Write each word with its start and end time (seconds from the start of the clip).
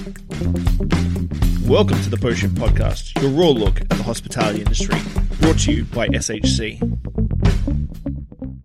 Welcome 0.00 2.00
to 2.02 2.08
the 2.08 2.16
Potion 2.18 2.48
Podcast, 2.52 3.20
your 3.20 3.30
raw 3.32 3.48
look 3.48 3.82
at 3.82 3.90
the 3.90 4.02
hospitality 4.02 4.60
industry, 4.60 4.98
brought 5.40 5.58
to 5.58 5.72
you 5.72 5.84
by 5.84 6.08
SHC. 6.08 6.80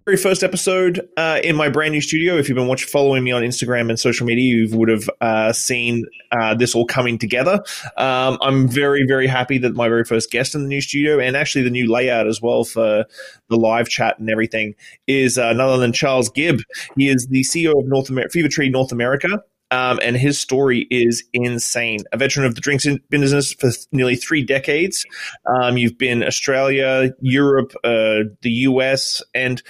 Very 0.06 0.16
first 0.16 0.44
episode 0.44 1.06
uh, 1.18 1.42
in 1.44 1.58
my 1.58 1.68
brand 1.68 1.92
new 1.92 2.00
studio. 2.00 2.38
If 2.38 2.48
you've 2.48 2.56
been 2.56 2.68
watching, 2.68 2.88
following 2.88 3.26
me 3.26 3.34
on 3.34 3.44
Instagram 3.44 3.90
and 3.90 4.00
social 4.00 4.26
media, 4.26 4.46
you 4.46 4.78
would 4.78 4.88
have 4.88 5.10
uh, 5.20 5.52
seen 5.52 6.06
uh, 6.32 6.56
this 6.56 6.74
all 6.74 6.86
coming 6.86 7.18
together. 7.18 7.62
Um, 7.98 8.38
I'm 8.40 8.70
very, 8.70 9.06
very 9.06 9.28
happy 9.28 9.58
that 9.58 9.76
my 9.76 9.90
very 9.90 10.06
first 10.06 10.32
guest 10.32 10.56
in 10.56 10.62
the 10.62 10.70
new 10.70 10.80
studio, 10.80 11.20
and 11.20 11.36
actually 11.36 11.66
the 11.66 11.70
new 11.70 11.92
layout 11.92 12.28
as 12.28 12.42
well 12.42 12.64
for 12.64 13.04
the 13.50 13.58
live 13.58 13.90
chat 13.90 14.20
and 14.20 14.30
everything, 14.30 14.76
is 15.06 15.38
uh, 15.38 15.52
none 15.52 15.68
other 15.68 15.82
than 15.82 15.92
Charles 15.92 16.30
Gibb. 16.30 16.62
He 16.96 17.10
is 17.10 17.28
the 17.30 17.42
CEO 17.42 17.78
of 17.78 17.88
North 17.88 18.10
Amer- 18.10 18.30
Fever 18.30 18.48
Tree 18.48 18.70
North 18.70 18.94
America. 18.94 19.44
Um, 19.72 20.00
and 20.04 20.16
his 20.16 20.40
story 20.40 20.88
is 20.92 21.24
insane. 21.34 22.02
A 22.12 22.18
veteran 22.18 22.46
of 22.46 22.56
the 22.56 22.62
drinks 22.62 22.88
business 23.10 23.54
for 23.54 23.72
nearly 23.92 24.16
three 24.16 24.44
decades. 24.44 25.06
Um, 25.46 25.78
you've 25.78 25.98
been 25.98 26.24
Australia, 26.24 27.12
Europe, 27.20 27.74
uh, 27.84 28.30
the 28.42 28.52
US, 28.52 29.24
and 29.34 29.62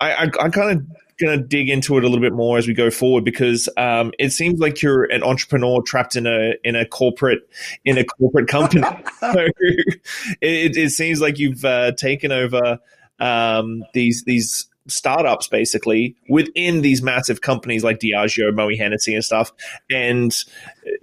I, 0.00 0.12
I, 0.12 0.22
I 0.24 0.48
kind 0.48 0.78
of 0.78 0.86
going 1.22 1.38
to 1.38 1.44
dig 1.44 1.68
into 1.68 1.96
it 1.96 2.04
a 2.04 2.08
little 2.08 2.20
bit 2.20 2.32
more 2.32 2.58
as 2.58 2.66
we 2.66 2.74
go 2.74 2.90
forward 2.90 3.24
because 3.24 3.68
um, 3.76 4.12
it 4.18 4.30
seems 4.30 4.58
like 4.58 4.82
you're 4.82 5.04
an 5.04 5.22
entrepreneur 5.22 5.80
trapped 5.82 6.16
in 6.16 6.26
a 6.26 6.54
in 6.64 6.74
a 6.74 6.84
corporate 6.84 7.48
in 7.84 7.98
a 7.98 8.04
corporate 8.04 8.48
company. 8.48 8.82
so 9.20 9.46
it, 10.40 10.76
it, 10.76 10.90
seems 10.90 11.20
like 11.20 11.38
you've 11.38 11.64
uh, 11.64 11.92
taken 11.92 12.32
over 12.32 12.78
um, 13.18 13.84
these 13.94 14.24
these 14.24 14.68
startups 14.88 15.48
basically 15.48 16.16
within 16.28 16.82
these 16.82 17.02
massive 17.02 17.40
companies 17.40 17.84
like 17.84 17.98
Diageo, 17.98 18.50
Moët 18.50 18.78
Hennessy, 18.78 19.14
and 19.14 19.24
stuff. 19.24 19.52
And 19.90 20.34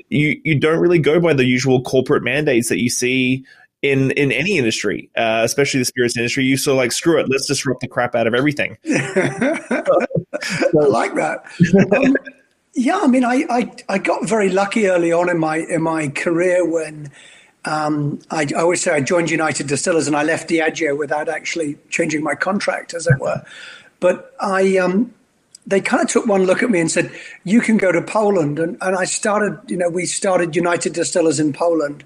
you 0.10 0.40
you 0.44 0.60
don't 0.60 0.80
really 0.80 1.00
go 1.00 1.20
by 1.20 1.34
the 1.34 1.46
usual 1.46 1.82
corporate 1.82 2.24
mandates 2.24 2.70
that 2.70 2.80
you 2.80 2.90
see 2.90 3.46
in 3.82 4.12
in 4.12 4.32
any 4.32 4.58
industry, 4.58 5.10
uh, 5.16 5.42
especially 5.44 5.80
the 5.80 5.86
spirits 5.86 6.18
industry. 6.18 6.44
You 6.44 6.56
of 6.56 6.76
like 6.76 6.92
screw 6.92 7.20
it, 7.20 7.30
let's 7.30 7.48
disrupt 7.48 7.82
the 7.82 7.88
crap 7.88 8.16
out 8.16 8.28
of 8.28 8.34
everything. 8.34 8.78
I 8.88 9.84
like 10.74 11.16
that. 11.16 11.44
Um, 11.96 12.16
yeah, 12.76 13.00
I 13.02 13.08
mean, 13.08 13.24
I, 13.24 13.46
I 13.50 13.72
I 13.88 13.98
got 13.98 14.28
very 14.28 14.50
lucky 14.50 14.88
early 14.88 15.12
on 15.12 15.30
in 15.30 15.40
my 15.40 15.58
in 15.58 15.82
my 15.82 16.10
career 16.10 16.70
when 16.70 17.12
um, 17.66 18.20
I, 18.32 18.48
I, 18.56 18.62
always 18.62 18.82
say 18.82 18.92
I 18.92 19.02
joined 19.02 19.30
United 19.30 19.68
Distillers 19.68 20.08
and 20.08 20.16
I 20.16 20.24
left 20.24 20.50
Diageo 20.50 20.98
without 20.98 21.28
actually 21.28 21.78
changing 21.90 22.24
my 22.24 22.36
contract, 22.36 22.94
as 22.94 23.06
it 23.06 23.20
were. 23.20 23.44
But 24.00 24.34
I, 24.40 24.78
um, 24.78 25.14
they 25.68 25.82
kind 25.82 26.02
of 26.02 26.10
took 26.10 26.26
one 26.26 26.44
look 26.44 26.64
at 26.64 26.70
me 26.70 26.80
and 26.80 26.90
said, 26.90 27.12
"You 27.44 27.60
can 27.60 27.78
go 27.78 27.92
to 27.92 28.02
Poland." 28.02 28.60
And, 28.60 28.78
and 28.82 28.96
I 28.96 29.04
started, 29.04 29.60
you 29.68 29.78
know, 29.78 29.90
we 29.90 30.06
started 30.06 30.56
United 30.56 30.94
Distillers 30.94 31.40
in 31.40 31.54
Poland. 31.54 32.04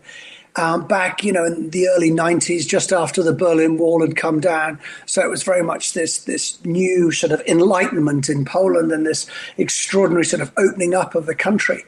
Um, 0.55 0.85
back, 0.85 1.23
you 1.23 1.31
know, 1.31 1.45
in 1.45 1.71
the 1.71 1.87
early 1.87 2.11
'90s, 2.11 2.67
just 2.67 2.91
after 2.91 3.23
the 3.23 3.33
Berlin 3.33 3.77
Wall 3.77 4.01
had 4.01 4.15
come 4.15 4.39
down, 4.39 4.79
so 5.07 5.21
it 5.23 5.29
was 5.29 5.43
very 5.43 5.63
much 5.63 5.93
this 5.93 6.25
this 6.25 6.63
new 6.65 7.11
sort 7.11 7.31
of 7.31 7.41
enlightenment 7.47 8.29
in 8.29 8.45
Poland 8.45 8.91
and 8.91 9.05
this 9.05 9.27
extraordinary 9.57 10.25
sort 10.25 10.41
of 10.41 10.51
opening 10.57 10.93
up 10.93 11.15
of 11.15 11.25
the 11.25 11.33
country 11.35 11.83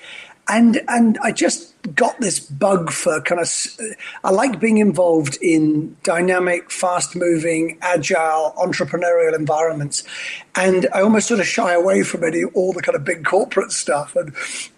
and 0.47 0.81
and 0.87 1.17
I 1.21 1.31
just 1.31 1.74
got 1.93 2.19
this 2.19 2.39
bug 2.39 2.91
for 2.91 3.21
kind 3.21 3.41
of 3.41 3.49
I 4.23 4.31
like 4.31 4.59
being 4.59 4.77
involved 4.77 5.37
in 5.41 5.95
dynamic, 6.03 6.71
fast 6.71 7.15
moving, 7.15 7.77
agile, 7.81 8.53
entrepreneurial 8.57 9.35
environments, 9.37 10.03
and 10.55 10.87
I 10.93 11.01
almost 11.01 11.27
sort 11.27 11.39
of 11.39 11.47
shy 11.47 11.73
away 11.73 12.03
from 12.03 12.23
any 12.23 12.43
all 12.43 12.73
the 12.73 12.81
kind 12.81 12.95
of 12.95 13.03
big 13.03 13.25
corporate 13.25 13.71
stuff. 13.71 14.15
And 14.15 14.33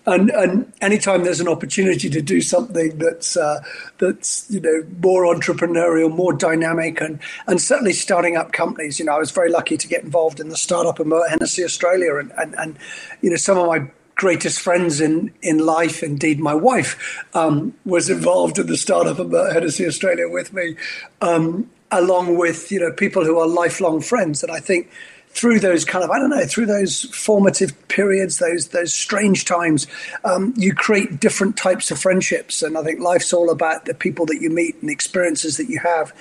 and 0.06 0.32
and 0.32 0.74
anytime 0.82 1.24
there's 1.24 1.40
an 1.40 1.48
opportunity 1.48 2.10
to 2.10 2.22
do 2.22 2.42
something 2.42 2.98
that's 2.98 3.38
uh, 3.38 3.62
that's 3.98 4.50
you 4.50 4.60
know 4.60 4.84
more 5.02 5.24
entrepreneurial, 5.24 6.14
more 6.14 6.34
dynamic, 6.34 7.02
and 7.02 7.20
and 7.48 7.62
certainly 7.62 7.94
starting 7.94 8.36
up 8.36 8.52
companies. 8.52 9.00
You 9.00 9.06
know, 9.06 9.16
I 9.16 9.20
was 9.20 9.32
very 9.32 9.52
lucky 9.52 9.78
to 9.78 9.88
get 9.88 10.04
involved 10.04 10.40
in 10.40 10.50
the 10.50 10.58
startup 10.58 11.00
of 11.00 11.08
Hennessy 11.30 11.64
Australia, 11.64 12.16
and 12.16 12.32
and 12.38 12.56
and 12.56 12.78
you 13.22 13.30
know 13.30 13.38
some 13.38 13.58
of 13.58 13.68
my 13.68 13.88
greatest 14.18 14.60
friends 14.60 15.00
in, 15.00 15.32
in 15.42 15.60
life, 15.60 16.04
indeed 16.04 16.40
my 16.40 16.54
wife, 16.54 17.24
um, 17.34 17.74
was 17.86 18.10
involved 18.10 18.60
in 18.60 18.68
the 18.68 18.76
startup 18.76 19.20
of 19.20 19.32
Hennessy 19.32 19.86
Australia 19.86 20.28
with 20.28 20.52
me, 20.52 20.76
um, 21.22 21.70
along 21.92 22.38
with 22.38 22.70
you 22.72 22.80
know 22.82 22.92
people 22.92 23.24
who 23.24 23.40
are 23.40 23.48
lifelong 23.48 24.02
friends. 24.02 24.44
And 24.44 24.52
I 24.52 24.60
think 24.60 24.90
through 25.30 25.60
those 25.60 25.86
kind 25.86 26.04
of 26.04 26.10
I 26.10 26.18
don't 26.18 26.32
know 26.32 26.46
through 26.46 26.66
those 26.66 27.04
formative 27.16 27.88
periods, 27.90 28.40
those 28.40 28.70
those 28.70 28.94
strange 28.94 29.46
times, 29.46 29.86
um, 30.26 30.54
you 30.58 30.74
create 30.74 31.20
different 31.20 31.56
types 31.56 31.92
of 31.92 32.00
friendships. 32.00 32.64
And 32.64 32.76
I 32.76 32.82
think 32.82 33.00
life's 33.00 33.32
all 33.32 33.52
about 33.52 33.86
the 33.86 33.94
people 33.94 34.26
that 34.26 34.42
you 34.42 34.50
meet 34.50 34.76
and 34.82 34.90
the 34.90 34.94
experiences 34.94 35.58
that 35.58 35.70
you 35.70 35.80
have. 35.80 36.12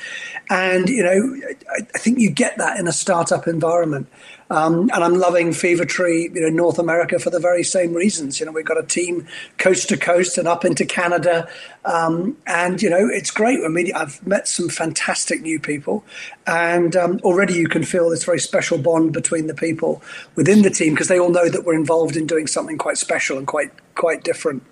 And 0.50 0.88
you 0.90 1.02
know, 1.02 1.40
I, 1.70 1.86
I 1.94 1.98
think 1.98 2.18
you 2.18 2.30
get 2.30 2.58
that 2.58 2.78
in 2.78 2.86
a 2.86 2.92
startup 2.92 3.48
environment. 3.48 4.06
Um, 4.48 4.90
and 4.94 5.02
I'm 5.02 5.14
loving 5.14 5.52
Fever 5.52 5.84
Tree, 5.84 6.30
you 6.32 6.40
know, 6.40 6.48
North 6.48 6.78
America 6.78 7.18
for 7.18 7.30
the 7.30 7.40
very 7.40 7.64
same 7.64 7.94
reasons. 7.94 8.38
You 8.38 8.46
know, 8.46 8.52
we've 8.52 8.64
got 8.64 8.78
a 8.78 8.86
team 8.86 9.26
coast 9.58 9.88
to 9.88 9.96
coast 9.96 10.38
and 10.38 10.46
up 10.46 10.64
into 10.64 10.84
Canada, 10.84 11.48
um, 11.84 12.36
and 12.46 12.80
you 12.80 12.88
know, 12.88 13.08
it's 13.10 13.32
great. 13.32 13.58
I 13.64 13.68
mean, 13.68 13.92
I've 13.94 14.24
met 14.24 14.46
some 14.46 14.68
fantastic 14.68 15.42
new 15.42 15.58
people, 15.58 16.04
and 16.46 16.94
um, 16.94 17.20
already 17.24 17.54
you 17.54 17.68
can 17.68 17.82
feel 17.82 18.08
this 18.08 18.24
very 18.24 18.38
special 18.38 18.78
bond 18.78 19.12
between 19.12 19.48
the 19.48 19.54
people 19.54 20.00
within 20.36 20.62
the 20.62 20.70
team 20.70 20.94
because 20.94 21.08
they 21.08 21.18
all 21.18 21.30
know 21.30 21.48
that 21.48 21.64
we're 21.64 21.74
involved 21.74 22.16
in 22.16 22.26
doing 22.26 22.46
something 22.46 22.78
quite 22.78 22.98
special 22.98 23.38
and 23.38 23.48
quite 23.48 23.72
quite 23.96 24.22
different. 24.22 24.62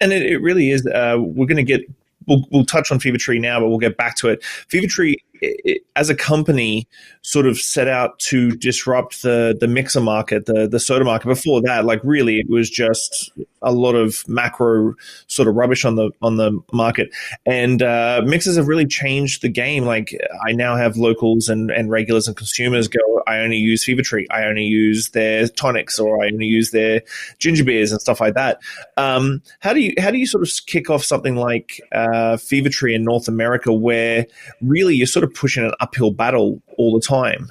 And 0.00 0.12
it, 0.12 0.22
it 0.22 0.38
really 0.38 0.70
is. 0.70 0.86
Uh, 0.86 1.16
we're 1.18 1.46
going 1.46 1.56
to 1.56 1.62
get 1.62 1.82
we'll, 2.26 2.44
we'll 2.50 2.66
touch 2.66 2.92
on 2.92 2.98
Fever 2.98 3.18
Tree 3.18 3.38
now, 3.38 3.60
but 3.60 3.68
we'll 3.68 3.78
get 3.78 3.96
back 3.96 4.16
to 4.16 4.28
it. 4.28 4.44
Fever 4.44 4.86
Tree 4.86 5.22
it, 5.40 5.82
as 5.96 6.10
a 6.10 6.14
company 6.14 6.88
sort 7.22 7.46
of 7.46 7.58
set 7.58 7.88
out 7.88 8.18
to 8.18 8.52
disrupt 8.52 9.22
the 9.22 9.56
the 9.58 9.68
mixer 9.68 10.00
market, 10.00 10.46
the 10.46 10.66
the 10.66 10.80
soda 10.80 11.04
market. 11.04 11.28
Before 11.28 11.60
that, 11.62 11.84
like 11.84 12.00
really, 12.04 12.38
it 12.38 12.48
was 12.48 12.70
just 12.70 13.30
a 13.62 13.72
lot 13.72 13.94
of 13.94 14.26
macro 14.28 14.94
sort 15.26 15.48
of 15.48 15.54
rubbish 15.54 15.84
on 15.84 15.96
the 15.96 16.10
on 16.22 16.36
the 16.36 16.58
market. 16.72 17.10
And 17.46 17.82
uh, 17.82 18.22
mixers 18.24 18.56
have 18.56 18.68
really 18.68 18.86
changed 18.86 19.42
the 19.42 19.48
game. 19.48 19.84
Like 19.84 20.16
I 20.46 20.52
now 20.52 20.76
have 20.76 20.96
locals 20.96 21.48
and 21.48 21.70
and 21.70 21.90
regulars 21.90 22.26
and 22.26 22.36
consumers 22.36 22.88
go. 22.88 23.00
I 23.26 23.38
only 23.38 23.58
use 23.58 23.84
Fever 23.84 24.02
Tree. 24.02 24.26
I 24.30 24.44
only 24.44 24.64
use 24.64 25.10
their 25.10 25.46
tonics, 25.48 25.98
or 25.98 26.22
I 26.22 26.28
only 26.28 26.46
use 26.46 26.70
their 26.70 27.02
ginger 27.38 27.64
beers 27.64 27.92
and 27.92 28.00
stuff 28.00 28.20
like 28.20 28.34
that. 28.34 28.60
Um, 28.96 29.42
how 29.60 29.72
do 29.72 29.80
you 29.80 29.94
how 29.98 30.10
do 30.10 30.18
you 30.18 30.26
sort 30.26 30.42
of 30.42 30.50
kick 30.66 30.90
off 30.90 31.04
something 31.04 31.36
like 31.36 31.80
uh, 31.92 32.36
Fever 32.36 32.68
Tree 32.68 32.94
in 32.94 33.04
North 33.04 33.28
America, 33.28 33.72
where 33.72 34.26
really 34.60 34.94
you're 34.94 35.06
sort 35.06 35.24
of 35.24 35.29
pushing 35.34 35.64
an 35.64 35.72
uphill 35.80 36.10
battle 36.10 36.60
all 36.76 36.94
the 36.94 37.00
time? 37.00 37.48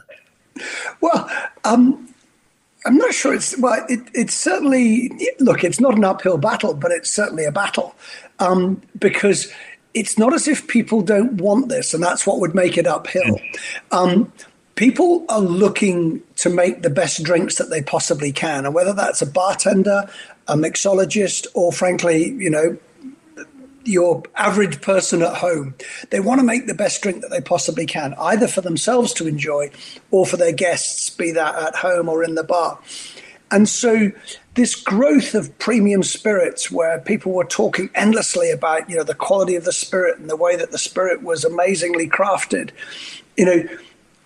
Well, 1.02 1.30
um, 1.64 2.14
I'm 2.86 2.98
not 2.98 3.14
sure 3.14 3.34
it's 3.34 3.58
well. 3.58 3.86
It, 3.90 4.02
it's 4.14 4.34
certainly 4.34 5.12
look. 5.40 5.64
It's 5.64 5.80
not 5.80 5.96
an 5.96 6.04
uphill 6.04 6.38
battle, 6.38 6.74
but 6.74 6.92
it's 6.92 7.10
certainly 7.10 7.46
a 7.46 7.52
battle 7.52 7.96
um, 8.40 8.82
because 8.98 9.52
it's 9.94 10.18
not 10.18 10.34
as 10.34 10.48
if 10.48 10.68
people 10.68 11.02
don't 11.02 11.34
want 11.42 11.70
this, 11.70 11.94
and 11.94 12.02
that's 12.02 12.26
what 12.26 12.40
would 12.40 12.56
make 12.56 12.78
it 12.78 12.88
uphill. 12.88 13.40
Um, 13.92 14.32
people 14.76 15.26
are 15.30 15.42
looking 15.42 16.22
to 16.38 16.50
make 16.50 16.82
the 16.82 16.90
best 16.90 17.24
drinks 17.24 17.56
that 17.56 17.70
they 17.70 17.82
possibly 17.82 18.32
can, 18.32 18.66
and 18.66 18.74
whether 18.74 18.94
that's 18.94 19.22
a 19.22 19.26
bartender, 19.26 20.10
a 20.48 20.56
mixologist, 20.56 21.48
or 21.54 21.74
frankly, 21.74 22.30
you 22.32 22.50
know, 22.50 22.78
your 23.86 24.24
average 24.36 24.82
person 24.82 25.22
at 25.22 25.36
home. 25.36 25.76
They 26.10 26.20
want 26.20 26.40
to 26.40 26.46
make 26.46 26.68
the 26.68 26.74
best 26.74 27.02
drink 27.02 27.22
that 27.22 27.30
they 27.30 27.42
possibly 27.42 27.86
can, 27.86 28.14
either 28.18 28.48
for 28.48 28.62
themselves 28.62 29.14
to 29.16 29.28
enjoy 29.28 29.72
or 30.12 30.26
for 30.26 30.38
their 30.38 30.52
guests, 30.52 31.10
be 31.10 31.32
that 31.32 31.56
at 31.56 31.76
home 31.76 32.10
or 32.10 32.24
in 32.24 32.36
the 32.36 32.44
bar. 32.44 32.80
And 33.52 33.68
so 33.68 34.12
this 34.54 34.76
growth 34.76 35.34
of 35.34 35.58
premium 35.58 36.04
spirits 36.04 36.70
where 36.70 37.00
people 37.00 37.32
were 37.32 37.46
talking 37.46 37.90
endlessly 37.96 38.52
about, 38.52 38.90
you 38.90 38.96
know, 38.96 39.04
the 39.04 39.16
quality 39.16 39.56
of 39.56 39.66
the 39.66 39.74
spirit 39.74 40.20
and 40.20 40.30
the 40.30 40.36
way 40.36 40.56
that 40.56 40.72
the 40.72 40.78
spirit 40.78 41.24
was 41.24 41.44
amazingly 41.44 42.08
crafted, 42.08 42.72
you 43.38 43.46
know, 43.46 43.64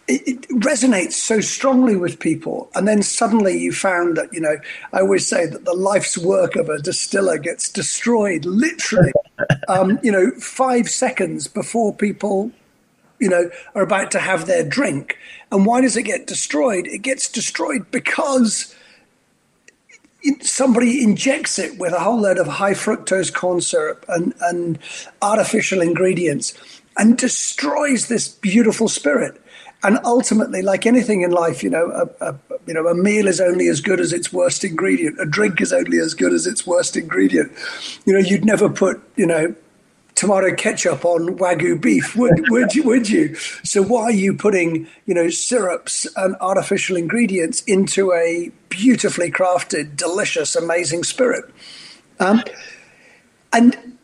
it, 0.08 0.28
it, 0.28 0.42
resonates 0.50 1.14
so 1.14 1.40
strongly 1.40 1.96
with 1.96 2.20
people. 2.20 2.70
And 2.76 2.88
then 2.88 3.02
suddenly 3.02 3.58
you 3.58 3.72
found 3.72 4.18
that, 4.18 4.34
you 4.34 4.42
know, 4.42 4.58
I 4.92 5.00
always 5.00 5.28
say 5.28 5.46
that 5.46 5.66
the 5.66 5.74
life's 5.74 6.18
work 6.18 6.56
of 6.56 6.70
a 6.70 6.82
distiller 6.82 7.38
gets 7.38 7.72
destroyed 7.72 8.46
literally, 8.46 9.14
um, 9.68 10.00
you 10.04 10.12
know, 10.12 10.32
five 10.32 10.90
seconds 10.90 11.48
before 11.48 11.94
people, 11.94 12.52
you 13.20 13.30
know, 13.30 13.50
are 13.76 13.84
about 13.84 14.12
to 14.12 14.20
have 14.20 14.46
their 14.46 14.64
drink. 14.64 15.18
And 15.52 15.66
why 15.66 15.82
does 15.82 15.96
it 15.96 16.04
get 16.04 16.28
destroyed? 16.28 16.86
It 16.88 17.02
gets 17.02 17.30
destroyed 17.30 17.90
because 17.92 18.76
somebody 20.42 21.04
injects 21.04 21.60
it 21.60 21.78
with 21.78 21.94
a 21.94 22.00
whole 22.00 22.20
load 22.20 22.38
of 22.38 22.48
high 22.48 22.74
fructose 22.74 23.34
corn 23.34 23.62
syrup 23.62 24.06
and, 24.10 24.34
and 24.42 24.80
artificial 25.22 25.82
ingredients 25.82 26.54
and 26.98 27.18
destroys 27.18 28.08
this 28.08 28.28
beautiful 28.28 28.88
spirit 28.88 29.43
And 29.83 30.00
ultimately, 30.06 30.62
like 30.62 30.85
anything 30.85 31.21
in 31.21 31.31
life, 31.31 31.62
you 31.62 31.69
know, 31.69 31.91
a, 31.91 32.30
a, 32.30 32.35
you 32.65 32.74
know, 32.74 32.88
a 32.88 32.95
meal 32.95 33.27
is 33.27 33.41
only 33.41 33.68
as 33.68 33.81
good 33.81 34.00
as 34.00 34.13
its 34.13 34.31
worst 34.31 34.63
ingredient. 34.63 35.19
A 35.19 35.25
drink 35.25 35.59
is 35.59 35.74
only 35.74 36.00
as 36.00 36.13
good 36.13 36.31
as 36.31 36.47
its 36.47 36.65
worst 36.65 36.95
ingredient. 36.95 37.51
You 38.06 38.13
know, 38.13 38.19
you'd 38.19 38.45
never 38.45 38.69
put, 38.69 39.01
you 39.18 39.25
know, 39.25 39.53
tomato 40.15 40.53
ketchup 40.56 41.03
on 41.03 41.38
wagyu 41.38 41.80
beef, 41.80 42.15
would, 42.15 42.45
would 42.50 42.74
you? 42.74 42.83
Would 42.83 43.09
you? 43.09 43.35
So 43.35 43.81
why 43.81 44.03
are 44.03 44.12
you 44.12 44.33
putting, 44.33 44.88
you 45.06 45.13
know, 45.13 45.30
syrups 45.30 46.07
and 46.15 46.35
artificial 46.39 46.95
ingredients 46.95 47.62
into 47.63 48.13
a 48.13 48.51
beautifully 48.69 49.31
crafted, 49.31 49.97
delicious, 49.97 50.56
amazing 50.56 51.03
spirit? 51.03 51.45
Um, 52.19 52.41
and 53.51 53.97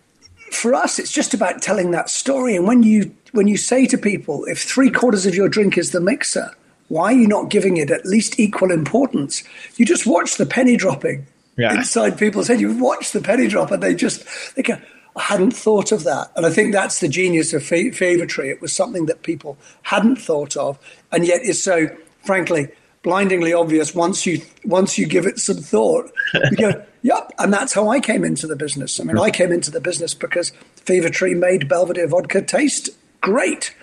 for 0.52 0.74
us, 0.74 1.00
it's 1.00 1.12
just 1.12 1.34
about 1.34 1.62
telling 1.62 1.92
that 1.92 2.10
story. 2.10 2.56
And 2.56 2.68
when 2.68 2.84
you 2.84 3.16
when 3.32 3.48
you 3.48 3.58
say 3.58 3.86
to 3.88 3.98
people, 3.98 4.46
if 4.46 4.62
three 4.62 4.90
quarters 4.90 5.26
of 5.26 5.36
your 5.36 5.50
drink 5.50 5.78
is 5.78 5.92
the 5.92 6.02
mixer, 6.02 6.52
why 6.88 7.14
are 7.14 7.18
you 7.18 7.28
not 7.28 7.50
giving 7.50 7.78
it 7.78 7.92
at 7.92 8.06
least 8.06 8.40
equal 8.40 8.72
importance? 8.72 9.44
You 9.78 9.86
just 9.86 10.06
watch 10.06 10.38
the 10.38 10.46
penny 10.46 10.76
dropping 10.76 11.26
yeah. 11.56 11.76
inside 11.76 12.18
people's 12.18 12.48
head. 12.48 12.60
You 12.60 12.76
watch 12.78 13.12
the 13.12 13.22
penny 13.22 13.48
drop, 13.48 13.72
and 13.72 13.82
they 13.82 13.94
just 13.94 14.26
they 14.56 14.64
go. 14.64 14.78
I 15.16 15.24
hadn't 15.24 15.52
thought 15.52 15.92
of 15.92 16.04
that, 16.04 16.32
and 16.36 16.46
I 16.46 16.50
think 16.50 16.72
that's 16.72 17.00
the 17.00 17.08
genius 17.08 17.52
of 17.54 17.64
Fever-Tree. 17.64 18.50
It 18.50 18.62
was 18.62 18.74
something 18.74 19.08
that 19.08 19.24
people 19.24 19.58
hadn't 19.82 20.18
thought 20.18 20.56
of, 20.56 20.80
and 21.12 21.26
yet 21.26 21.42
is 21.42 21.62
so, 21.62 21.90
frankly, 22.24 22.70
blindingly 23.02 23.52
obvious 23.52 23.94
once 23.94 24.26
you 24.26 24.42
once 24.64 24.98
you 24.98 25.06
give 25.06 25.26
it 25.26 25.40
some 25.40 25.58
thought. 25.58 26.12
You 26.34 26.58
go, 26.58 26.86
yep, 27.02 27.32
and 27.38 27.52
that's 27.52 27.74
how 27.74 27.90
I 27.90 28.00
came 28.00 28.24
into 28.24 28.48
the 28.48 28.56
business. 28.56 29.00
I 29.00 29.04
mean, 29.04 29.18
I 29.18 29.30
came 29.30 29.52
into 29.52 29.72
the 29.72 29.82
business 29.82 30.14
because 30.14 30.52
Fever-Tree 30.86 31.34
made 31.34 31.68
Belvedere 31.68 32.08
vodka 32.08 32.42
taste 32.42 32.90
great. 33.22 33.76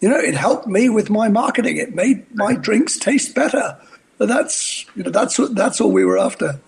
You 0.00 0.08
know, 0.08 0.18
it 0.18 0.34
helped 0.34 0.66
me 0.66 0.88
with 0.88 1.10
my 1.10 1.28
marketing. 1.28 1.76
It 1.76 1.94
made 1.94 2.26
my 2.34 2.54
drinks 2.54 2.98
taste 2.98 3.34
better. 3.34 3.78
That's 4.18 4.86
you 4.94 5.02
know 5.02 5.10
that's 5.10 5.38
what 5.38 5.54
that's 5.54 5.80
all 5.80 5.90
we 5.90 6.04
were 6.04 6.18
after. 6.18 6.60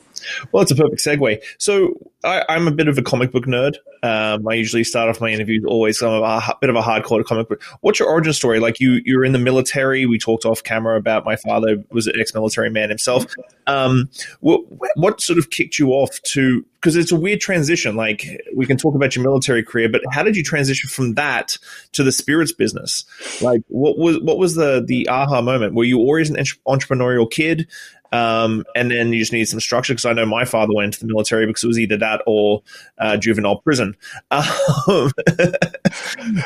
Well, 0.53 0.63
it's 0.63 0.71
a 0.71 0.77
perfect 0.77 1.03
segue. 1.05 1.43
So 1.59 1.95
I, 2.25 2.57
am 2.57 2.67
a 2.67 2.71
bit 2.71 2.89
of 2.89 2.99
a 2.99 3.03
comic 3.03 3.33
book 3.33 3.45
nerd. 3.45 3.77
Um, 4.03 4.47
I 4.47 4.55
usually 4.55 4.85
start 4.85 5.09
off 5.09 5.21
my 5.21 5.31
interviews 5.31 5.65
always 5.67 6.03
of 6.03 6.23
a, 6.23 6.57
bit 6.61 6.71
of 6.71 6.77
a 6.77 6.83
hardcore 6.83 7.25
comic 7.25 7.49
book. 7.49 7.63
What's 7.81 7.99
your 7.99 8.09
origin 8.09 8.33
story? 8.33 8.61
Like 8.61 8.81
you, 8.81 9.01
you 9.05 9.17
were 9.17 9.25
in 9.25 9.33
the 9.33 9.39
military. 9.39 10.07
We 10.07 10.19
talked 10.19 10.45
off 10.45 10.63
camera 10.63 10.97
about 10.97 11.25
my 11.25 11.37
father 11.37 11.83
was 11.91 12.07
an 12.07 12.21
ex-military 12.21 12.71
man 12.71 12.89
himself. 12.89 13.27
Um, 13.67 14.11
what, 14.41 14.63
what 14.97 15.21
sort 15.21 15.39
of 15.39 15.51
kicked 15.51 15.79
you 15.79 15.91
off 15.91 16.21
to? 16.23 16.65
Because 16.75 16.97
it's 16.97 17.13
a 17.13 17.17
weird 17.17 17.41
transition. 17.41 17.97
Like 17.97 18.27
we 18.55 18.67
can 18.67 18.77
talk 18.77 18.95
about 18.95 19.17
your 19.17 19.23
military 19.25 19.63
career, 19.63 19.89
but 19.89 20.03
how 20.11 20.23
did 20.23 20.37
you 20.37 20.43
transition 20.43 20.91
from 20.91 21.15
that 21.15 21.57
to 21.93 22.03
the 22.03 22.13
spirits 22.13 22.53
business? 22.53 23.05
Like 23.41 23.63
what 23.69 23.97
was 23.97 24.21
what 24.21 24.37
was 24.37 24.55
the 24.55 24.85
the 24.87 25.09
aha 25.09 25.41
moment? 25.41 25.75
Were 25.75 25.85
you 25.85 25.99
always 25.99 26.29
an 26.29 26.37
entrepreneurial 26.69 27.31
kid? 27.31 27.69
Um, 28.15 28.65
and 28.77 28.93
then 28.93 29.13
you 29.13 29.19
just 29.19 29.33
need 29.33 29.47
some 29.47 29.59
structure 29.59 29.93
because 29.93 30.05
I 30.05 30.13
know 30.13 30.25
my 30.25 30.45
father 30.45 30.73
went 30.73 30.87
into 30.87 31.01
the 31.01 31.07
military 31.07 31.47
because 31.47 31.65
it 31.65 31.67
was 31.67 31.81
either 31.81 31.97
that 31.97 32.23
or 32.29 32.63
uh, 32.99 33.17
juvenile 33.17 33.57
prison. 33.57 33.97
Um, 34.31 34.45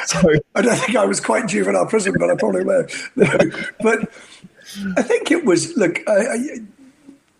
so 0.06 0.32
I 0.55 0.62
don't 0.62 0.79
think 0.79 0.97
I 0.97 1.05
was 1.05 1.20
quite 1.20 1.47
juvenile 1.47 1.85
prison, 1.85 2.15
but 2.19 2.31
I 2.31 2.37
probably 2.37 2.65
were. 2.65 2.88
but 3.82 4.11
I 4.97 5.03
think 5.03 5.31
it 5.31 5.44
was 5.44 5.76
look. 5.76 6.00
I, 6.09 6.12
I, 6.12 6.38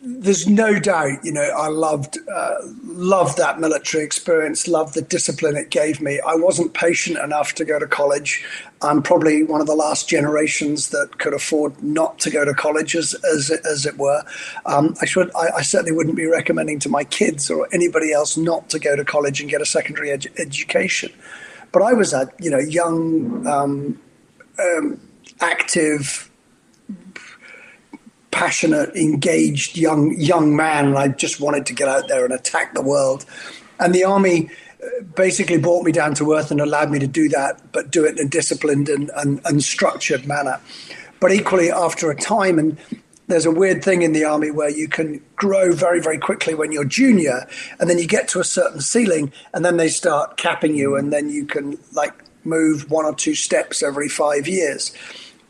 there's 0.01 0.47
no 0.47 0.79
doubt, 0.79 1.25
you 1.25 1.33
know, 1.33 1.43
I 1.43 1.69
loved 1.69 2.19
uh, 2.33 2.55
loved 2.85 3.37
that 3.39 3.59
military 3.59 4.05
experience, 4.05 4.69
loved 4.69 4.95
the 4.95 5.03
discipline 5.03 5.57
it 5.57 5.71
gave 5.71 6.01
me. 6.01 6.21
I 6.25 6.37
wasn't 6.37 6.73
patient 6.73 7.19
enough 7.19 7.55
to 7.57 7.65
go 7.65 7.81
to 7.81 7.87
college. 7.87 8.47
I'm 8.81 9.03
probably 9.03 9.43
one 9.43 9.61
of 9.61 9.67
the 9.67 9.75
last 9.75 10.09
generations 10.09 10.91
that 10.91 11.19
could 11.19 11.35
afford 11.35 11.83
not 11.83 12.21
to 12.21 12.31
go 12.31 12.45
to 12.45 12.55
college, 12.55 12.95
as 12.95 13.15
as, 13.25 13.51
as 13.51 13.87
it 13.87 13.99
were. 13.99 14.23
Um, 14.67 14.95
I 15.03 15.05
should, 15.05 15.35
I, 15.35 15.49
I, 15.57 15.63
certainly 15.63 15.93
wouldn't 15.93 16.17
be 16.17 16.27
recommending 16.27 16.79
to 16.81 16.89
my 16.89 17.03
kids 17.03 17.51
or 17.51 17.67
anybody 17.73 18.13
else 18.13 18.37
not 18.37 18.71
to 18.71 18.79
go 18.79 18.95
to 18.95 19.05
college 19.05 19.41
and 19.41 19.51
get 19.51 19.61
a 19.61 19.67
secondary 19.67 20.11
edu- 20.11 20.39
education. 20.39 21.13
But 21.73 21.83
I 21.83 21.93
was 21.93 22.13
a 22.13 22.31
you 22.39 22.53
know 22.53 22.61
young, 22.61 23.45
um, 23.49 24.01
um, 24.61 25.01
active 25.41 26.28
passionate, 28.39 28.95
engaged 28.95 29.77
young 29.77 30.15
young 30.17 30.55
man, 30.55 30.87
and 30.87 30.97
I 30.97 31.09
just 31.09 31.41
wanted 31.41 31.67
to 31.67 31.73
get 31.75 31.89
out 31.89 32.07
there 32.07 32.25
and 32.25 32.33
attack 32.33 32.73
the 32.73 32.83
world. 32.83 33.25
And 33.81 33.93
the 33.93 34.05
army 34.05 34.49
uh, 34.81 35.03
basically 35.17 35.59
brought 35.59 35.85
me 35.85 35.91
down 35.91 36.15
to 36.15 36.35
earth 36.35 36.53
and 36.53 36.61
allowed 36.61 36.93
me 36.93 37.01
to 37.01 37.09
do 37.09 37.29
that, 37.31 37.73
but 37.73 37.91
do 37.91 38.05
it 38.05 38.17
in 38.17 38.27
a 38.27 38.29
disciplined 38.29 38.89
and, 38.89 39.11
and, 39.17 39.41
and 39.45 39.65
structured 39.65 40.25
manner. 40.29 40.61
But 41.19 41.33
equally, 41.33 41.73
after 41.73 42.13
a 42.13 42.15
time, 42.15 42.61
and 42.61 42.79
there's 43.27 43.45
a 43.45 43.51
weird 43.51 43.83
thing 43.83 44.03
in 44.03 44.13
the 44.13 44.25
army 44.25 44.53
where 44.53 44.71
you 44.71 44.87
can 44.87 45.21
grow 45.35 45.73
very, 45.73 46.01
very 46.01 46.19
quickly 46.19 46.55
when 46.55 46.71
you're 46.71 46.85
junior, 46.85 47.45
and 47.81 47.91
then 47.91 47.99
you 47.99 48.07
get 48.07 48.29
to 48.29 48.39
a 48.39 48.45
certain 48.45 48.81
ceiling, 48.81 49.33
and 49.53 49.65
then 49.65 49.79
they 49.79 49.89
start 49.89 50.37
capping 50.37 50.77
you, 50.77 50.95
and 50.95 51.13
then 51.13 51.29
you 51.29 51.45
can 51.45 51.77
like 51.93 52.15
move 52.45 52.89
one 52.89 53.05
or 53.05 53.17
two 53.17 53.35
steps 53.35 53.83
every 53.83 54.09
five 54.09 54.47
years 54.47 54.95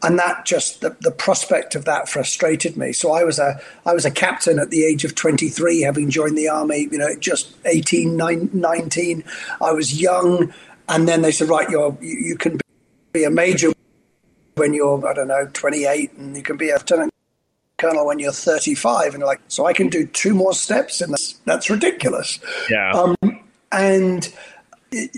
and 0.03 0.19
that 0.19 0.45
just 0.45 0.81
the, 0.81 0.97
the 1.01 1.11
prospect 1.11 1.75
of 1.75 1.85
that 1.85 2.09
frustrated 2.09 2.77
me. 2.77 2.93
So 2.93 3.13
I 3.13 3.25
was 3.25 3.39
a 3.39 3.61
I 3.85 3.93
was 3.93 4.05
a 4.05 4.11
captain 4.11 4.59
at 4.59 4.71
the 4.71 4.85
age 4.85 5.05
of 5.05 5.15
23, 5.15 5.81
having 5.81 6.11
joined 6.11 6.39
the 6.39 6.49
army. 6.49 6.89
You 6.91 6.99
know, 6.99 7.17
just 7.17 7.55
18, 7.65 8.17
19. 8.17 9.25
I 9.61 9.73
was 9.73 10.01
young, 10.01 10.53
and 10.89 11.09
then 11.09 11.23
they 11.23 11.33
said, 11.33 11.49
right, 11.49 11.69
you're 11.69 11.97
you, 12.01 12.19
you 12.19 12.37
can 12.37 12.61
be 13.13 13.25
a 13.25 13.31
major 13.31 13.73
when 14.55 14.73
you're 14.73 15.07
I 15.07 15.15
don't 15.15 15.29
know 15.29 15.49
28, 15.53 16.13
and 16.13 16.37
you 16.37 16.43
can 16.43 16.57
be 16.57 16.71
a 16.71 16.75
lieutenant 16.75 17.13
colonel 17.77 18.07
when 18.07 18.19
you're 18.19 18.33
35. 18.33 19.15
And 19.15 19.23
like, 19.25 19.41
so 19.49 19.67
I 19.67 19.73
can 19.73 19.89
do 19.89 20.07
two 20.07 20.35
more 20.35 20.55
steps, 20.55 21.01
and 21.01 21.13
that's 21.13 21.33
that's 21.45 21.71
ridiculous. 21.71 22.39
Yeah. 22.71 22.93
Um, 22.93 23.17
and. 23.73 24.33
It, 24.91 25.11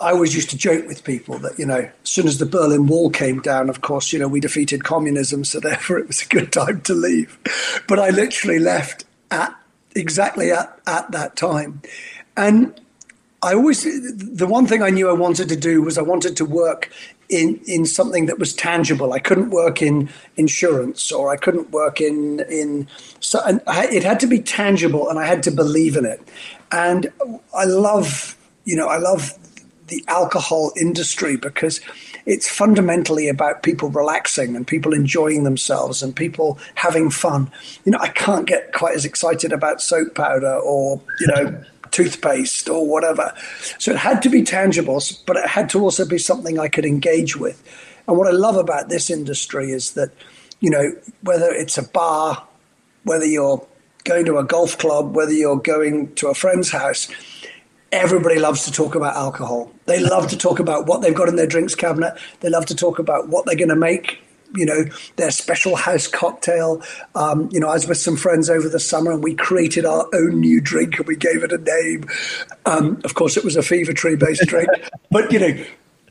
I 0.00 0.12
always 0.12 0.34
used 0.34 0.50
to 0.50 0.56
joke 0.56 0.86
with 0.86 1.02
people 1.02 1.38
that, 1.40 1.58
you 1.58 1.66
know, 1.66 1.90
as 2.02 2.08
soon 2.08 2.28
as 2.28 2.38
the 2.38 2.46
Berlin 2.46 2.86
Wall 2.86 3.10
came 3.10 3.40
down, 3.40 3.68
of 3.68 3.80
course, 3.80 4.12
you 4.12 4.18
know, 4.18 4.28
we 4.28 4.38
defeated 4.38 4.84
communism, 4.84 5.44
so 5.44 5.58
therefore 5.58 5.98
it 5.98 6.06
was 6.06 6.22
a 6.22 6.26
good 6.26 6.52
time 6.52 6.80
to 6.82 6.94
leave. 6.94 7.36
But 7.88 7.98
I 7.98 8.10
literally 8.10 8.60
left 8.60 9.04
at 9.30 9.54
exactly 9.96 10.52
at, 10.52 10.78
at 10.86 11.10
that 11.10 11.36
time. 11.36 11.82
And 12.36 12.80
I 13.42 13.54
always, 13.54 13.82
the 13.82 14.46
one 14.46 14.66
thing 14.66 14.82
I 14.82 14.90
knew 14.90 15.08
I 15.08 15.12
wanted 15.12 15.48
to 15.48 15.56
do 15.56 15.82
was 15.82 15.98
I 15.98 16.02
wanted 16.02 16.36
to 16.36 16.44
work 16.44 16.90
in, 17.28 17.60
in 17.66 17.84
something 17.84 18.26
that 18.26 18.38
was 18.38 18.54
tangible. 18.54 19.12
I 19.12 19.18
couldn't 19.18 19.50
work 19.50 19.82
in 19.82 20.08
insurance 20.36 21.12
or 21.12 21.30
I 21.30 21.36
couldn't 21.36 21.70
work 21.70 22.00
in, 22.00 22.40
in 22.48 22.88
so, 23.20 23.40
I, 23.66 23.86
it 23.86 24.04
had 24.04 24.20
to 24.20 24.26
be 24.26 24.40
tangible 24.40 25.08
and 25.08 25.18
I 25.18 25.26
had 25.26 25.42
to 25.44 25.50
believe 25.50 25.96
in 25.96 26.04
it. 26.04 26.20
And 26.72 27.12
I 27.54 27.64
love, 27.64 28.36
you 28.64 28.76
know, 28.76 28.88
I 28.88 28.98
love 28.98 29.32
the 29.88 30.04
alcohol 30.08 30.72
industry 30.80 31.36
because 31.36 31.80
it's 32.26 32.48
fundamentally 32.48 33.28
about 33.28 33.62
people 33.62 33.88
relaxing 33.88 34.54
and 34.54 34.66
people 34.66 34.92
enjoying 34.94 35.44
themselves 35.44 36.02
and 36.02 36.14
people 36.14 36.58
having 36.74 37.10
fun. 37.10 37.50
You 37.84 37.92
know, 37.92 37.98
I 38.00 38.08
can't 38.08 38.46
get 38.46 38.72
quite 38.72 38.94
as 38.94 39.04
excited 39.04 39.52
about 39.52 39.82
soap 39.82 40.14
powder 40.14 40.54
or, 40.54 41.00
you 41.20 41.26
know, 41.28 41.64
toothpaste 41.90 42.68
or 42.68 42.86
whatever. 42.86 43.32
So 43.78 43.92
it 43.92 43.96
had 43.96 44.22
to 44.22 44.28
be 44.28 44.42
tangible, 44.42 45.02
but 45.26 45.36
it 45.36 45.48
had 45.48 45.70
to 45.70 45.80
also 45.80 46.06
be 46.06 46.18
something 46.18 46.58
I 46.58 46.68
could 46.68 46.84
engage 46.84 47.36
with. 47.36 47.62
And 48.06 48.16
what 48.16 48.26
I 48.26 48.32
love 48.32 48.56
about 48.56 48.88
this 48.88 49.10
industry 49.10 49.70
is 49.70 49.92
that, 49.92 50.10
you 50.60 50.70
know, 50.70 50.92
whether 51.22 51.50
it's 51.50 51.78
a 51.78 51.82
bar, 51.82 52.46
whether 53.04 53.24
you're 53.24 53.66
going 54.04 54.24
to 54.24 54.38
a 54.38 54.44
golf 54.44 54.78
club, 54.78 55.14
whether 55.14 55.32
you're 55.32 55.58
going 55.58 56.14
to 56.16 56.28
a 56.28 56.34
friend's 56.34 56.70
house, 56.70 57.08
everybody 57.92 58.38
loves 58.38 58.64
to 58.64 58.72
talk 58.72 58.94
about 58.94 59.16
alcohol. 59.16 59.72
They 59.86 60.00
love 60.00 60.28
to 60.28 60.36
talk 60.36 60.58
about 60.58 60.86
what 60.86 61.00
they've 61.00 61.14
got 61.14 61.28
in 61.28 61.36
their 61.36 61.46
drinks 61.46 61.74
cabinet. 61.74 62.14
They 62.40 62.50
love 62.50 62.66
to 62.66 62.74
talk 62.74 62.98
about 62.98 63.28
what 63.28 63.46
they're 63.46 63.56
going 63.56 63.68
to 63.68 63.76
make. 63.76 64.20
You 64.54 64.64
know, 64.64 64.84
their 65.16 65.30
special 65.30 65.76
house 65.76 66.06
cocktail. 66.06 66.82
Um, 67.14 67.50
you 67.52 67.60
know, 67.60 67.68
I 67.68 67.74
was 67.74 67.86
with 67.86 67.98
some 67.98 68.16
friends 68.16 68.48
over 68.48 68.66
the 68.66 68.80
summer 68.80 69.12
and 69.12 69.22
we 69.22 69.34
created 69.34 69.84
our 69.84 70.08
own 70.14 70.40
new 70.40 70.58
drink 70.58 70.98
and 70.98 71.06
we 71.06 71.16
gave 71.16 71.44
it 71.44 71.52
a 71.52 71.58
name. 71.58 72.06
Um, 72.64 72.98
of 73.04 73.14
course, 73.14 73.36
it 73.36 73.44
was 73.44 73.56
a 73.56 73.62
Fever-Tree 73.62 74.16
based 74.16 74.46
drink. 74.46 74.70
but, 75.10 75.30
you 75.30 75.38
know, 75.38 75.64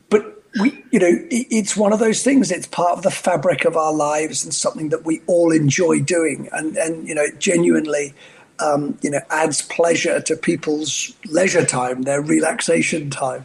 but 0.08 0.40
we, 0.60 0.84
you 0.92 1.00
know, 1.00 1.10
it's 1.30 1.76
one 1.76 1.92
of 1.92 1.98
those 1.98 2.22
things. 2.22 2.52
It's 2.52 2.68
part 2.68 2.92
of 2.92 3.02
the 3.02 3.10
fabric 3.10 3.64
of 3.64 3.76
our 3.76 3.92
lives 3.92 4.44
and 4.44 4.54
something 4.54 4.90
that 4.90 5.04
we 5.04 5.20
all 5.26 5.50
enjoy 5.50 6.00
doing. 6.00 6.48
And, 6.52 6.76
and 6.76 7.08
you 7.08 7.16
know, 7.16 7.26
genuinely, 7.40 8.14
um, 8.60 8.98
you 9.02 9.10
know, 9.10 9.20
adds 9.30 9.62
pleasure 9.62 10.20
to 10.20 10.36
people's 10.36 11.14
leisure 11.26 11.64
time, 11.64 12.02
their 12.02 12.20
relaxation 12.20 13.10
time, 13.10 13.44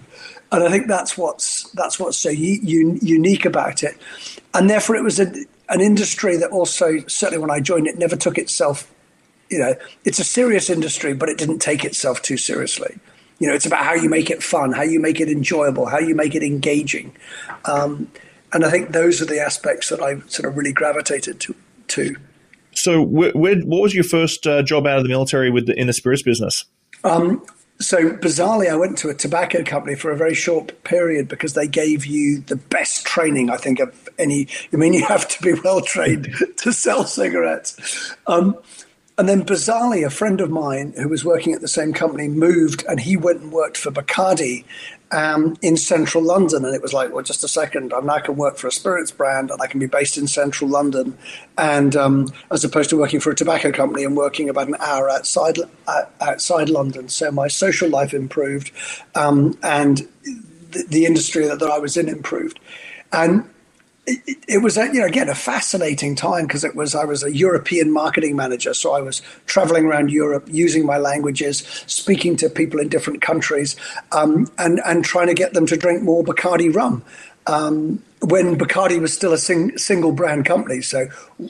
and 0.52 0.64
I 0.64 0.70
think 0.70 0.88
that's 0.88 1.18
what's 1.18 1.70
that's 1.72 2.00
what's 2.00 2.18
so 2.18 2.30
u- 2.30 3.00
unique 3.02 3.46
about 3.46 3.84
it. 3.84 3.98
And 4.54 4.70
therefore, 4.70 4.96
it 4.96 5.04
was 5.04 5.20
a, 5.20 5.34
an 5.70 5.82
industry 5.82 6.38
that 6.38 6.52
also, 6.52 7.00
certainly 7.08 7.40
when 7.40 7.52
I 7.52 7.60
joined, 7.60 7.88
it 7.88 7.98
never 7.98 8.16
took 8.16 8.38
itself. 8.38 8.92
You 9.50 9.60
know, 9.60 9.76
it's 10.06 10.20
a 10.20 10.24
serious 10.24 10.70
industry, 10.70 11.14
but 11.14 11.30
it 11.30 11.38
didn't 11.38 11.60
take 11.60 11.84
itself 11.84 12.22
too 12.22 12.38
seriously. 12.38 13.00
You 13.40 13.48
know, 13.48 13.56
it's 13.56 13.66
about 13.66 13.84
how 13.84 13.94
you 13.94 14.10
make 14.10 14.30
it 14.30 14.42
fun, 14.42 14.72
how 14.72 14.84
you 14.84 15.00
make 15.00 15.20
it 15.20 15.28
enjoyable, 15.28 15.86
how 15.88 16.00
you 16.00 16.16
make 16.16 16.34
it 16.36 16.44
engaging. 16.44 17.16
Um, 17.66 18.10
and 18.52 18.64
I 18.64 18.70
think 18.70 18.92
those 18.92 19.22
are 19.22 19.26
the 19.26 19.40
aspects 19.40 19.90
that 19.90 20.02
I 20.02 20.20
sort 20.28 20.48
of 20.48 20.56
really 20.56 20.74
gravitated 20.74 21.40
to. 21.42 21.56
to. 21.90 22.16
So, 22.76 23.02
where, 23.02 23.32
where, 23.32 23.58
what 23.62 23.82
was 23.82 23.94
your 23.94 24.04
first 24.04 24.46
uh, 24.48 24.64
job 24.64 24.88
out 24.88 24.98
of 24.98 25.04
the 25.04 25.10
military 25.10 25.50
with 25.50 25.68
the, 25.68 25.80
in 25.80 25.88
the 25.88 25.94
spirits 25.94 26.22
business? 26.22 26.66
Um, 27.04 27.46
so 27.80 28.12
bizarrely, 28.12 28.70
I 28.70 28.76
went 28.76 28.98
to 29.00 29.10
a 29.10 29.14
tobacco 29.14 29.64
company 29.64 29.96
for 29.96 30.12
a 30.12 30.18
very 30.18 30.34
short 30.34 30.84
period 30.84 31.28
because 31.28 31.54
they 31.54 31.68
gave 31.68 32.06
you 32.06 32.40
the 32.42 32.56
best 32.56 33.06
training, 33.06 33.50
I 33.50 33.58
think, 33.58 33.80
of 33.80 34.10
any. 34.18 34.48
I 34.72 34.78
mean, 34.78 34.94
you 34.94 35.06
have 35.06 35.28
to 35.28 35.42
be 35.42 35.54
well 35.64 35.82
trained 35.82 36.34
to 36.58 36.72
sell 36.72 37.06
cigarettes. 37.06 38.16
Um, 38.28 38.58
and 39.18 39.30
then 39.30 39.44
bizarrely, 39.44 40.06
a 40.06 40.10
friend 40.10 40.42
of 40.42 40.50
mine 40.50 40.94
who 40.98 41.08
was 41.08 41.24
working 41.24 41.54
at 41.54 41.62
the 41.62 41.68
same 41.68 41.94
company 41.94 42.28
moved 42.28 42.84
and 42.88 43.00
he 43.00 43.16
went 43.16 43.42
and 43.42 43.52
worked 43.52 43.78
for 43.78 43.92
Bacardi 43.92 44.66
um, 45.14 45.56
in 45.62 45.78
central 45.78 46.24
London. 46.24 46.66
And 46.66 46.76
it 46.76 46.82
was 46.82 46.92
like, 46.92 47.14
well, 47.14 47.24
just 47.24 47.44
a 47.44 47.48
second, 47.48 47.94
I 47.94 48.00
now 48.02 48.20
can 48.20 48.36
work 48.36 48.58
for 48.58 48.68
a 48.68 48.72
spirits 48.72 49.12
brand 49.12 49.52
and 49.52 49.62
I 49.62 49.68
can 49.68 49.80
be 49.80 49.86
based 49.86 50.18
in 50.18 50.28
central 50.28 50.70
London. 50.70 51.18
And 51.58 51.96
um, 51.96 52.34
as 52.52 52.64
opposed 52.64 52.90
to 52.90 52.98
working 52.98 53.20
for 53.20 53.32
a 53.32 53.36
tobacco 53.36 53.72
company 53.72 54.04
and 54.04 54.18
working 54.18 54.50
about 54.50 54.68
an 54.68 54.76
hour 54.80 55.10
outside, 55.10 55.58
uh, 55.88 56.06
outside 56.20 56.70
London. 56.70 57.08
So 57.10 57.32
my 57.32 57.48
social 57.48 57.90
life 57.90 58.14
improved 58.14 58.72
um, 59.14 59.58
and 59.62 60.08
the, 60.72 60.84
the 60.90 61.06
industry 61.06 61.48
that, 61.48 61.60
that 61.60 61.70
I 61.70 61.78
was 61.78 61.96
in 61.96 62.10
improved. 62.10 62.60
And 63.12 63.48
it, 64.06 64.38
it, 64.48 64.58
was 64.58 64.76
you 64.76 64.94
know 64.94 65.06
again 65.06 65.30
a 65.30 65.36
fascinating 65.36 66.16
time 66.16 66.46
because 66.46 66.64
it 66.64 66.76
was 66.76 66.94
I 66.94 67.06
was 67.06 67.24
a 67.24 67.34
European 67.34 67.92
marketing 67.92 68.36
manager, 68.36 68.74
so 68.74 68.94
I 68.94 69.02
was 69.02 69.22
traveling 69.46 69.86
around 69.86 70.12
Europe 70.12 70.48
using 70.52 70.86
my 70.86 70.98
languages, 70.98 71.60
speaking 71.88 72.36
to 72.38 72.50
people 72.50 72.80
in 72.80 72.90
different 72.90 73.22
countries, 73.22 73.76
um, 74.12 74.52
and 74.58 74.82
and 74.86 75.06
trying 75.06 75.28
to 75.28 75.34
get 75.34 75.54
them 75.54 75.66
to 75.68 75.78
drink 75.78 76.04
more 76.04 76.24
Bacardi 76.24 76.74
rum. 76.74 77.04
Um, 77.46 78.04
when 78.22 78.58
Bacardi 78.58 79.00
was 79.00 79.14
still 79.14 79.34
a 79.34 79.38
sing, 79.38 79.78
single 79.78 80.12
brand 80.12 80.46
company, 80.46 80.82
so 80.82 81.08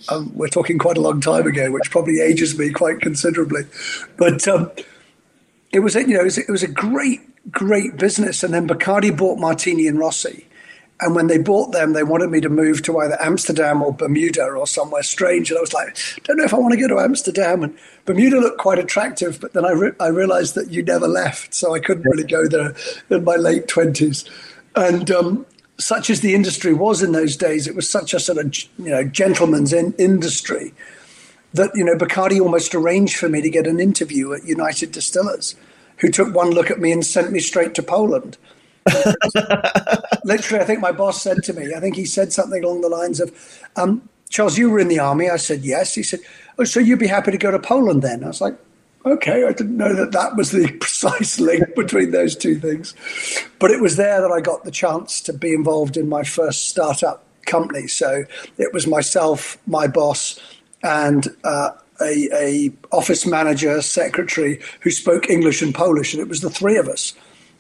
um, 0.10 0.32
we're 0.36 0.48
talking 0.48 0.78
quite 0.78 0.98
a 0.98 1.02
long 1.02 1.22
time 1.22 1.46
ago, 1.48 1.72
which 1.72 1.90
probably 1.92 2.20
ages 2.20 2.58
me 2.58 2.72
quite 2.72 3.02
considerably, 3.02 3.64
but 4.18 4.48
um, 4.48 4.72
it 5.72 5.80
was 5.80 5.96
you 5.96 6.08
know 6.08 6.22
it 6.22 6.26
was, 6.26 6.38
it 6.38 6.50
was 6.50 6.64
a 6.64 6.68
great 6.68 7.22
great 7.52 7.98
business, 7.98 8.44
and 8.44 8.54
then 8.54 8.68
Bacardi 8.68 9.16
bought 9.16 9.40
Martini 9.40 9.88
and 9.88 9.98
Rossi 9.98 10.46
and 11.00 11.16
when 11.16 11.28
they 11.28 11.38
bought 11.38 11.72
them, 11.72 11.94
they 11.94 12.04
wanted 12.04 12.30
me 12.30 12.40
to 12.42 12.50
move 12.50 12.82
to 12.84 13.00
either 13.00 13.18
Amsterdam 13.22 13.82
or 13.82 13.94
Bermuda 13.94 14.46
or 14.46 14.68
somewhere 14.68 15.04
strange. 15.04 15.50
And 15.50 15.58
I 15.58 15.62
was 15.62 15.74
like, 15.74 15.98
don't 16.24 16.38
know 16.38 16.46
if 16.46 16.54
I 16.54 16.58
want 16.58 16.74
to 16.74 16.80
go 16.80 16.88
to 16.88 17.00
Amsterdam. 17.00 17.64
And 17.64 17.78
Bermuda 18.06 18.40
looked 18.40 18.60
quite 18.60 18.80
attractive, 18.80 19.40
but 19.42 19.54
then 19.54 19.66
I, 19.66 19.72
re- 19.72 19.92
I 20.00 20.08
realized 20.08 20.56
that 20.56 20.72
you 20.72 20.84
never 20.84 21.08
left. 21.08 21.54
So 21.54 21.74
I 21.74 21.80
couldn't 21.80 22.04
really 22.04 22.24
go 22.24 22.48
there 22.48 22.76
in 23.10 23.24
my 23.24 23.36
late 23.36 23.68
20s. 23.68 24.30
And 24.76 25.12
um, 25.12 25.46
such 25.78 26.10
as 26.10 26.22
the 26.22 26.36
industry 26.36 26.74
was 26.74 27.02
in 27.02 27.12
those 27.12 27.36
days, 27.36 27.68
it 27.68 27.76
was 27.76 27.90
such 27.90 28.14
a 28.14 28.20
sort 28.20 28.38
of 28.38 28.56
you 28.78 28.90
know 28.90 29.04
gentleman's 29.04 29.74
in- 29.74 29.94
industry 29.98 30.74
that 31.54 31.72
you 31.76 31.84
know 31.84 31.96
Bacardi 31.96 32.40
almost 32.40 32.74
arranged 32.74 33.18
for 33.18 33.30
me 33.30 33.42
to 33.42 33.50
get 33.50 33.68
an 33.68 33.80
interview 33.80 34.34
at 34.34 34.46
United 34.46 34.92
Distillers, 34.92 35.56
who 35.98 36.10
took 36.10 36.34
one 36.34 36.52
look 36.52 36.72
at 36.72 36.80
me 36.80 36.92
and 36.92 37.06
sent 37.06 37.32
me 37.32 37.40
straight 37.40 37.74
to 37.76 37.84
Poland. 37.84 38.38
Literally, 40.24 40.62
I 40.62 40.66
think 40.66 40.80
my 40.80 40.92
boss 40.92 41.22
said 41.22 41.44
to 41.44 41.54
me, 41.54 41.74
I 41.74 41.80
think 41.80 41.96
he 41.96 42.06
said 42.06 42.34
something 42.34 42.64
along 42.64 42.82
the 42.82 42.90
lines 42.90 43.20
of, 43.20 43.32
um, 43.76 44.08
Charles, 44.30 44.58
you 44.58 44.70
were 44.70 44.80
in 44.80 44.88
the 44.88 45.00
army. 45.00 45.30
I 45.30 45.38
said, 45.38 45.62
yes. 45.62 45.96
He 45.96 46.04
said, 46.04 46.20
oh, 46.58 46.64
so 46.64 46.80
you'd 46.80 47.00
be 47.00 47.08
happy 47.08 47.32
to 47.32 47.38
go 47.38 47.52
to 47.52 47.60
Poland 47.60 48.02
then? 48.02 48.24
I 48.24 48.28
was 48.28 48.42
like, 48.42 48.58
okay. 49.06 49.46
I 49.46 49.54
didn't 49.54 49.78
know 49.78 49.94
that 49.94 50.12
that 50.12 50.36
was 50.36 50.52
the 50.52 50.72
precise 50.80 51.40
link 51.40 51.76
between 51.76 52.12
those 52.12 52.36
two 52.36 52.60
things. 52.60 52.94
But 53.60 53.72
it 53.72 53.82
was 53.82 53.96
there 53.96 54.22
that 54.22 54.32
I 54.32 54.42
got 54.42 54.64
the 54.64 54.72
chance 54.72 55.22
to 55.22 55.34
be 55.34 55.54
involved 55.54 55.98
in 55.98 56.10
my 56.10 56.24
first 56.24 56.68
startup 56.70 57.24
company. 57.46 57.88
So 57.88 58.24
it 58.58 58.74
was 58.74 58.88
myself, 58.88 59.58
my 59.68 59.88
boss, 59.88 60.40
and 60.82 61.28
uh, 61.44 61.72
a, 62.02 62.30
a 62.34 62.72
office 62.92 63.26
manager, 63.26 63.82
secretary 63.82 64.60
who 64.82 64.92
spoke 64.92 65.30
English 65.30 65.62
and 65.62 65.74
Polish, 65.74 66.14
and 66.14 66.22
it 66.22 66.28
was 66.28 66.42
the 66.42 66.50
three 66.50 66.78
of 66.78 66.88
us. 66.88 67.14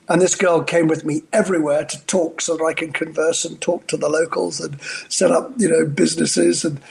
And 0.10 0.22
this 0.22 0.36
girl 0.36 0.63
came 0.63 0.88
with 0.88 1.05
me 1.05 1.24
everywhere 1.31 1.86
to 1.86 2.05
talk 2.05 2.41
so 2.41 2.57
that 2.57 2.63
I 2.63 2.74
can 2.74 2.91
converse 2.91 3.45
and 3.45 3.60
talk 3.62 3.88
to 3.88 3.98
the 3.98 4.10
locals 4.10 4.60
and 4.60 4.79
set 5.10 5.31
up, 5.31 5.51
you 5.57 5.69
know, 5.69 5.86
businesses. 5.86 6.65
And 6.65 6.81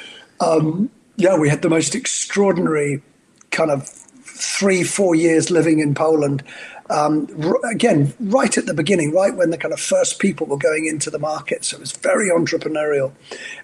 um, 0.40 0.90
yeah, 1.16 1.36
we 1.36 1.48
had 1.48 1.62
the 1.62 1.68
most 1.68 1.94
extraordinary 1.94 3.02
kind 3.50 3.70
of 3.70 3.88
three, 4.22 4.82
four 4.82 5.14
years 5.14 5.50
living 5.50 5.78
in 5.78 5.94
Poland. 5.94 6.42
Um, 6.90 7.28
r- 7.44 7.70
again, 7.70 8.12
right 8.18 8.56
at 8.56 8.66
the 8.66 8.74
beginning, 8.74 9.12
right 9.12 9.34
when 9.34 9.50
the 9.50 9.58
kind 9.58 9.72
of 9.72 9.80
first 9.80 10.18
people 10.18 10.46
were 10.46 10.56
going 10.56 10.86
into 10.86 11.10
the 11.10 11.18
market. 11.18 11.64
So 11.64 11.76
it 11.76 11.80
was 11.80 11.92
very 11.92 12.30
entrepreneurial. 12.30 13.12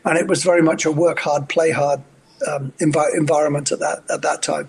And 0.05 0.19
it 0.19 0.27
was 0.27 0.45
very 0.45 0.63
much 0.63 0.85
a 0.85 0.93
work 0.93 1.21
hard, 1.21 1.49
play 1.49 1.71
hard 1.71 2.01
um, 2.47 2.73
envi- 2.81 3.15
environment 3.17 3.73
at 3.73 3.81
that, 3.81 4.05
at 4.11 4.23
that 4.23 4.43
time. 4.43 4.69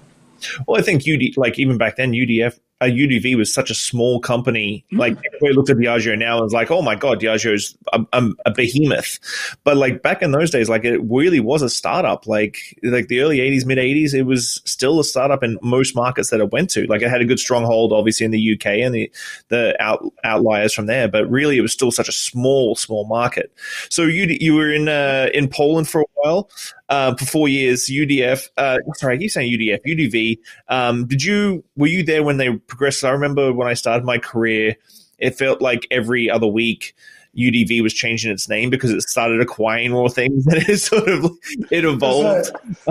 Well, 0.68 0.80
I 0.80 0.84
think 0.84 1.04
UD, 1.08 1.38
like 1.38 1.60
even 1.60 1.78
back 1.78 1.98
then, 1.98 2.14
UDF 2.14 2.60
a 2.82 2.86
UDV 2.86 3.36
was 3.36 3.54
such 3.54 3.70
a 3.70 3.76
small 3.76 4.20
company. 4.22 4.86
Mm. 4.94 5.00
Like 5.00 5.18
we 5.42 5.52
looked 5.52 5.70
at 5.70 5.78
Diageo 5.78 6.18
now 6.18 6.36
and 6.36 6.44
was 6.44 6.54
like, 6.54 6.72
oh 6.72 6.82
my 6.82 6.96
god, 6.96 7.20
Diageo's 7.20 7.78
a, 7.92 8.06
a, 8.14 8.30
a, 8.46 8.52
behemoth. 8.52 9.20
But 9.66 9.76
like 9.76 10.02
back 10.02 10.22
in 10.22 10.32
those 10.32 10.50
days, 10.50 10.70
like 10.70 10.86
it 10.86 11.00
really 11.00 11.42
was 11.42 11.62
a 11.62 11.70
startup. 11.70 12.26
Like 12.26 12.58
like 12.84 13.08
the 13.08 13.20
early 13.20 13.40
'80s, 13.40 13.66
mid 13.66 13.78
'80s, 13.78 14.14
it 14.14 14.24
was 14.24 14.62
still 14.66 15.00
a 15.00 15.04
startup 15.04 15.44
in 15.44 15.58
most 15.62 15.96
markets 15.96 16.30
that 16.30 16.40
it 16.40 16.52
went 16.52 16.70
to. 16.72 16.86
Like 16.88 17.02
it 17.02 17.10
had 17.10 17.22
a 17.22 17.26
good 17.26 17.40
stronghold, 17.40 17.92
obviously 17.92 18.26
in 18.26 18.32
the 18.32 18.54
UK 18.54 18.68
and 18.68 18.96
the 18.96 19.12
the 19.50 19.76
out, 19.82 20.04
outliers 20.24 20.74
from 20.74 20.86
there. 20.86 21.10
But 21.10 21.30
really, 21.30 21.58
it 21.58 21.62
was 21.62 21.74
still 21.74 21.92
such 21.92 22.08
a 22.08 22.14
small 22.14 22.76
small 22.76 23.06
market. 23.06 23.52
So 23.90 24.04
you 24.04 24.26
you 24.40 24.54
were 24.54 24.72
in 24.72 24.88
uh, 24.88 25.30
in 25.34 25.50
Poland 25.50 25.90
for 25.90 26.02
a 26.02 26.06
while 26.16 26.50
uh, 26.90 27.16
for 27.16 27.26
four 27.26 27.48
years. 27.48 27.86
UDF, 27.86 28.50
uh, 28.58 28.78
sorry, 28.96 29.16
I 29.16 29.18
keep 29.18 29.32
saying 29.32 29.52
UDF, 29.52 29.80
UDV. 29.86 30.40
Um, 30.68 31.08
did 31.08 31.24
you 31.24 31.64
were 31.78 31.88
you 31.88 32.04
there 32.04 32.24
when 32.24 32.38
they 32.38 32.50
progressed? 32.70 33.04
I 33.04 33.10
remember 33.10 33.52
when 33.52 33.68
I 33.68 33.74
started 33.74 34.06
my 34.06 34.18
career, 34.18 34.76
it 35.18 35.38
felt 35.38 35.62
like 35.62 35.88
every 35.92 36.30
other 36.30 36.48
week. 36.48 36.96
UDV 37.38 37.84
was 37.84 37.94
changing 37.94 38.32
its 38.32 38.50
name 38.50 38.72
because 38.72 38.90
it 38.90 39.04
started 39.04 39.40
acquiring 39.40 39.92
more 39.92 40.10
things 40.10 40.48
and 40.48 40.68
it 40.68 40.80
sort 40.80 41.08
of 41.08 41.32
it 41.70 41.86
evolved. 41.86 42.52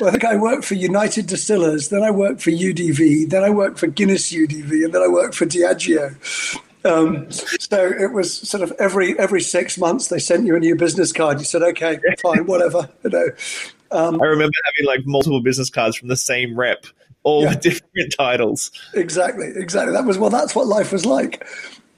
Well, 0.00 0.08
I 0.08 0.10
think 0.10 0.24
I 0.24 0.36
worked 0.36 0.64
for 0.64 0.74
United 0.74 1.26
Distillers, 1.26 1.88
then 1.88 2.02
I 2.02 2.10
worked 2.10 2.42
for 2.42 2.50
UDV, 2.50 3.30
then 3.30 3.42
I 3.42 3.50
worked 3.50 3.78
for 3.78 3.86
Guinness 3.86 4.30
UDV, 4.30 4.84
and 4.84 4.92
then 4.92 5.02
I 5.02 5.08
worked 5.08 5.34
for 5.34 5.46
Diageo. 5.46 6.14
Um, 6.84 7.30
so 7.30 7.86
it 7.86 8.12
was 8.12 8.32
sort 8.32 8.62
of 8.62 8.72
every 8.78 9.18
every 9.18 9.40
six 9.40 9.78
months 9.78 10.08
they 10.08 10.18
sent 10.18 10.46
you 10.46 10.56
a 10.56 10.60
new 10.60 10.76
business 10.76 11.12
card. 11.12 11.38
You 11.38 11.44
said, 11.44 11.62
"Okay, 11.62 11.98
fine, 12.22 12.46
whatever." 12.46 12.88
You 13.04 13.10
know. 13.10 13.26
Um, 13.90 14.20
I 14.22 14.26
remember 14.26 14.54
having 14.64 14.86
like 14.86 15.06
multiple 15.06 15.40
business 15.40 15.70
cards 15.70 15.96
from 15.96 16.08
the 16.08 16.16
same 16.16 16.58
rep, 16.58 16.86
all 17.22 17.42
yeah. 17.42 17.50
with 17.50 17.60
different 17.62 18.14
titles. 18.16 18.70
Exactly, 18.94 19.52
exactly. 19.56 19.92
That 19.92 20.04
was 20.04 20.18
well. 20.18 20.30
That's 20.30 20.54
what 20.54 20.66
life 20.66 20.92
was 20.92 21.06
like, 21.06 21.46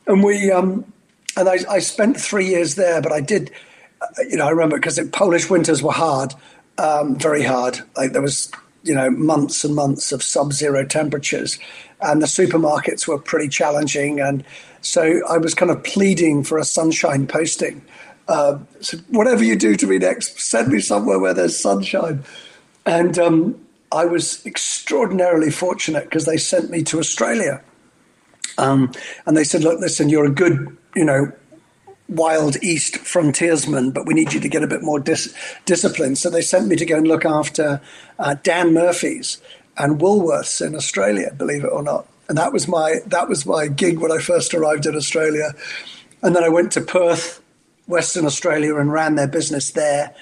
and 0.06 0.22
we 0.22 0.50
um, 0.50 0.84
and 1.36 1.48
I, 1.48 1.58
I 1.68 1.78
spent 1.78 2.20
three 2.20 2.46
years 2.46 2.74
there. 2.74 3.00
But 3.00 3.12
I 3.12 3.20
did, 3.20 3.50
uh, 4.02 4.22
you 4.28 4.36
know, 4.36 4.46
I 4.46 4.50
remember 4.50 4.76
because 4.76 5.00
Polish 5.12 5.50
winters 5.50 5.82
were 5.82 5.92
hard, 5.92 6.34
um, 6.78 7.18
very 7.18 7.42
hard. 7.42 7.80
Like 7.96 8.12
there 8.12 8.22
was 8.22 8.50
you 8.82 8.94
know 8.94 9.10
months 9.10 9.64
and 9.64 9.74
months 9.74 10.10
of 10.12 10.22
sub-zero 10.22 10.86
temperatures 10.86 11.58
and 12.00 12.22
the 12.22 12.26
supermarkets 12.26 13.06
were 13.06 13.18
pretty 13.18 13.46
challenging 13.46 14.18
and 14.18 14.42
so 14.80 15.20
I 15.28 15.38
was 15.38 15.54
kind 15.54 15.70
of 15.70 15.82
pleading 15.84 16.44
for 16.44 16.58
a 16.58 16.64
sunshine 16.64 17.26
posting. 17.26 17.82
Uh, 18.28 18.58
so 18.80 18.98
whatever 19.08 19.44
you 19.44 19.56
do 19.56 19.76
to 19.76 19.86
me 19.86 19.98
next, 19.98 20.40
send 20.40 20.68
me 20.68 20.80
somewhere 20.80 21.18
where 21.18 21.34
there's 21.34 21.58
sunshine. 21.58 22.22
And 22.86 23.18
um, 23.18 23.60
I 23.92 24.04
was 24.04 24.44
extraordinarily 24.46 25.50
fortunate 25.50 26.04
because 26.04 26.26
they 26.26 26.36
sent 26.36 26.70
me 26.70 26.82
to 26.84 26.98
Australia. 26.98 27.62
Um, 28.58 28.92
and 29.26 29.36
they 29.36 29.44
said, 29.44 29.64
look, 29.64 29.80
listen, 29.80 30.08
you're 30.08 30.26
a 30.26 30.30
good, 30.30 30.76
you 30.94 31.04
know, 31.04 31.32
wild 32.08 32.56
east 32.62 32.98
frontiersman, 32.98 33.92
but 33.92 34.06
we 34.06 34.14
need 34.14 34.32
you 34.32 34.40
to 34.40 34.48
get 34.48 34.62
a 34.62 34.66
bit 34.66 34.82
more 34.82 35.00
dis- 35.00 35.34
discipline. 35.64 36.16
So 36.16 36.28
they 36.28 36.42
sent 36.42 36.68
me 36.68 36.76
to 36.76 36.84
go 36.84 36.96
and 36.96 37.06
look 37.06 37.24
after 37.24 37.80
uh, 38.18 38.36
Dan 38.42 38.74
Murphy's 38.74 39.40
and 39.76 40.00
Woolworths 40.00 40.64
in 40.64 40.74
Australia, 40.74 41.32
believe 41.36 41.64
it 41.64 41.72
or 41.72 41.82
not 41.82 42.06
and 42.30 42.38
that 42.38 42.52
was 42.52 42.68
my 42.68 43.00
that 43.06 43.28
was 43.28 43.44
my 43.44 43.66
gig 43.66 43.98
when 43.98 44.12
I 44.12 44.18
first 44.18 44.54
arrived 44.54 44.86
in 44.86 44.94
Australia. 44.94 45.52
And 46.22 46.36
then 46.36 46.44
I 46.44 46.48
went 46.48 46.70
to 46.72 46.80
Perth, 46.80 47.42
Western 47.88 48.24
Australia, 48.24 48.76
and 48.76 48.92
ran 48.92 49.16
their 49.16 49.26
business 49.26 49.72
there. 49.72 50.14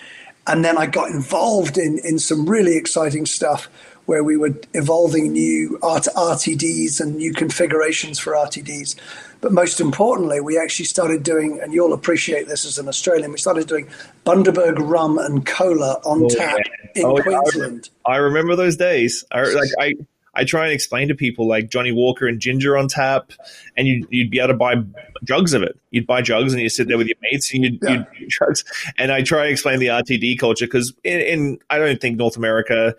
And 0.48 0.64
then 0.64 0.78
I 0.78 0.86
got 0.86 1.10
involved 1.10 1.78
in 1.78 1.98
in 2.04 2.18
some 2.18 2.48
really 2.48 2.76
exciting 2.76 3.26
stuff 3.26 3.68
where 4.08 4.24
we 4.24 4.38
were 4.38 4.58
evolving 4.72 5.32
new 5.32 5.78
RTDs 5.82 6.98
and 6.98 7.16
new 7.16 7.34
configurations 7.34 8.18
for 8.18 8.32
RTDs. 8.32 8.96
But 9.42 9.52
most 9.52 9.82
importantly, 9.82 10.40
we 10.40 10.58
actually 10.58 10.86
started 10.86 11.22
doing, 11.22 11.60
and 11.62 11.74
you'll 11.74 11.92
appreciate 11.92 12.48
this 12.48 12.64
as 12.64 12.78
an 12.78 12.88
Australian, 12.88 13.32
we 13.32 13.38
started 13.38 13.68
doing 13.68 13.86
Bundaberg 14.24 14.76
rum 14.78 15.18
and 15.18 15.44
cola 15.44 16.00
on 16.06 16.24
oh, 16.24 16.28
tap 16.30 16.56
yeah. 16.56 17.02
in 17.02 17.04
oh, 17.04 17.22
Queensland. 17.22 17.90
I 18.06 18.16
remember 18.16 18.56
those 18.56 18.78
days. 18.78 19.26
I, 19.30 19.42
like 19.42 19.70
I 19.78 19.92
I 20.38 20.44
try 20.44 20.64
and 20.64 20.72
explain 20.72 21.08
to 21.08 21.16
people 21.16 21.48
like 21.48 21.68
Johnnie 21.68 21.90
Walker 21.90 22.28
and 22.28 22.38
ginger 22.38 22.76
on 22.76 22.86
tap, 22.86 23.32
and 23.76 23.88
you'd, 23.88 24.06
you'd 24.08 24.30
be 24.30 24.38
able 24.38 24.48
to 24.48 24.54
buy 24.54 24.76
jugs 25.24 25.52
of 25.52 25.64
it. 25.64 25.76
You'd 25.90 26.06
buy 26.06 26.22
jugs 26.22 26.52
and 26.52 26.62
you 26.62 26.68
sit 26.68 26.86
there 26.86 26.96
with 26.96 27.08
your 27.08 27.16
mates 27.20 27.52
and 27.52 27.64
you'd, 27.64 27.78
yeah. 27.82 28.04
you'd 28.18 28.28
drugs. 28.28 28.64
And 28.96 29.10
I 29.10 29.22
try 29.22 29.42
and 29.42 29.50
explain 29.50 29.80
the 29.80 29.88
RTD 29.88 30.38
culture 30.38 30.66
because 30.66 30.94
in, 31.02 31.20
in, 31.20 31.58
I 31.70 31.78
don't 31.78 32.00
think 32.00 32.16
North 32.16 32.36
America 32.36 32.94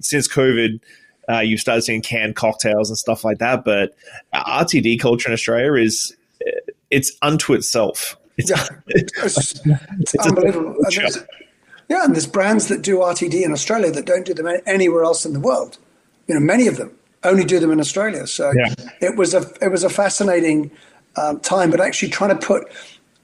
since 0.00 0.28
COVID. 0.28 0.80
Uh, 1.28 1.40
you've 1.40 1.58
started 1.58 1.82
seeing 1.82 2.00
canned 2.00 2.36
cocktails 2.36 2.88
and 2.88 2.96
stuff 2.96 3.24
like 3.24 3.38
that, 3.38 3.64
but 3.64 3.96
RTD 4.32 5.00
culture 5.00 5.28
in 5.28 5.32
Australia 5.32 5.74
is 5.74 6.16
it's 6.90 7.10
unto 7.20 7.52
itself. 7.52 8.16
It's, 8.36 8.48
yeah, 8.48 8.64
it's, 8.86 9.12
it's, 9.24 9.60
it's 10.14 10.26
unbelievable. 10.26 10.76
And 10.84 11.26
yeah, 11.88 12.04
and 12.04 12.14
there's 12.14 12.28
brands 12.28 12.68
that 12.68 12.82
do 12.82 12.98
RTD 12.98 13.44
in 13.44 13.50
Australia 13.50 13.90
that 13.90 14.06
don't 14.06 14.24
do 14.24 14.34
them 14.34 14.46
anywhere 14.66 15.02
else 15.02 15.26
in 15.26 15.32
the 15.32 15.40
world. 15.40 15.78
You 16.26 16.34
know, 16.34 16.40
many 16.40 16.66
of 16.66 16.76
them 16.76 16.90
only 17.24 17.44
do 17.44 17.58
them 17.58 17.70
in 17.70 17.80
Australia. 17.80 18.26
So 18.26 18.52
yeah. 18.54 18.74
it 19.00 19.16
was 19.16 19.34
a 19.34 19.50
it 19.60 19.70
was 19.70 19.84
a 19.84 19.90
fascinating 19.90 20.70
um, 21.16 21.40
time, 21.40 21.70
but 21.70 21.80
actually 21.80 22.10
trying 22.10 22.38
to 22.38 22.46
put 22.46 22.68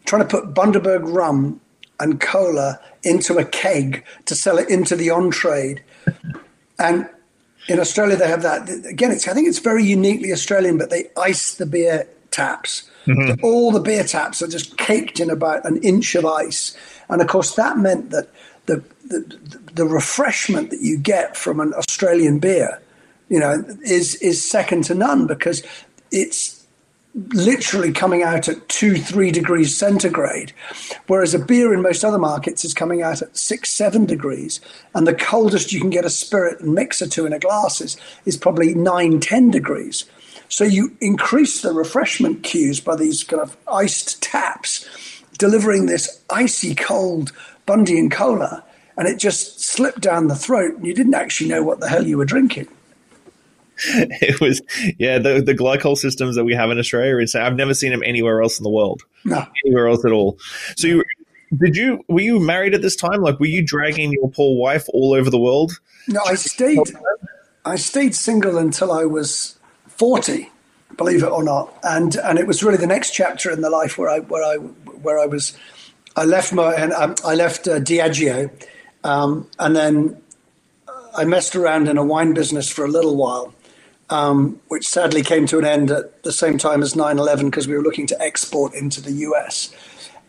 trying 0.05 0.27
to 0.27 0.29
put 0.29 0.55
Bundaberg 0.55 1.03
rum 1.05 1.61
and 2.01 2.21
cola 2.21 2.81
into 3.05 3.39
a 3.39 3.45
keg 3.45 4.05
to 4.27 4.35
sell 4.35 4.59
it 4.59 4.69
into 4.69 4.97
the 4.97 5.11
on 5.11 5.31
trade, 5.31 5.83
and 6.79 7.09
in 7.69 7.79
Australia 7.79 8.17
they 8.17 8.29
have 8.29 8.43
that 8.43 8.69
again. 8.87 9.11
It's 9.11 9.29
I 9.29 9.35
think 9.35 9.49
it's 9.49 9.59
very 9.59 9.85
uniquely 9.85 10.33
Australian, 10.33 10.79
but 10.79 10.91
they 10.91 11.11
ice 11.17 11.55
the 11.55 11.67
beer 11.67 12.09
taps. 12.31 12.89
Mm-hmm. 13.07 13.29
So 13.29 13.37
all 13.43 13.73
the 13.73 13.81
beer 13.81 14.05
taps 14.05 14.43
are 14.43 14.49
just 14.49 14.79
caked 14.79 15.21
in 15.21 15.29
about 15.29 15.65
an 15.65 15.83
inch 15.83 16.15
of 16.15 16.25
ice, 16.25 16.77
and 17.09 17.21
of 17.21 17.29
course 17.29 17.55
that 17.57 17.79
meant 17.79 18.11
that 18.11 18.29
the, 18.67 18.83
the, 19.07 19.39
the 19.75 19.87
refreshment 19.87 20.71
that 20.71 20.81
you 20.81 20.97
get 20.99 21.37
from 21.37 21.61
an 21.61 21.75
Australian 21.75 22.39
beer, 22.39 22.81
you 23.33 23.41
know, 23.41 23.65
is 23.83 24.17
is 24.17 24.49
second 24.49 24.85
to 24.85 24.95
none 24.95 25.27
because 25.27 25.63
it's 26.11 26.67
literally 27.15 27.91
coming 27.91 28.23
out 28.23 28.47
at 28.47 28.69
two, 28.69 28.97
three 28.97 29.31
degrees 29.31 29.75
centigrade, 29.75 30.53
whereas 31.07 31.33
a 31.33 31.39
beer 31.39 31.73
in 31.73 31.81
most 31.81 32.05
other 32.05 32.19
markets 32.19 32.63
is 32.63 32.75
coming 32.75 33.01
out 33.01 33.23
at 33.23 33.35
six, 33.35 33.71
seven 33.71 34.05
degrees, 34.05 34.61
and 34.95 35.07
the 35.07 35.15
coldest 35.15 35.73
you 35.73 35.81
can 35.81 35.89
get 35.89 36.05
a 36.05 36.11
spirit 36.11 36.61
and 36.61 36.75
mixer 36.75 37.09
to 37.09 37.25
in 37.25 37.33
a 37.33 37.39
glass 37.39 37.81
is, 37.81 37.97
is 38.27 38.37
probably 38.37 38.75
nine, 38.75 39.19
ten 39.19 39.51
degrees. 39.51 40.05
So 40.51 40.65
you 40.65 40.95
increase 41.01 41.63
the 41.63 41.73
refreshment 41.73 42.43
cues 42.43 42.81
by 42.81 42.97
these 42.97 43.25
kind 43.25 43.41
of 43.41 43.57
iced 43.67 44.23
taps, 44.23 44.87
delivering 45.39 45.87
this 45.87 46.23
icy 46.29 46.75
cold 46.75 47.33
Bundy 47.65 47.99
and 47.99 48.13
cola, 48.13 48.63
and 48.99 49.09
it 49.09 49.19
just 49.19 49.61
slipped 49.61 50.01
down 50.01 50.29
the 50.29 50.35
throat, 50.35 50.75
and 50.75 50.87
you 50.87 50.93
didn't 50.93 51.15
actually 51.15 51.49
know 51.49 51.63
what 51.63 51.81
the 51.81 51.89
hell 51.89 52.07
you 52.07 52.19
were 52.19 52.27
drinking. 52.27 52.69
It 53.85 54.41
was, 54.41 54.63
yeah, 54.99 55.19
the 55.19 55.43
the 55.43 55.55
glycol 55.55 55.97
systems 55.97 56.37
that 56.37 56.45
we 56.45 56.55
have 56.55 56.71
in 56.71 56.79
Australia. 56.79 57.19
It's, 57.19 57.35
I've 57.35 57.57
never 57.57 57.75
seen 57.75 57.91
them 57.91 58.03
anywhere 58.05 58.43
else 58.43 58.59
in 58.59 58.65
the 58.65 58.71
world. 58.71 59.03
No, 59.25 59.47
anywhere 59.65 59.89
else 59.89 60.05
at 60.05 60.13
all. 60.13 60.39
So 60.77 60.87
you 60.87 61.05
did 61.57 61.77
you 61.77 62.05
were 62.09 62.21
you 62.21 62.41
married 62.41 62.75
at 62.75 62.83
this 62.83 62.97
time? 62.97 63.21
Like, 63.21 63.39
were 63.41 63.47
you 63.47 63.65
dragging 63.65 64.13
your 64.13 64.31
poor 64.31 64.59
wife 64.59 64.87
all 64.93 65.13
over 65.15 65.31
the 65.31 65.39
world? 65.39 65.73
No, 66.09 66.21
I 66.27 66.35
stayed. 66.35 66.79
I 67.65 67.77
stayed 67.77 68.15
single 68.15 68.59
until 68.59 68.93
I 68.93 69.05
was 69.05 69.59
forty, 69.89 70.51
believe 70.97 71.23
it 71.23 71.31
or 71.31 71.43
not, 71.43 71.75
and 71.83 72.17
and 72.17 72.39
it 72.39 72.47
was 72.47 72.63
really 72.63 72.79
the 72.79 72.87
next 72.87 73.13
chapter 73.13 73.51
in 73.51 73.61
the 73.61 73.71
life 73.71 73.99
where 73.99 74.09
I 74.09 74.21
where 74.21 74.43
I 74.43 74.57
where 74.57 75.19
I 75.19 75.27
was 75.27 75.57
I 76.17 76.25
left 76.25 76.53
my 76.53 76.75
and 76.75 76.93
um, 76.93 77.15
I 77.25 77.35
left 77.35 77.69
uh, 77.69 77.81
Diageo, 77.81 78.51
um, 79.05 79.49
and 79.59 79.77
then 79.77 80.23
I 81.15 81.25
messed 81.25 81.55
around 81.55 81.89
in 81.89 81.99
a 81.99 82.05
wine 82.05 82.35
business 82.35 82.71
for 82.71 82.85
a 82.85 82.89
little 82.89 83.17
while, 83.17 83.55
um, 84.13 84.61
which 84.69 84.87
sadly 84.87 85.23
came 85.23 85.47
to 85.47 85.59
an 85.59 85.65
end 85.65 85.91
at 85.91 86.23
the 86.25 86.33
same 86.33 86.59
time 86.59 86.83
as 86.83 86.95
9/11 86.95 87.47
because 87.47 87.69
we 87.69 87.77
were 87.77 87.83
looking 87.83 88.07
to 88.09 88.23
export 88.23 88.75
into 88.75 89.01
the 89.01 89.13
US. 89.29 89.71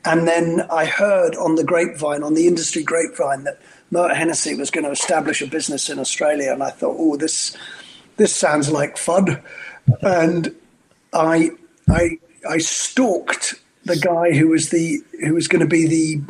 And 0.05 0.27
then 0.27 0.61
I 0.71 0.85
heard 0.85 1.35
on 1.35 1.55
the 1.55 1.65
grapevine, 1.65 2.23
on 2.23 2.33
the 2.35 2.47
industry 2.47 2.83
grapevine, 2.83 3.43
that 3.45 3.59
Moet 3.91 4.15
Hennessy 4.17 4.55
was 4.55 4.71
going 4.71 4.85
to 4.85 4.91
establish 4.91 5.41
a 5.41 5.47
business 5.47 5.89
in 5.89 5.99
Australia, 5.99 6.53
and 6.53 6.63
I 6.63 6.71
thought, 6.71 6.97
oh, 6.99 7.17
this 7.17 7.57
this 8.17 8.35
sounds 8.35 8.71
like 8.71 8.97
fun, 8.97 9.41
and 10.01 10.55
I 11.13 11.51
I 11.89 12.19
I 12.49 12.59
stalked 12.59 13.55
the 13.85 13.97
guy 13.97 14.33
who 14.33 14.49
was 14.49 14.69
the 14.69 15.01
who 15.25 15.33
was 15.35 15.47
going 15.49 15.61
to 15.61 15.67
be 15.67 15.87
the 15.87 16.21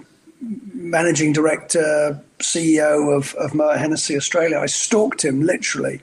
managing 0.73 1.33
director, 1.33 2.21
CEO 2.39 3.15
of, 3.15 3.33
of 3.35 3.55
Moet 3.55 3.77
Hennessy 3.79 4.15
Australia. 4.17 4.59
I 4.59 4.67
stalked 4.67 5.23
him 5.23 5.41
literally. 5.41 6.01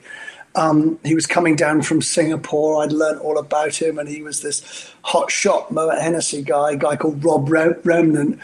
Um, 0.55 0.99
he 1.03 1.15
was 1.15 1.25
coming 1.25 1.55
down 1.55 1.81
from 1.81 2.01
Singapore. 2.01 2.83
I'd 2.83 2.91
learned 2.91 3.21
all 3.21 3.37
about 3.37 3.81
him, 3.81 3.97
and 3.97 4.09
he 4.09 4.21
was 4.21 4.41
this 4.41 4.91
hot 5.03 5.31
shot 5.31 5.71
Moet 5.71 5.97
Hennessy 5.97 6.41
guy, 6.41 6.71
a 6.71 6.75
guy 6.75 6.95
called 6.95 7.23
Rob 7.23 7.49
Remnant. 7.49 8.39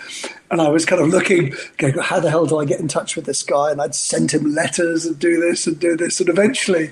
And 0.49 0.61
I 0.61 0.69
was 0.69 0.85
kind 0.85 1.01
of 1.01 1.09
looking, 1.09 1.53
going, 1.77 1.97
how 1.97 2.19
the 2.19 2.29
hell 2.29 2.45
do 2.45 2.59
I 2.59 2.65
get 2.65 2.79
in 2.79 2.87
touch 2.87 3.15
with 3.15 3.25
this 3.25 3.43
guy? 3.43 3.71
And 3.71 3.81
I'd 3.81 3.95
send 3.95 4.31
him 4.31 4.55
letters 4.55 5.05
and 5.05 5.19
do 5.19 5.39
this 5.41 5.67
and 5.67 5.77
do 5.77 5.97
this. 5.97 6.21
And 6.21 6.29
eventually, 6.29 6.91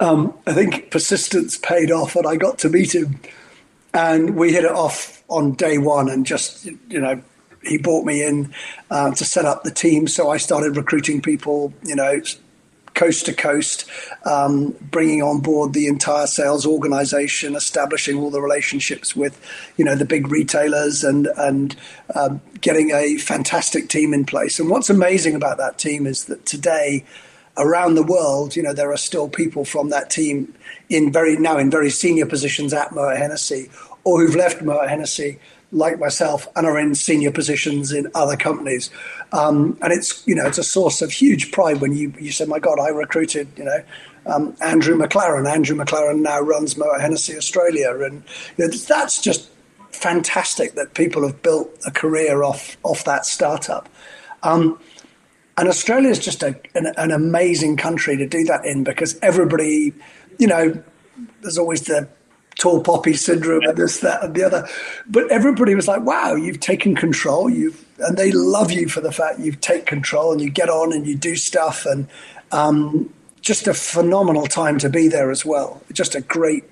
um, 0.00 0.34
I 0.46 0.52
think 0.52 0.90
persistence 0.90 1.56
paid 1.56 1.90
off, 1.90 2.14
and 2.16 2.26
I 2.26 2.36
got 2.36 2.58
to 2.58 2.68
meet 2.68 2.94
him. 2.94 3.18
And 3.94 4.36
we 4.36 4.52
hit 4.52 4.64
it 4.64 4.72
off 4.72 5.22
on 5.28 5.52
day 5.52 5.78
one 5.78 6.08
and 6.08 6.26
just, 6.26 6.64
you 6.64 7.00
know, 7.00 7.20
he 7.62 7.78
brought 7.78 8.04
me 8.04 8.22
in 8.22 8.52
uh, 8.90 9.10
to 9.12 9.24
set 9.24 9.44
up 9.44 9.64
the 9.64 9.70
team. 9.70 10.06
So 10.06 10.30
I 10.30 10.36
started 10.36 10.76
recruiting 10.76 11.20
people, 11.20 11.72
you 11.82 11.94
know, 11.94 12.20
coast 12.94 13.26
to 13.26 13.32
coast, 13.32 13.88
um, 14.24 14.74
bringing 14.90 15.22
on 15.22 15.40
board 15.40 15.72
the 15.72 15.86
entire 15.86 16.26
sales 16.26 16.66
organization, 16.66 17.54
establishing 17.54 18.18
all 18.18 18.30
the 18.30 18.40
relationships 18.40 19.16
with, 19.16 19.40
you 19.76 19.84
know, 19.84 19.94
the 19.94 20.04
big 20.04 20.28
retailers 20.30 21.04
and 21.04 21.28
and 21.36 21.76
um, 22.14 22.40
getting 22.60 22.90
a 22.90 23.16
fantastic 23.18 23.88
team 23.88 24.12
in 24.12 24.24
place. 24.24 24.60
And 24.60 24.68
what's 24.70 24.90
amazing 24.90 25.34
about 25.34 25.58
that 25.58 25.78
team 25.78 26.06
is 26.06 26.24
that 26.26 26.46
today, 26.46 27.04
around 27.56 27.94
the 27.94 28.02
world, 28.02 28.56
you 28.56 28.62
know, 28.62 28.72
there 28.72 28.92
are 28.92 28.96
still 28.96 29.28
people 29.28 29.64
from 29.64 29.90
that 29.90 30.10
team 30.10 30.54
in 30.88 31.12
very 31.12 31.36
now 31.36 31.58
in 31.58 31.70
very 31.70 31.90
senior 31.90 32.26
positions 32.26 32.72
at 32.72 32.92
Moet 32.92 33.16
Hennessy 33.16 33.70
or 34.04 34.20
who've 34.20 34.36
left 34.36 34.62
Moet 34.62 34.88
Hennessy, 34.88 35.38
like 35.72 35.98
myself, 35.98 36.48
and 36.56 36.66
are 36.66 36.78
in 36.78 36.94
senior 36.94 37.30
positions 37.30 37.92
in 37.92 38.10
other 38.14 38.36
companies. 38.36 38.90
Um, 39.32 39.78
and 39.82 39.92
it's 39.92 40.26
you 40.26 40.34
know 40.34 40.46
it's 40.46 40.58
a 40.58 40.64
source 40.64 41.02
of 41.02 41.12
huge 41.12 41.52
pride 41.52 41.80
when 41.80 41.92
you 41.92 42.12
you 42.18 42.32
say, 42.32 42.44
"My 42.44 42.58
God, 42.58 42.78
I 42.78 42.88
recruited 42.88 43.48
you 43.56 43.64
know." 43.64 43.82
Um, 44.26 44.54
Andrew 44.60 44.98
McLaren. 44.98 45.50
Andrew 45.50 45.74
McLaren 45.74 46.20
now 46.20 46.40
runs 46.40 46.76
Moet 46.76 47.00
Hennessy 47.00 47.36
Australia, 47.36 47.98
and 48.02 48.22
you 48.58 48.66
know, 48.66 48.68
that's 48.68 49.22
just 49.22 49.48
fantastic 49.92 50.74
that 50.74 50.94
people 50.94 51.26
have 51.26 51.42
built 51.42 51.70
a 51.86 51.90
career 51.90 52.42
off 52.42 52.76
off 52.82 53.04
that 53.04 53.26
startup. 53.26 53.88
Um, 54.42 54.78
and 55.56 55.68
Australia 55.68 56.08
is 56.08 56.18
just 56.18 56.42
a, 56.42 56.58
an, 56.74 56.92
an, 56.96 57.10
amazing 57.10 57.76
country 57.76 58.16
to 58.16 58.26
do 58.26 58.44
that 58.44 58.64
in 58.64 58.82
because 58.82 59.18
everybody, 59.20 59.92
you 60.38 60.46
know, 60.46 60.82
there's 61.42 61.58
always 61.58 61.82
the 61.82 62.08
tall 62.60 62.82
poppy 62.82 63.14
syndrome 63.14 63.62
and 63.64 63.76
this, 63.76 64.00
that, 64.00 64.22
and 64.22 64.34
the 64.34 64.44
other. 64.44 64.68
But 65.08 65.30
everybody 65.32 65.74
was 65.74 65.88
like, 65.88 66.02
wow, 66.02 66.34
you've 66.34 66.60
taken 66.60 66.94
control. 66.94 67.50
You've, 67.50 67.84
and 67.98 68.16
they 68.16 68.30
love 68.32 68.70
you 68.70 68.88
for 68.88 69.00
the 69.00 69.10
fact 69.10 69.40
you 69.40 69.52
take 69.52 69.86
control 69.86 70.30
and 70.30 70.40
you 70.40 70.50
get 70.50 70.68
on 70.68 70.92
and 70.92 71.06
you 71.06 71.16
do 71.16 71.36
stuff. 71.36 71.86
And 71.86 72.06
um, 72.52 73.12
just 73.40 73.66
a 73.66 73.74
phenomenal 73.74 74.46
time 74.46 74.78
to 74.78 74.90
be 74.90 75.08
there 75.08 75.30
as 75.30 75.44
well. 75.44 75.82
Just 75.92 76.14
a 76.14 76.20
great, 76.20 76.64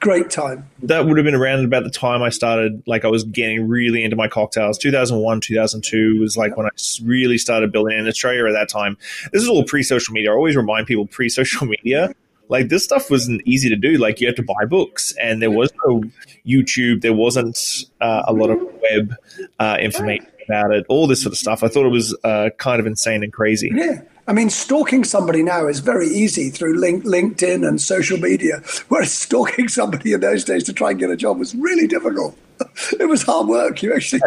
great 0.00 0.30
time. 0.30 0.66
That 0.82 1.04
would 1.04 1.18
have 1.18 1.24
been 1.24 1.34
around 1.34 1.66
about 1.66 1.84
the 1.84 1.90
time 1.90 2.22
I 2.22 2.30
started, 2.30 2.82
like 2.86 3.04
I 3.04 3.08
was 3.08 3.24
getting 3.24 3.68
really 3.68 4.02
into 4.02 4.16
my 4.16 4.28
cocktails. 4.28 4.78
2001, 4.78 5.42
2002 5.42 6.20
was 6.20 6.38
like 6.38 6.56
when 6.56 6.66
I 6.66 6.70
really 7.04 7.36
started 7.36 7.70
building 7.70 7.98
in 7.98 8.08
Australia 8.08 8.46
at 8.46 8.52
that 8.52 8.70
time. 8.70 8.96
This 9.32 9.42
is 9.42 9.48
all 9.48 9.64
pre 9.64 9.82
social 9.82 10.14
media. 10.14 10.30
I 10.30 10.34
always 10.34 10.56
remind 10.56 10.86
people 10.86 11.06
pre 11.06 11.28
social 11.28 11.66
media 11.84 12.14
like 12.48 12.68
this 12.68 12.84
stuff 12.84 13.10
wasn't 13.10 13.42
easy 13.44 13.68
to 13.68 13.76
do. 13.76 13.96
Like 13.98 14.20
you 14.20 14.26
had 14.26 14.36
to 14.36 14.42
buy 14.42 14.64
books, 14.68 15.14
and 15.20 15.42
there 15.42 15.50
was 15.50 15.70
no 15.86 16.02
YouTube. 16.46 17.02
There 17.02 17.14
wasn't 17.14 17.58
uh, 18.00 18.22
a 18.26 18.32
lot 18.32 18.50
of 18.50 18.60
web 18.90 19.14
uh, 19.58 19.76
information 19.80 20.26
about 20.46 20.72
it. 20.72 20.86
All 20.88 21.06
this 21.06 21.22
sort 21.22 21.32
of 21.32 21.38
stuff. 21.38 21.62
I 21.62 21.68
thought 21.68 21.86
it 21.86 21.90
was 21.90 22.16
uh, 22.24 22.50
kind 22.58 22.80
of 22.80 22.86
insane 22.86 23.22
and 23.22 23.32
crazy. 23.32 23.70
Yeah. 23.72 24.02
I 24.26 24.34
mean, 24.34 24.50
stalking 24.50 25.04
somebody 25.04 25.42
now 25.42 25.66
is 25.68 25.80
very 25.80 26.06
easy 26.06 26.50
through 26.50 26.78
link, 26.78 27.04
LinkedIn 27.04 27.66
and 27.66 27.80
social 27.80 28.18
media, 28.18 28.60
whereas 28.88 29.10
stalking 29.10 29.68
somebody 29.68 30.12
in 30.12 30.20
those 30.20 30.44
days 30.44 30.64
to 30.64 30.72
try 30.74 30.90
and 30.90 31.00
get 31.00 31.10
a 31.10 31.16
job 31.16 31.38
was 31.38 31.54
really 31.54 31.86
difficult. 31.86 32.36
It 32.98 33.08
was 33.08 33.22
hard 33.22 33.46
work. 33.46 33.82
You 33.82 33.94
actually 33.94 34.20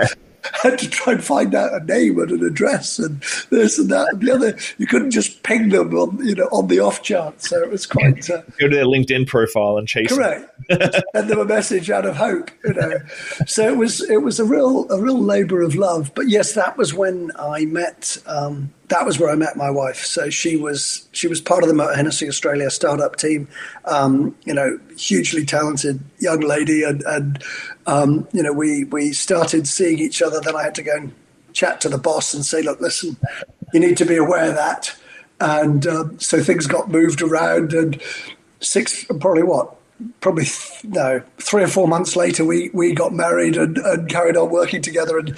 had 0.64 0.80
to 0.80 0.90
try 0.90 1.14
and 1.14 1.24
find 1.24 1.54
out 1.54 1.74
a 1.74 1.84
name 1.86 2.20
and 2.20 2.32
an 2.32 2.44
address 2.44 3.00
and 3.00 3.22
this 3.50 3.78
and 3.78 3.90
that 3.90 4.08
and 4.12 4.22
the 4.22 4.32
other. 4.32 4.58
You 4.78 4.88
couldn't 4.88 5.12
just 5.12 5.44
ping 5.44 5.70
them 5.70 5.94
on 5.96 6.26
you 6.26 6.36
know 6.36 6.48
on 6.52 6.68
the 6.68 6.80
off 6.80 7.02
chance. 7.02 7.50
So 7.50 7.62
it 7.62 7.70
was 7.70 7.86
quite 7.86 8.30
uh, 8.30 8.42
go 8.60 8.68
to 8.68 8.76
their 8.76 8.86
LinkedIn 8.86 9.28
profile 9.28 9.78
and 9.78 9.88
chase. 9.88 10.12
Correct. 10.12 10.50
Send 10.70 11.30
them 11.30 11.40
a 11.40 11.46
message 11.46 11.90
out 11.90 12.06
of 12.06 12.16
hope. 12.16 12.52
You 12.64 12.74
know. 12.74 13.00
So 13.46 13.68
it 13.68 13.78
was 13.78 14.02
it 14.10 14.24
was 14.24 14.40
a 14.40 14.46
real 14.46 14.90
a 14.92 15.00
real 15.00 15.20
labour 15.20 15.62
of 15.62 15.76
love. 15.76 16.12
But 16.16 16.30
yes, 16.30 16.54
that 16.54 16.78
was 16.78 16.94
when 16.94 17.32
I 17.38 17.66
met 17.66 18.18
um, 18.26 18.72
that 18.92 19.06
was 19.06 19.18
where 19.18 19.30
I 19.30 19.36
met 19.36 19.56
my 19.56 19.70
wife. 19.70 20.06
So 20.06 20.30
she 20.30 20.58
was 20.58 21.08
she 21.14 21.28
was 21.28 21.40
part 21.40 21.64
of 21.64 21.70
the 21.70 21.76
Moët 21.76 21.96
Hennessy 21.96 22.28
Australia 22.28 22.70
startup 22.70 23.16
team. 23.16 23.48
Um, 23.86 24.36
you 24.44 24.54
know, 24.54 24.80
hugely 24.98 25.46
talented 25.46 26.02
young 26.20 26.42
lady, 26.42 26.84
and, 26.84 27.02
and 27.04 27.44
um, 27.88 28.28
you 28.34 28.44
know 28.44 28.52
we 28.52 28.84
we 28.84 29.14
started 29.14 29.68
seeing 29.68 29.98
each 30.00 30.22
other. 30.22 30.42
Then 30.42 30.56
I 30.56 30.64
had 30.64 30.76
to 30.76 30.84
go 30.84 30.96
and 30.96 31.14
chat 31.54 31.80
to 31.82 31.90
the 31.90 31.98
boss 31.98 32.34
and 32.34 32.46
say, 32.46 32.62
look, 32.62 32.82
listen, 32.82 33.18
you 33.74 33.80
need 33.80 33.98
to 33.98 34.06
be 34.06 34.18
aware 34.18 34.50
of 34.50 34.56
that. 34.56 34.94
And 35.40 35.88
um, 35.88 36.20
so 36.20 36.44
things 36.44 36.68
got 36.68 36.90
moved 36.90 37.22
around, 37.22 37.74
and 37.74 38.02
six 38.60 39.06
probably 39.06 39.44
what 39.44 39.74
probably 40.20 40.46
no 40.84 41.22
three 41.38 41.64
or 41.64 41.68
four 41.68 41.88
months 41.88 42.16
later 42.16 42.44
we 42.44 42.70
we 42.74 42.94
got 42.94 43.14
married 43.14 43.56
and, 43.56 43.78
and 43.78 44.10
carried 44.10 44.36
on 44.36 44.50
working 44.50 44.82
together 44.82 45.18
and 45.18 45.38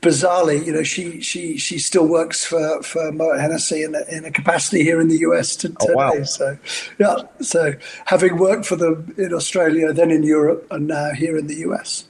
bizarrely, 0.00 0.64
you 0.64 0.72
know, 0.72 0.82
she 0.82 1.20
she 1.20 1.56
she 1.56 1.78
still 1.78 2.06
works 2.06 2.44
for 2.44 2.82
for 2.82 3.12
Moët 3.12 3.40
Hennessy 3.40 3.82
in 3.82 3.94
a, 3.94 4.02
in 4.10 4.24
a 4.24 4.30
capacity 4.30 4.82
here 4.82 5.00
in 5.00 5.08
the 5.08 5.18
US 5.18 5.56
to, 5.56 5.68
today. 5.68 5.86
Oh, 5.90 5.94
wow. 5.94 6.22
So, 6.24 6.58
yeah, 6.98 7.16
so 7.40 7.74
having 8.06 8.38
worked 8.38 8.66
for 8.66 8.76
them 8.76 9.14
in 9.16 9.32
Australia, 9.32 9.92
then 9.92 10.10
in 10.10 10.22
Europe, 10.22 10.66
and 10.70 10.86
now 10.86 11.10
here 11.12 11.36
in 11.36 11.46
the 11.46 11.56
US. 11.56 12.04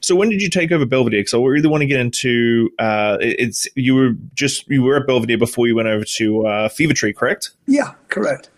So 0.00 0.16
when 0.16 0.30
did 0.30 0.40
you 0.40 0.48
take 0.48 0.72
over 0.72 0.86
Belvedere? 0.86 1.20
Because 1.20 1.34
I 1.34 1.38
really 1.38 1.68
want 1.68 1.82
to 1.82 1.86
get 1.86 2.00
into 2.00 2.70
uh, 2.78 3.18
it's 3.20 3.68
you 3.74 3.94
were 3.94 4.12
just 4.34 4.68
you 4.68 4.82
were 4.82 4.96
at 4.96 5.06
Belvedere 5.06 5.38
before 5.38 5.66
you 5.66 5.76
went 5.76 5.88
over 5.88 6.04
to 6.04 6.46
uh, 6.46 6.68
Fever 6.68 6.94
Tree, 6.94 7.12
correct? 7.12 7.50
Yeah, 7.66 7.92
correct. 8.08 8.48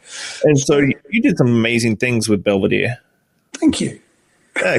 And 0.45 0.59
so 0.59 0.79
you 0.79 1.23
did 1.23 1.37
some 1.37 1.49
amazing 1.49 1.97
things 1.97 2.29
with 2.29 2.45
Belvedere. 2.45 2.99
Thank 3.55 3.81
you. 3.81 4.01
I, 4.57 4.79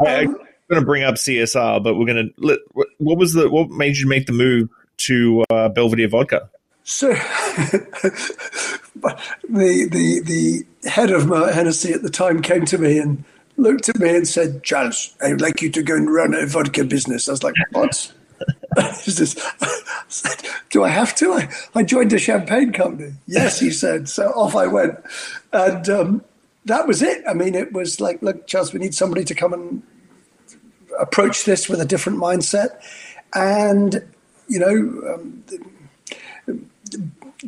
I, 0.00 0.26
going 0.68 0.80
to 0.80 0.86
bring 0.86 1.02
up 1.02 1.16
CSR, 1.16 1.82
but 1.82 1.94
we're 1.94 2.06
going 2.06 2.32
to. 2.38 2.60
What 2.98 3.18
was 3.18 3.32
the 3.34 3.50
what 3.50 3.70
made 3.70 3.96
you 3.96 4.08
make 4.08 4.26
the 4.26 4.32
move 4.32 4.68
to 4.98 5.44
uh, 5.50 5.68
Belvedere 5.68 6.08
Vodka? 6.08 6.48
So, 6.84 7.08
the 7.14 8.18
the 9.48 10.20
the 10.24 10.88
head 10.88 11.10
of 11.10 11.28
Hennessy 11.54 11.92
at 11.92 12.02
the 12.02 12.10
time 12.10 12.42
came 12.42 12.64
to 12.66 12.78
me 12.78 12.98
and 12.98 13.24
looked 13.56 13.88
at 13.88 13.98
me 13.98 14.14
and 14.16 14.28
said, 14.28 14.62
"Charles, 14.62 15.14
I'd 15.22 15.40
like 15.40 15.62
you 15.62 15.70
to 15.70 15.82
go 15.82 15.94
and 15.94 16.12
run 16.12 16.34
a 16.34 16.46
vodka 16.46 16.84
business." 16.84 17.28
I 17.28 17.32
was 17.32 17.42
like, 17.42 17.54
"What?" 17.72 18.12
I 18.76 18.92
said, 20.08 20.42
Do 20.70 20.84
I 20.84 20.88
have 20.88 21.14
to? 21.16 21.32
I, 21.32 21.48
I 21.74 21.82
joined 21.82 22.12
a 22.12 22.18
champagne 22.18 22.72
company. 22.72 23.12
Yes, 23.26 23.60
he 23.60 23.70
said. 23.70 24.08
So 24.08 24.28
off 24.30 24.56
I 24.56 24.66
went, 24.66 24.98
and 25.52 25.88
um, 25.88 26.24
that 26.64 26.86
was 26.86 27.02
it. 27.02 27.22
I 27.28 27.34
mean, 27.34 27.54
it 27.54 27.72
was 27.72 28.00
like, 28.00 28.22
look, 28.22 28.46
Charles, 28.46 28.72
we 28.72 28.80
need 28.80 28.94
somebody 28.94 29.24
to 29.24 29.34
come 29.34 29.52
and 29.52 29.82
approach 31.00 31.44
this 31.44 31.68
with 31.68 31.80
a 31.80 31.84
different 31.84 32.18
mindset 32.18 32.80
and, 33.34 34.04
you 34.48 34.58
know, 34.58 35.14
um, 35.14 35.44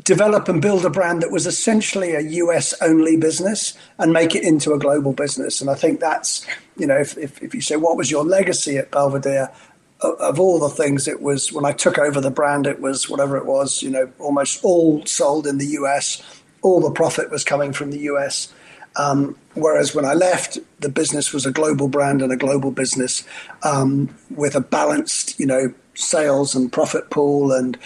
develop 0.02 0.48
and 0.48 0.60
build 0.60 0.84
a 0.84 0.90
brand 0.90 1.22
that 1.22 1.30
was 1.30 1.46
essentially 1.46 2.14
a 2.14 2.20
US 2.20 2.74
only 2.82 3.16
business 3.16 3.74
and 3.98 4.12
make 4.12 4.34
it 4.34 4.44
into 4.44 4.72
a 4.72 4.78
global 4.78 5.12
business. 5.12 5.60
And 5.60 5.70
I 5.70 5.74
think 5.74 6.00
that's, 6.00 6.46
you 6.76 6.86
know, 6.86 6.96
if, 6.96 7.16
if, 7.16 7.42
if 7.42 7.54
you 7.54 7.60
say, 7.60 7.76
what 7.76 7.96
was 7.96 8.10
your 8.10 8.24
legacy 8.24 8.76
at 8.76 8.90
Belvedere? 8.90 9.50
Of 10.00 10.38
all 10.38 10.58
the 10.58 10.68
things, 10.68 11.08
it 11.08 11.22
was 11.22 11.52
when 11.52 11.64
I 11.64 11.72
took 11.72 11.98
over 11.98 12.20
the 12.20 12.30
brand, 12.30 12.66
it 12.66 12.80
was 12.80 13.08
whatever 13.08 13.38
it 13.38 13.46
was, 13.46 13.82
you 13.82 13.88
know, 13.88 14.12
almost 14.18 14.62
all 14.62 15.04
sold 15.06 15.46
in 15.46 15.56
the 15.56 15.66
US. 15.68 16.22
All 16.60 16.80
the 16.80 16.90
profit 16.90 17.30
was 17.30 17.44
coming 17.44 17.72
from 17.72 17.90
the 17.90 18.00
US. 18.00 18.52
Um, 18.98 19.36
whereas 19.54 19.94
when 19.94 20.04
I 20.04 20.14
left, 20.14 20.58
the 20.80 20.88
business 20.88 21.32
was 21.32 21.46
a 21.46 21.50
global 21.50 21.88
brand 21.88 22.22
and 22.22 22.32
a 22.32 22.36
global 22.36 22.70
business 22.70 23.24
um, 23.62 24.14
with 24.30 24.54
a 24.54 24.60
balanced, 24.60 25.38
you 25.38 25.46
know, 25.46 25.72
sales 25.94 26.54
and 26.54 26.72
profit 26.72 27.10
pool, 27.10 27.52
and 27.52 27.78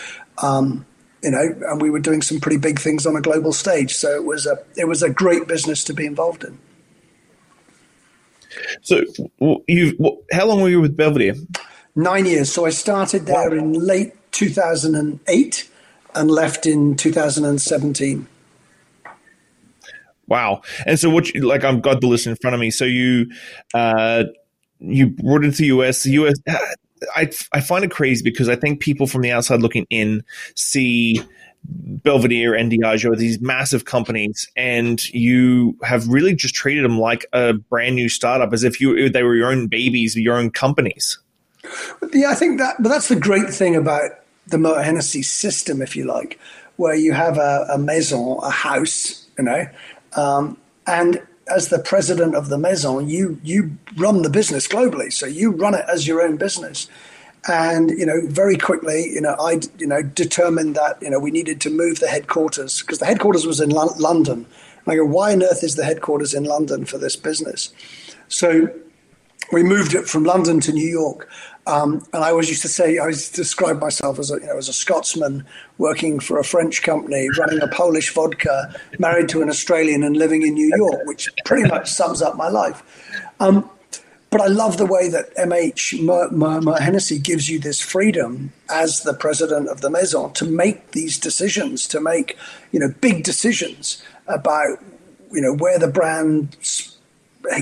um, 0.43 0.87
you 1.23 1.31
know, 1.31 1.55
and 1.69 1.83
we 1.83 1.91
were 1.91 1.99
doing 1.99 2.23
some 2.23 2.41
pretty 2.41 2.59
big 2.59 2.79
things 2.79 3.07
on 3.07 3.17
a 3.17 3.21
global 3.21 3.53
stage. 3.53 3.95
So 3.95 4.15
it 4.15 4.25
was 4.25 4.47
a 4.47 4.59
it 4.77 4.87
was 4.87 5.03
a 5.03 5.11
great 5.11 5.47
business 5.49 5.85
to 5.85 5.93
be 5.93 6.07
involved 6.07 6.45
in. 6.45 6.59
So 8.83 9.05
you, 9.69 9.97
how 10.33 10.47
long 10.47 10.61
were 10.61 10.69
you 10.69 10.81
with 10.81 10.97
Belvedere? 10.97 11.35
Nine 11.95 12.27
years. 12.27 12.53
So 12.53 12.67
I 12.67 12.71
started 12.71 13.27
there 13.27 13.51
wow. 13.51 13.57
in 13.57 13.73
late 13.75 14.13
2008 14.33 15.71
and 16.15 16.31
left 16.31 16.67
in 16.67 16.97
2017. 16.97 18.27
Wow. 20.31 20.63
And 20.87 20.99
so 20.99 21.11
what 21.11 21.35
you, 21.35 21.43
like 21.47 21.65
I've 21.65 21.83
got 21.83 22.01
the 22.01 22.07
list 22.07 22.27
in 22.27 22.37
front 22.37 22.55
of 22.55 22.61
me. 22.61 22.71
So 22.71 22.85
you 22.87 23.31
uh 23.75 24.25
you 24.79 25.09
brought 25.09 25.45
it 25.45 25.51
to 25.53 25.59
the 25.59 25.67
US. 25.67 26.05
The 26.05 26.13
US 26.13 26.35
I 27.15 27.31
I 27.53 27.61
find 27.61 27.85
it 27.85 27.91
crazy 27.91 28.23
because 28.23 28.49
I 28.49 28.57
think 28.57 28.81
people 28.81 29.07
from 29.07 29.23
the 29.23 29.33
outside 29.33 29.61
looking 29.61 29.87
in 29.91 30.23
see 30.55 31.21
Belvedere 31.65 32.55
and 32.55 32.73
Diageo, 32.73 33.17
these 33.17 33.41
massive 33.41 33.85
companies, 33.85 34.49
and 34.57 35.07
you 35.11 35.77
have 35.83 36.09
really 36.09 36.35
just 36.35 36.55
treated 36.55 36.85
them 36.85 36.99
like 36.99 37.27
a 37.33 37.53
brand 37.53 37.97
new 37.97 38.09
startup, 38.09 38.53
as 38.53 38.65
if 38.65 38.81
you 38.81 39.11
they 39.11 39.23
were 39.23 39.37
your 39.37 39.51
own 39.51 39.67
babies, 39.67 40.17
your 40.17 40.37
own 40.37 40.51
companies. 40.51 41.19
Yeah, 42.13 42.31
I 42.31 42.35
think 42.35 42.59
that, 42.59 42.77
but 42.83 42.89
that's 42.89 43.09
the 43.09 43.17
great 43.17 43.51
thing 43.51 43.77
about 43.77 44.11
the 44.47 44.57
Moët 44.57 44.85
Hennessy 44.85 45.23
system, 45.23 45.83
if 45.83 45.95
you 45.95 46.05
like, 46.05 46.41
where 46.77 46.95
you 46.95 47.13
have 47.13 47.37
a, 47.37 47.67
a 47.73 47.79
maison, 47.79 48.39
a 48.43 48.51
house, 48.51 49.27
you 49.37 49.45
know, 49.45 49.67
um, 50.17 50.59
and 50.87 51.23
as 51.49 51.69
the 51.69 51.79
president 51.79 52.35
of 52.35 52.49
the 52.49 52.59
maison, 52.59 53.09
you 53.09 53.41
you 53.43 53.77
run 53.97 54.23
the 54.23 54.31
business 54.31 54.69
globally, 54.69 55.13
so 55.13 55.27
you 55.27 55.51
run 55.53 55.75
it 55.75 55.85
as 55.93 56.07
your 56.07 56.23
own 56.23 56.37
business. 56.37 56.89
And 57.49 57.91
you 57.91 58.07
know, 58.07 58.23
very 58.27 58.57
quickly, 58.57 59.11
you 59.13 59.21
know, 59.21 59.37
I 59.41 59.61
you 59.79 59.87
know 59.87 60.03
determined 60.03 60.77
that 60.77 61.03
you 61.03 61.11
know 61.11 61.19
we 61.19 61.31
needed 61.31 61.61
to 61.63 61.71
move 61.71 62.01
the 62.01 62.09
headquarters 62.09 62.81
because 62.83 62.99
the 63.01 63.07
headquarters 63.07 63.47
was 63.47 63.61
in 63.61 63.71
Lo- 63.71 63.95
London. 63.99 64.47
And 64.87 64.93
I 64.93 64.97
go, 64.97 65.05
why 65.05 65.33
on 65.33 65.43
earth 65.43 65.65
is 65.65 65.77
the 65.77 65.85
headquarters 65.85 66.35
in 66.35 66.45
London 66.45 66.85
for 66.87 66.99
this 66.99 67.17
business? 67.17 67.73
So 68.29 68.69
we 69.53 69.63
moved 69.63 69.95
it 69.95 70.09
from 70.09 70.25
London 70.25 70.61
to 70.61 70.73
New 70.73 70.89
York. 70.89 71.29
Um, 71.67 72.05
and 72.13 72.25
I 72.25 72.31
always 72.31 72.49
used 72.49 72.63
to 72.63 72.69
say, 72.69 72.99
I 72.99 73.03
always 73.03 73.31
describe 73.31 73.81
myself 73.81 74.19
as 74.19 74.31
a, 74.31 74.35
you 74.35 74.47
know, 74.47 74.57
as 74.57 74.69
a 74.69 74.73
Scotsman 74.73 75.45
working 75.79 76.19
for 76.19 76.39
a 76.39 76.45
French 76.45 76.83
company, 76.83 77.29
running 77.39 77.61
a 77.61 77.69
Polish 77.69 78.13
vodka, 78.13 78.75
married 78.99 79.29
to 79.31 79.43
an 79.43 79.49
Australian, 79.49 80.03
and 80.03 80.17
living 80.17 80.43
in 80.43 80.55
New 80.55 80.75
York, 80.77 81.01
which 81.05 81.29
pretty 81.45 81.69
much 81.69 81.91
sums 81.91 82.23
up 82.23 82.37
my 82.37 82.49
life. 82.49 82.83
Um, 83.41 83.69
but 84.31 84.41
I 84.41 84.47
love 84.47 84.79
the 84.79 84.87
way 84.87 85.09
that 85.09 85.35
MH 85.37 86.79
Hennessy 86.81 87.19
gives 87.19 87.49
you 87.49 87.59
this 87.59 87.81
freedom 87.81 88.53
as 88.69 89.03
the 89.03 89.13
president 89.13 89.69
of 89.69 89.81
the 89.81 89.91
Maison 89.91 90.33
to 90.35 90.45
make 90.45 90.93
these 90.93 91.19
decisions, 91.19 91.89
to 91.89 92.01
make 92.01 92.39
you 92.71 92.79
know 92.79 92.95
big 93.01 93.25
decisions 93.25 94.03
about 94.29 94.79
you 95.33 95.41
know 95.41 95.53
where 95.53 95.81
the 95.81 95.89
brand 95.89 96.57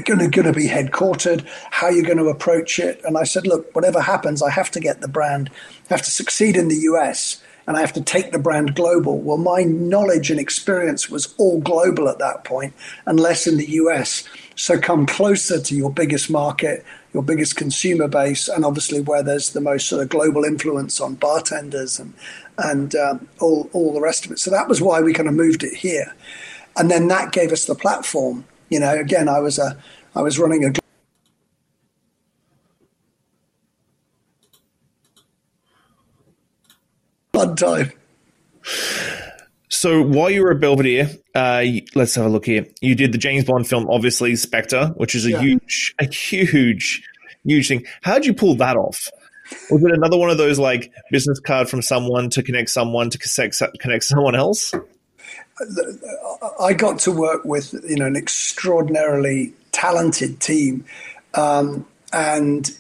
going 0.04 0.30
to, 0.30 0.52
be 0.52 0.68
headquartered, 0.68 1.46
how 1.70 1.88
you're 1.88 2.04
going 2.04 2.18
to 2.18 2.28
approach 2.28 2.78
it. 2.78 3.00
And 3.04 3.16
I 3.16 3.24
said, 3.24 3.46
look, 3.46 3.74
whatever 3.74 4.00
happens, 4.00 4.42
I 4.42 4.50
have 4.50 4.70
to 4.72 4.80
get 4.80 5.00
the 5.00 5.08
brand, 5.08 5.50
I 5.90 5.94
have 5.94 6.02
to 6.02 6.10
succeed 6.10 6.56
in 6.56 6.68
the 6.68 6.76
US 6.76 7.42
and 7.68 7.76
I 7.76 7.80
have 7.80 7.92
to 7.92 8.00
take 8.00 8.32
the 8.32 8.38
brand 8.38 8.74
global. 8.74 9.18
Well, 9.18 9.36
my 9.36 9.62
knowledge 9.62 10.30
and 10.30 10.40
experience 10.40 11.10
was 11.10 11.34
all 11.36 11.60
global 11.60 12.08
at 12.08 12.18
that 12.18 12.42
point 12.44 12.72
and 13.04 13.20
less 13.20 13.46
in 13.46 13.58
the 13.58 13.70
US. 13.72 14.24
So 14.56 14.80
come 14.80 15.04
closer 15.04 15.60
to 15.60 15.76
your 15.76 15.90
biggest 15.90 16.30
market, 16.30 16.82
your 17.12 17.22
biggest 17.22 17.56
consumer 17.56 18.08
base, 18.08 18.48
and 18.48 18.64
obviously 18.64 19.02
where 19.02 19.22
there's 19.22 19.50
the 19.50 19.60
most 19.60 19.86
sort 19.86 20.02
of 20.02 20.08
global 20.08 20.44
influence 20.44 20.98
on 20.98 21.14
bartenders 21.16 22.00
and 22.00 22.14
and 22.56 22.94
um, 22.96 23.28
all 23.38 23.68
all 23.74 23.92
the 23.92 24.00
rest 24.00 24.24
of 24.24 24.32
it. 24.32 24.38
So 24.38 24.50
that 24.50 24.66
was 24.66 24.80
why 24.80 25.02
we 25.02 25.12
kind 25.12 25.28
of 25.28 25.34
moved 25.34 25.62
it 25.62 25.74
here, 25.74 26.14
and 26.76 26.90
then 26.90 27.08
that 27.08 27.32
gave 27.32 27.52
us 27.52 27.66
the 27.66 27.74
platform 27.74 28.46
you 28.68 28.80
know, 28.80 28.92
again, 28.98 29.28
I 29.28 29.40
was 29.40 29.58
a, 29.58 29.76
I 30.14 30.22
was 30.22 30.38
running 30.38 30.64
a 30.64 30.72
fun 37.32 37.56
time. 37.56 37.92
So 39.68 40.02
while 40.02 40.30
you 40.30 40.42
were 40.42 40.52
at 40.52 40.60
Belvedere, 40.60 41.08
uh, 41.34 41.64
let's 41.94 42.14
have 42.16 42.26
a 42.26 42.28
look 42.28 42.46
here. 42.46 42.66
You 42.80 42.94
did 42.94 43.12
the 43.12 43.18
James 43.18 43.44
Bond 43.44 43.68
film, 43.68 43.88
obviously 43.88 44.34
Spectre, 44.34 44.88
which 44.96 45.14
is 45.14 45.24
a 45.24 45.30
yeah. 45.30 45.40
huge, 45.40 45.94
a 46.00 46.06
huge, 46.06 47.02
huge 47.44 47.68
thing. 47.68 47.84
How 48.02 48.14
did 48.14 48.26
you 48.26 48.34
pull 48.34 48.56
that 48.56 48.76
off? 48.76 49.08
Was 49.70 49.82
it 49.82 49.92
another 49.92 50.16
one 50.16 50.30
of 50.30 50.36
those 50.36 50.58
like 50.58 50.92
business 51.10 51.38
card 51.40 51.68
from 51.68 51.80
someone 51.80 52.28
to 52.30 52.42
connect 52.42 52.70
someone 52.70 53.08
to 53.10 53.18
connect, 53.18 53.62
connect 53.80 54.04
someone 54.04 54.34
else? 54.34 54.74
I 56.60 56.72
got 56.72 56.98
to 57.00 57.12
work 57.12 57.44
with 57.44 57.74
you 57.88 57.96
know 57.96 58.06
an 58.06 58.16
extraordinarily 58.16 59.52
talented 59.72 60.40
team, 60.40 60.84
um, 61.34 61.86
and 62.12 62.70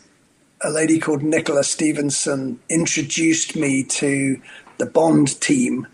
a 0.62 0.70
lady 0.70 0.98
called 0.98 1.22
Nicola 1.22 1.64
Stevenson 1.64 2.58
introduced 2.68 3.56
me 3.56 3.84
to 3.84 4.40
the 4.78 4.86
Bond 4.86 5.40
team, 5.40 5.86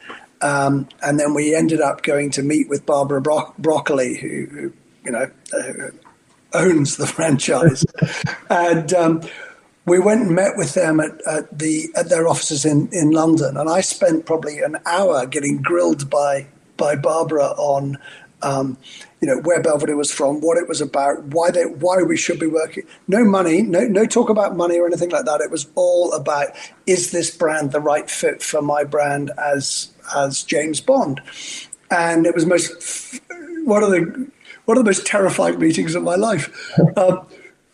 um, 0.42 0.88
and 1.02 1.18
then 1.18 1.34
we 1.34 1.54
ended 1.54 1.80
up 1.80 2.02
going 2.02 2.30
to 2.32 2.42
meet 2.42 2.68
with 2.68 2.84
Barbara 2.86 3.20
Bro- 3.20 3.54
Broccoli, 3.58 4.16
who, 4.16 4.46
who, 4.46 4.72
you 5.04 5.12
know 5.12 5.30
uh, 5.52 5.90
owns 6.52 6.96
the 6.96 7.06
franchise, 7.16 7.84
and 8.50 8.92
um, 8.92 9.22
we 9.86 9.98
went 9.98 10.22
and 10.22 10.34
met 10.34 10.56
with 10.56 10.74
them 10.74 11.00
at, 11.00 11.12
at 11.26 11.58
the 11.58 11.88
at 11.96 12.08
their 12.08 12.28
offices 12.28 12.64
in, 12.64 12.88
in 12.92 13.10
London, 13.10 13.56
and 13.56 13.70
I 13.70 13.80
spent 13.80 14.26
probably 14.26 14.60
an 14.60 14.76
hour 14.86 15.26
getting 15.26 15.62
grilled 15.62 16.10
by 16.10 16.46
by 16.76 16.96
Barbara 16.96 17.48
on 17.56 17.98
um, 18.42 18.76
you 19.20 19.28
know 19.28 19.40
where 19.40 19.62
Belvedere 19.62 19.96
was 19.96 20.12
from, 20.12 20.40
what 20.40 20.58
it 20.58 20.68
was 20.68 20.80
about, 20.80 21.22
why 21.24 21.50
they 21.50 21.64
why 21.64 22.02
we 22.02 22.16
should 22.16 22.38
be 22.38 22.46
working. 22.46 22.84
No 23.08 23.24
money, 23.24 23.62
no 23.62 23.86
no 23.86 24.04
talk 24.04 24.28
about 24.28 24.56
money 24.56 24.78
or 24.78 24.86
anything 24.86 25.10
like 25.10 25.24
that. 25.24 25.40
It 25.40 25.50
was 25.50 25.66
all 25.74 26.12
about 26.12 26.48
is 26.86 27.10
this 27.10 27.34
brand 27.34 27.72
the 27.72 27.80
right 27.80 28.08
fit 28.08 28.42
for 28.42 28.60
my 28.60 28.84
brand 28.84 29.30
as 29.38 29.92
as 30.14 30.42
James 30.42 30.80
Bond, 30.80 31.22
and 31.90 32.26
it 32.26 32.34
was 32.34 32.44
most 32.44 33.20
one 33.64 33.82
of 33.82 33.90
the 33.90 34.30
one 34.66 34.76
of 34.76 34.84
the 34.84 34.88
most 34.88 35.06
terrifying 35.06 35.58
meetings 35.58 35.94
of 35.94 36.02
my 36.02 36.16
life. 36.16 36.72
Um, 36.96 37.26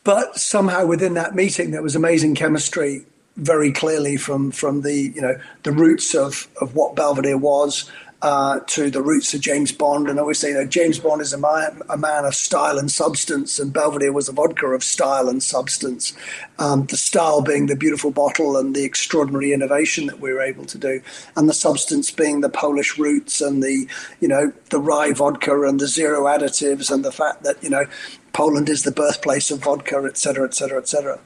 but 0.02 0.36
somehow 0.36 0.86
within 0.86 1.12
that 1.14 1.34
meeting, 1.34 1.72
there 1.72 1.82
was 1.82 1.94
amazing 1.94 2.34
chemistry 2.34 3.04
very 3.36 3.70
clearly 3.70 4.16
from 4.16 4.50
from 4.50 4.80
the 4.80 4.94
you 5.14 5.20
know 5.20 5.38
the 5.62 5.72
roots 5.72 6.14
of 6.14 6.48
of 6.60 6.74
what 6.74 6.96
Belvedere 6.96 7.36
was 7.36 7.90
uh, 8.22 8.60
to 8.66 8.90
the 8.90 9.02
roots 9.02 9.32
of 9.34 9.40
James 9.40 9.72
Bond. 9.72 10.08
And 10.08 10.36
say, 10.36 10.48
you 10.48 10.54
know, 10.54 10.66
James 10.66 10.98
Bond 10.98 11.22
is 11.22 11.32
a 11.32 11.38
man, 11.38 11.80
a 11.88 11.96
man 11.96 12.24
of 12.24 12.34
style 12.34 12.78
and 12.78 12.90
substance, 12.90 13.58
and 13.58 13.72
Belvedere 13.72 14.12
was 14.12 14.28
a 14.28 14.32
vodka 14.32 14.66
of 14.66 14.84
style 14.84 15.28
and 15.28 15.42
substance. 15.42 16.14
Um, 16.58 16.86
the 16.86 16.96
style 16.96 17.40
being 17.40 17.66
the 17.66 17.76
beautiful 17.76 18.10
bottle 18.10 18.56
and 18.56 18.76
the 18.76 18.84
extraordinary 18.84 19.52
innovation 19.52 20.06
that 20.06 20.20
we 20.20 20.32
were 20.32 20.42
able 20.42 20.66
to 20.66 20.78
do, 20.78 21.00
and 21.36 21.48
the 21.48 21.54
substance 21.54 22.10
being 22.10 22.40
the 22.40 22.48
Polish 22.48 22.98
roots 22.98 23.40
and 23.40 23.62
the, 23.62 23.88
you 24.20 24.28
know, 24.28 24.52
the 24.68 24.78
rye 24.78 25.12
vodka 25.12 25.62
and 25.62 25.80
the 25.80 25.88
zero 25.88 26.24
additives 26.24 26.90
and 26.90 27.04
the 27.04 27.12
fact 27.12 27.42
that, 27.44 27.62
you 27.62 27.70
know, 27.70 27.86
Poland 28.32 28.68
is 28.68 28.82
the 28.82 28.92
birthplace 28.92 29.50
of 29.50 29.64
vodka, 29.64 30.02
et 30.06 30.18
cetera, 30.18 30.46
et 30.46 30.54
cetera, 30.54 30.78
et 30.78 30.88
cetera. 30.88 31.18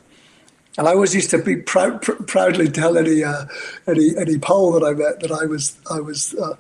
And 0.77 0.89
I 0.89 0.93
always 0.93 1.15
used 1.15 1.31
to 1.31 1.39
be 1.39 1.55
proud, 1.55 2.03
pr- 2.03 2.25
proudly 2.25 2.69
tell 2.69 2.99
any, 2.99 3.23
uh, 3.23 3.45
any 3.87 4.17
any 4.17 4.39
Pole 4.39 4.73
that 4.73 4.85
I 4.85 4.93
met 4.93 5.21
that 5.21 5.31
I 5.31 5.47
was 5.47 5.77
I 5.89 6.01
was 6.01 6.35
uh, 6.35 6.57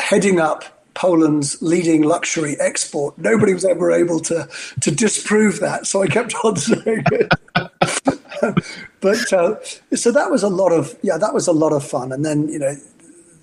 heading 0.00 0.40
up 0.40 0.64
Poland's 0.94 1.60
leading 1.62 2.02
luxury 2.02 2.56
export. 2.60 3.16
Nobody 3.16 3.54
was 3.54 3.64
ever 3.64 3.90
able 3.90 4.20
to 4.20 4.48
to 4.80 4.90
disprove 4.90 5.60
that, 5.60 5.86
so 5.86 6.02
I 6.02 6.08
kept 6.08 6.34
on 6.44 6.56
saying 6.56 7.04
it. 7.12 7.32
but 9.00 9.32
uh, 9.32 9.56
so 9.94 10.12
that 10.12 10.30
was 10.30 10.42
a 10.42 10.48
lot 10.48 10.72
of 10.72 10.96
yeah, 11.02 11.16
that 11.16 11.32
was 11.32 11.46
a 11.46 11.52
lot 11.52 11.72
of 11.72 11.84
fun. 11.84 12.12
And 12.12 12.24
then 12.24 12.48
you 12.48 12.58
know, 12.58 12.74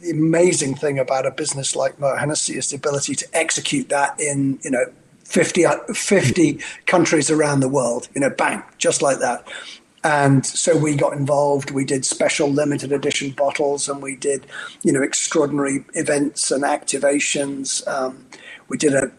the 0.01 0.11
amazing 0.11 0.75
thing 0.75 0.99
about 0.99 1.25
a 1.25 1.31
business 1.31 1.75
like 1.75 1.97
Moët 1.97 2.19
Hennessy 2.19 2.57
is 2.57 2.69
the 2.69 2.75
ability 2.75 3.15
to 3.15 3.27
execute 3.33 3.89
that 3.89 4.19
in 4.19 4.59
you 4.63 4.71
know 4.71 4.85
50, 5.23 5.65
50 5.93 6.59
countries 6.85 7.29
around 7.29 7.59
the 7.59 7.67
world. 7.67 8.07
You 8.13 8.21
know, 8.21 8.29
bang, 8.29 8.63
just 8.77 9.01
like 9.01 9.19
that. 9.19 9.47
And 10.07 10.45
so 10.45 10.77
we 10.77 10.95
got 10.95 11.11
involved. 11.11 11.71
We 11.71 11.83
did 11.83 12.05
special 12.05 12.47
limited 12.47 12.93
edition 12.93 13.31
bottles, 13.31 13.89
and 13.89 14.01
we 14.01 14.15
did, 14.15 14.47
you 14.81 14.93
know, 14.93 15.03
extraordinary 15.03 15.83
events 15.95 16.49
and 16.49 16.63
activations. 16.63 17.85
Um, 17.89 18.25
we 18.69 18.77
did 18.77 18.93
a, 18.93 19.11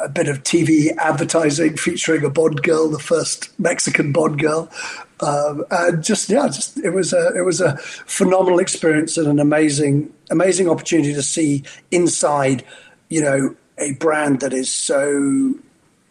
a 0.00 0.08
bit 0.08 0.28
of 0.28 0.44
TV 0.44 0.96
advertising 0.96 1.76
featuring 1.76 2.24
a 2.24 2.30
Bond 2.30 2.62
girl, 2.62 2.88
the 2.88 3.00
first 3.00 3.50
Mexican 3.58 4.12
Bond 4.12 4.38
girl, 4.38 4.70
um, 5.18 5.64
and 5.72 6.04
just 6.04 6.30
yeah, 6.30 6.46
just 6.46 6.78
it 6.78 6.90
was 6.90 7.12
a 7.12 7.32
it 7.36 7.44
was 7.44 7.60
a 7.60 7.76
phenomenal 7.78 8.60
experience 8.60 9.18
and 9.18 9.26
an 9.26 9.40
amazing 9.40 10.12
amazing 10.30 10.68
opportunity 10.68 11.12
to 11.14 11.22
see 11.22 11.64
inside, 11.90 12.64
you 13.08 13.20
know, 13.20 13.56
a 13.76 13.94
brand 13.94 14.38
that 14.38 14.52
is 14.52 14.70
so 14.70 15.54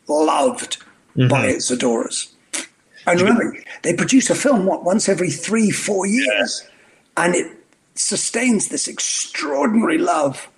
loved 0.10 0.84
mm-hmm. 1.16 1.30
by 1.30 1.48
its 1.48 1.72
adorers. 1.72 2.34
And 3.08 3.22
remember, 3.22 3.58
they 3.84 3.94
produce 3.94 4.30
a 4.30 4.36
film 4.36 4.66
what 4.66 4.84
once 4.84 5.08
every 5.08 5.32
three, 5.32 5.72
four 5.72 6.06
years, 6.06 6.68
and 7.16 7.36
it 7.36 7.52
sustains 7.96 8.68
this 8.68 8.88
extraordinary 8.88 9.98
love. 9.98 10.50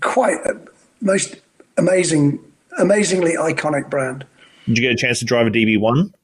Quite 0.00 0.38
a 0.44 0.60
most 1.00 1.36
amazing, 1.76 2.40
amazingly 2.78 3.32
iconic 3.32 3.88
brand. 3.88 4.26
Did 4.66 4.78
you 4.78 4.82
get 4.82 4.92
a 4.92 4.96
chance 4.96 5.18
to 5.20 5.24
drive 5.24 5.46
a 5.46 5.50
DB 5.50 5.78
one? 5.78 6.14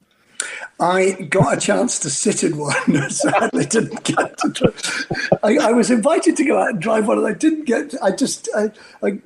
I 0.79 1.13
got 1.29 1.59
a 1.59 1.61
chance 1.61 1.99
to 2.01 2.11
sit 2.11 2.43
in 2.43 2.57
one. 2.57 3.11
Sadly, 3.11 3.67
didn't 3.67 4.03
get 4.05 4.39
to. 4.39 5.39
I, 5.43 5.57
I, 5.59 5.73
was 5.73 5.91
invited 5.91 6.37
to 6.39 6.45
go 6.45 6.59
out 6.59 6.71
and 6.71 6.81
drive 6.81 7.07
one, 7.07 7.19
and 7.19 7.27
I 7.27 7.35
didn't 7.35 7.67
get. 7.67 7.95
I 8.03 8.11
just 8.11 8.49
I, 8.57 8.71
I 9.03 9.21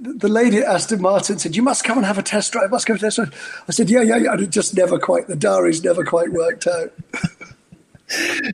the, 0.00 0.14
the, 0.14 0.28
lady 0.28 0.58
at 0.58 0.64
Aston 0.64 1.00
Martin 1.00 1.38
said, 1.38 1.56
"You 1.56 1.62
must 1.62 1.84
come 1.84 1.98
and 1.98 2.06
have 2.06 2.18
a 2.18 2.22
test 2.22 2.52
drive. 2.52 2.70
Must 2.70 2.86
come 2.86 2.96
a 2.96 2.98
test 2.98 3.16
drive." 3.16 3.62
I 3.68 3.72
said, 3.72 3.90
"Yeah, 3.90 4.02
yeah, 4.02 4.16
yeah." 4.16 4.32
And 4.32 4.42
it 4.42 4.50
just 4.50 4.76
never 4.76 4.98
quite 4.98 5.26
the 5.26 5.36
diaries 5.36 5.82
never 5.82 6.04
quite 6.04 6.32
worked 6.32 6.66
out. 6.66 6.92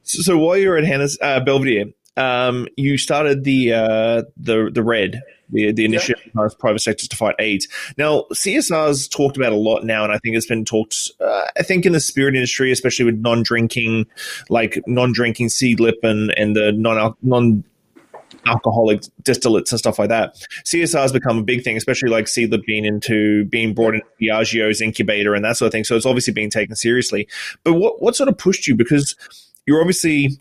so, 0.03 0.23
so, 0.23 0.38
while 0.38 0.57
you're 0.57 0.77
at 0.77 0.85
Hannah's 0.85 1.18
uh, 1.21 1.40
Belvedere, 1.40 1.87
um, 2.16 2.68
you 2.77 2.99
started 2.99 3.45
the 3.45 3.73
uh, 3.73 4.23
the 4.37 4.71
the 4.73 4.83
Red, 4.83 5.23
the 5.51 5.73
the 5.73 5.85
initiative 5.85 6.23
yeah. 6.35 6.49
private 6.59 6.81
sectors 6.81 7.09
to 7.09 7.16
fight 7.16 7.37
AIDS. 7.38 7.68
Now, 7.97 8.27
CSR's 8.33 9.09
talked 9.09 9.37
about 9.37 9.53
a 9.53 9.57
lot 9.57 9.85
now, 9.85 10.05
and 10.05 10.12
I 10.12 10.18
think 10.18 10.37
it's 10.37 10.47
been 10.47 10.64
talked. 10.64 11.11
Uh, 11.21 11.47
I 11.57 11.62
think 11.62 11.87
in 11.87 11.92
the 11.92 12.01
spirit 12.01 12.35
industry, 12.35 12.71
especially 12.71 13.07
with 13.07 13.18
non-drinking, 13.18 14.07
like 14.51 14.83
non-drinking 14.87 15.49
Seedlip 15.49 16.03
and 16.03 16.33
and 16.37 16.55
the 16.55 16.73
non 16.73 17.14
non 17.23 17.64
alcoholic 18.46 19.02
distillates 19.22 19.70
and 19.70 19.78
stuff 19.78 19.98
like 19.98 20.09
that. 20.09 20.35
CSR 20.64 21.02
has 21.02 21.12
become 21.12 21.38
a 21.38 21.42
big 21.42 21.62
thing, 21.62 21.76
especially 21.76 22.11
like 22.11 22.26
Seedlip 22.26 22.64
being 22.64 22.85
into 22.85 23.44
being 23.46 23.74
brought 23.74 23.94
into 23.94 24.07
Diageo's 24.20 24.81
incubator 24.81 25.35
and 25.35 25.44
that 25.44 25.57
sort 25.57 25.68
of 25.68 25.72
thing. 25.72 25.85
So 25.85 25.96
it's 25.96 26.07
obviously 26.07 26.33
being 26.33 26.50
taken 26.50 26.76
seriously. 26.76 27.28
But 27.64 27.74
what 27.74 28.02
what 28.02 28.16
sort 28.16 28.28
of 28.28 28.38
pushed 28.38 28.66
you? 28.66 28.74
Because 28.74 29.16
you're 29.66 29.81
obviously 29.81 30.38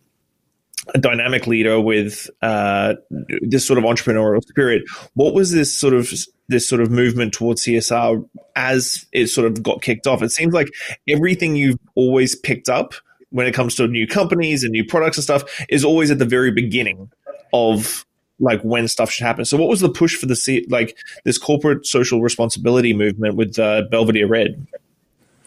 a 0.93 0.97
dynamic 0.97 1.47
leader 1.47 1.79
with 1.79 2.29
uh, 2.41 2.95
this 3.41 3.65
sort 3.65 3.77
of 3.77 3.85
entrepreneurial 3.85 4.43
spirit. 4.43 4.83
What 5.13 5.33
was 5.33 5.51
this 5.51 5.73
sort 5.73 5.93
of 5.93 6.11
this 6.47 6.67
sort 6.67 6.81
of 6.81 6.91
movement 6.91 7.33
towards 7.33 7.63
CSR 7.63 8.27
as 8.55 9.05
it 9.11 9.27
sort 9.27 9.47
of 9.47 9.61
got 9.61 9.81
kicked 9.81 10.07
off? 10.07 10.21
It 10.21 10.31
seems 10.31 10.53
like 10.53 10.67
everything 11.07 11.55
you've 11.55 11.79
always 11.95 12.35
picked 12.35 12.69
up 12.69 12.93
when 13.29 13.47
it 13.47 13.53
comes 13.53 13.75
to 13.75 13.87
new 13.87 14.07
companies 14.07 14.63
and 14.63 14.71
new 14.71 14.85
products 14.85 15.17
and 15.17 15.23
stuff 15.23 15.43
is 15.69 15.85
always 15.85 16.11
at 16.11 16.19
the 16.19 16.25
very 16.25 16.51
beginning 16.51 17.09
of 17.53 18.05
like 18.39 18.61
when 18.61 18.87
stuff 18.87 19.11
should 19.11 19.25
happen. 19.25 19.45
So, 19.45 19.57
what 19.57 19.69
was 19.69 19.79
the 19.79 19.89
push 19.89 20.15
for 20.15 20.25
the 20.25 20.65
like 20.69 20.97
this 21.23 21.37
corporate 21.37 21.85
social 21.85 22.21
responsibility 22.21 22.93
movement 22.93 23.35
with 23.35 23.57
uh, 23.59 23.83
Belvedere 23.91 24.27
Red? 24.27 24.65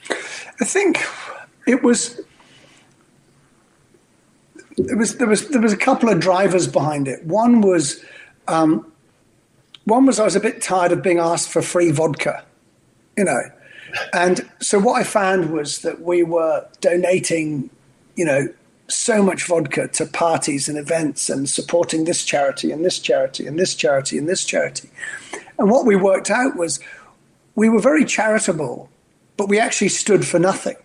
I 0.09 0.65
think 0.65 1.05
it 1.67 1.83
was. 1.83 2.21
There 4.77 4.97
was 4.97 5.17
there 5.19 5.29
was 5.29 5.49
there 5.49 5.61
was 5.61 5.73
a 5.73 5.77
couple 5.77 6.09
of 6.09 6.21
drivers 6.21 6.67
behind 6.67 7.07
it. 7.07 7.25
One 7.25 7.61
was, 7.61 8.05
um, 8.49 8.91
one 9.85 10.05
was 10.07 10.19
I 10.19 10.25
was 10.25 10.35
a 10.35 10.41
bit 10.41 10.61
tired 10.61 10.91
of 10.91 11.03
being 11.03 11.19
asked 11.19 11.49
for 11.49 11.63
free 11.63 11.93
vodka, 11.93 12.45
you 13.17 13.25
know, 13.25 13.41
and 14.13 14.49
so 14.61 14.79
what 14.79 15.01
I 15.01 15.05
found 15.05 15.51
was 15.51 15.83
that 15.83 16.01
we 16.01 16.23
were 16.23 16.67
donating, 16.81 17.71
you 18.17 18.25
know, 18.25 18.49
so 18.95 19.23
much 19.23 19.47
vodka 19.47 19.89
to 19.89 20.07
parties 20.07 20.69
and 20.69 20.79
events 20.79 21.29
and 21.29 21.49
supporting 21.49 22.05
this 22.05 22.25
charity 22.25 22.71
and 22.71 22.85
this 22.85 22.99
charity 22.99 23.47
and 23.47 23.59
this 23.59 23.75
charity 23.75 24.19
and 24.19 24.29
this 24.29 24.45
charity. 24.45 24.91
And 25.59 25.71
what 25.71 25.87
we 25.87 25.97
worked 25.97 26.31
out 26.31 26.57
was 26.57 26.81
we 27.55 27.69
were 27.69 27.81
very 27.81 28.05
charitable, 28.05 28.89
but 29.37 29.49
we 29.49 29.59
actually 29.59 29.89
stood 29.89 30.27
for 30.27 30.39
nothing 30.39 30.77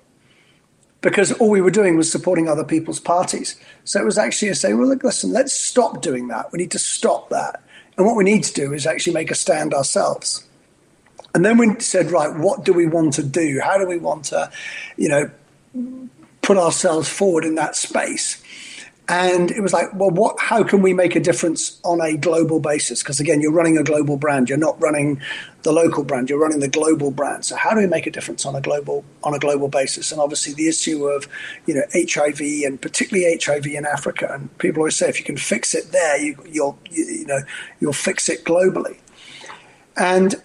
because 1.01 1.31
all 1.33 1.49
we 1.49 1.61
were 1.61 1.71
doing 1.71 1.95
was 1.95 2.11
supporting 2.11 2.47
other 2.47 2.63
people's 2.63 2.99
parties. 2.99 3.55
So 3.85 3.99
it 4.01 4.05
was 4.05 4.17
actually 4.17 4.49
a 4.49 4.55
say, 4.55 4.73
well, 4.73 4.87
look, 4.87 5.03
listen, 5.03 5.31
let's 5.31 5.53
stop 5.53 6.01
doing 6.01 6.27
that. 6.27 6.51
We 6.51 6.59
need 6.59 6.71
to 6.71 6.79
stop 6.79 7.29
that. 7.29 7.63
And 7.97 8.05
what 8.05 8.15
we 8.15 8.23
need 8.23 8.43
to 8.43 8.53
do 8.53 8.73
is 8.73 8.85
actually 8.85 9.13
make 9.13 9.31
a 9.31 9.35
stand 9.35 9.73
ourselves. 9.73 10.45
And 11.33 11.45
then 11.45 11.57
we 11.57 11.79
said, 11.79 12.11
right, 12.11 12.35
what 12.35 12.65
do 12.65 12.73
we 12.73 12.87
want 12.87 13.13
to 13.13 13.23
do? 13.23 13.59
How 13.63 13.77
do 13.77 13.87
we 13.87 13.97
want 13.97 14.25
to, 14.25 14.51
you 14.97 15.09
know, 15.09 16.09
put 16.41 16.57
ourselves 16.57 17.09
forward 17.09 17.45
in 17.45 17.55
that 17.55 17.75
space. 17.75 18.41
And 19.09 19.49
it 19.49 19.61
was 19.61 19.73
like, 19.73 19.87
well, 19.95 20.11
what? 20.11 20.39
How 20.39 20.63
can 20.63 20.83
we 20.83 20.93
make 20.93 21.15
a 21.15 21.19
difference 21.19 21.81
on 21.83 21.99
a 21.99 22.15
global 22.15 22.59
basis? 22.59 23.01
Because 23.01 23.19
again, 23.19 23.41
you're 23.41 23.51
running 23.51 23.75
a 23.75 23.83
global 23.83 24.17
brand. 24.17 24.49
You're 24.49 24.59
not 24.59 24.79
running 24.79 25.19
the 25.63 25.71
local 25.71 26.03
brand. 26.03 26.29
You're 26.29 26.39
running 26.39 26.59
the 26.59 26.67
global 26.67 27.09
brand. 27.09 27.43
So 27.43 27.55
how 27.55 27.71
do 27.71 27.77
we 27.77 27.87
make 27.87 28.05
a 28.05 28.11
difference 28.11 28.45
on 28.45 28.55
a 28.55 28.61
global 28.61 29.03
on 29.23 29.33
a 29.33 29.39
global 29.39 29.67
basis? 29.67 30.11
And 30.11 30.21
obviously, 30.21 30.53
the 30.53 30.67
issue 30.67 31.07
of 31.07 31.27
you 31.65 31.73
know 31.73 31.81
HIV 31.91 32.39
and 32.39 32.79
particularly 32.79 33.35
HIV 33.43 33.65
in 33.65 33.83
Africa. 33.87 34.29
And 34.31 34.55
people 34.59 34.81
always 34.81 34.95
say, 34.95 35.09
if 35.09 35.17
you 35.17 35.25
can 35.25 35.37
fix 35.37 35.73
it 35.73 35.91
there, 35.91 36.21
you, 36.21 36.37
you'll 36.47 36.77
you, 36.91 37.03
you 37.05 37.25
know 37.25 37.39
you'll 37.79 37.93
fix 37.93 38.29
it 38.29 38.43
globally. 38.43 38.99
And 39.97 40.35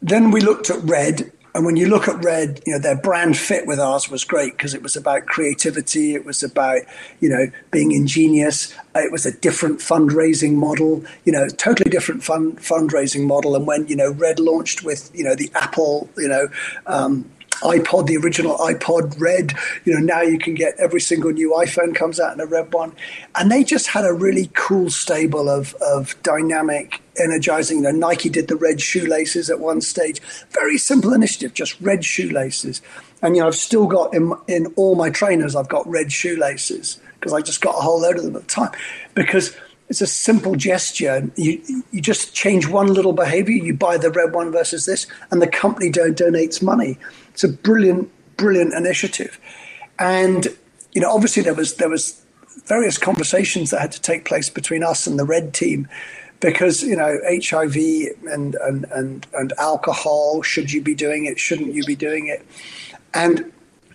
then 0.00 0.30
we 0.30 0.40
looked 0.40 0.70
at 0.70 0.80
red 0.84 1.32
and 1.54 1.64
when 1.64 1.76
you 1.76 1.88
look 1.88 2.08
at 2.08 2.22
Red, 2.22 2.60
you 2.66 2.72
know, 2.72 2.78
their 2.78 2.96
brand 2.96 3.36
fit 3.36 3.66
with 3.66 3.80
ours 3.80 4.10
was 4.10 4.24
great 4.24 4.52
because 4.52 4.74
it 4.74 4.82
was 4.82 4.96
about 4.96 5.26
creativity. 5.26 6.14
It 6.14 6.24
was 6.24 6.42
about, 6.42 6.80
you 7.20 7.28
know, 7.28 7.50
being 7.70 7.92
ingenious. 7.92 8.74
It 8.94 9.10
was 9.10 9.26
a 9.26 9.32
different 9.32 9.80
fundraising 9.80 10.54
model, 10.54 11.04
you 11.24 11.32
know, 11.32 11.48
totally 11.48 11.90
different 11.90 12.22
fund, 12.22 12.58
fundraising 12.58 13.26
model. 13.26 13.56
And 13.56 13.66
when, 13.66 13.86
you 13.88 13.96
know, 13.96 14.10
Red 14.10 14.38
launched 14.38 14.84
with, 14.84 15.10
you 15.14 15.24
know, 15.24 15.34
the 15.34 15.50
Apple, 15.54 16.08
you 16.16 16.28
know, 16.28 16.48
um, 16.86 17.28
iPod, 17.62 18.06
the 18.06 18.16
original 18.16 18.56
iPod 18.58 19.20
red. 19.20 19.52
You 19.84 19.94
know, 19.94 20.00
now 20.00 20.22
you 20.22 20.38
can 20.38 20.54
get 20.54 20.74
every 20.78 21.00
single 21.00 21.32
new 21.32 21.50
iPhone 21.52 21.94
comes 21.94 22.20
out 22.20 22.34
in 22.34 22.40
a 22.40 22.46
red 22.46 22.72
one. 22.72 22.92
And 23.34 23.50
they 23.50 23.64
just 23.64 23.88
had 23.88 24.04
a 24.04 24.12
really 24.12 24.50
cool 24.54 24.90
stable 24.90 25.48
of, 25.48 25.74
of 25.74 26.20
dynamic, 26.22 27.02
energizing. 27.20 27.78
You 27.78 27.82
know, 27.84 27.90
Nike 27.90 28.28
did 28.28 28.48
the 28.48 28.56
red 28.56 28.80
shoelaces 28.80 29.50
at 29.50 29.60
one 29.60 29.80
stage. 29.80 30.20
Very 30.50 30.78
simple 30.78 31.12
initiative, 31.12 31.54
just 31.54 31.80
red 31.80 32.04
shoelaces. 32.04 32.80
And, 33.22 33.34
you 33.34 33.42
know, 33.42 33.48
I've 33.48 33.54
still 33.56 33.86
got 33.86 34.14
in, 34.14 34.32
in 34.46 34.66
all 34.76 34.94
my 34.94 35.10
trainers, 35.10 35.56
I've 35.56 35.68
got 35.68 35.86
red 35.88 36.12
shoelaces 36.12 37.00
because 37.14 37.32
I 37.32 37.40
just 37.40 37.60
got 37.60 37.74
a 37.74 37.80
whole 37.80 38.00
load 38.00 38.16
of 38.16 38.24
them 38.24 38.36
at 38.36 38.42
the 38.42 38.48
time. 38.48 38.70
Because 39.14 39.56
it's 39.88 40.00
a 40.00 40.06
simple 40.06 40.54
gesture. 40.54 41.30
You 41.36 41.62
you 41.92 42.00
just 42.00 42.34
change 42.34 42.68
one 42.68 42.92
little 42.92 43.12
behavior. 43.14 43.56
You 43.56 43.74
buy 43.74 43.96
the 43.96 44.10
red 44.10 44.34
one 44.34 44.52
versus 44.52 44.84
this, 44.86 45.06
and 45.30 45.40
the 45.40 45.46
company 45.46 45.90
donates 45.90 46.62
money. 46.62 46.98
It's 47.38 47.44
a 47.44 47.48
brilliant, 47.48 48.10
brilliant 48.36 48.74
initiative. 48.74 49.38
And 49.96 50.48
you 50.90 51.00
know, 51.00 51.08
obviously 51.08 51.44
there 51.44 51.54
was 51.54 51.76
there 51.76 51.88
was 51.88 52.20
various 52.66 52.98
conversations 52.98 53.70
that 53.70 53.80
had 53.80 53.92
to 53.92 54.00
take 54.00 54.24
place 54.24 54.50
between 54.50 54.82
us 54.82 55.06
and 55.06 55.20
the 55.20 55.24
red 55.24 55.54
team 55.54 55.86
because 56.40 56.82
you 56.82 56.96
know 56.96 57.16
HIV 57.24 57.76
and 58.28 58.56
and 58.56 58.86
and 58.90 59.24
and 59.34 59.52
alcohol. 59.56 60.42
Should 60.42 60.72
you 60.72 60.82
be 60.82 60.96
doing 60.96 61.26
it? 61.26 61.38
Shouldn't 61.38 61.74
you 61.74 61.84
be 61.84 61.94
doing 61.94 62.26
it? 62.26 62.44
And 63.14 63.52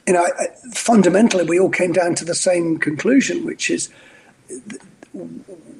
you 0.07 0.13
know, 0.13 0.25
fundamentally, 0.71 1.43
we 1.43 1.59
all 1.59 1.69
came 1.69 1.91
down 1.91 2.15
to 2.15 2.23
the 2.23 2.35
same 2.35 2.77
conclusion, 2.77 3.45
which 3.45 3.69
is 3.69 3.89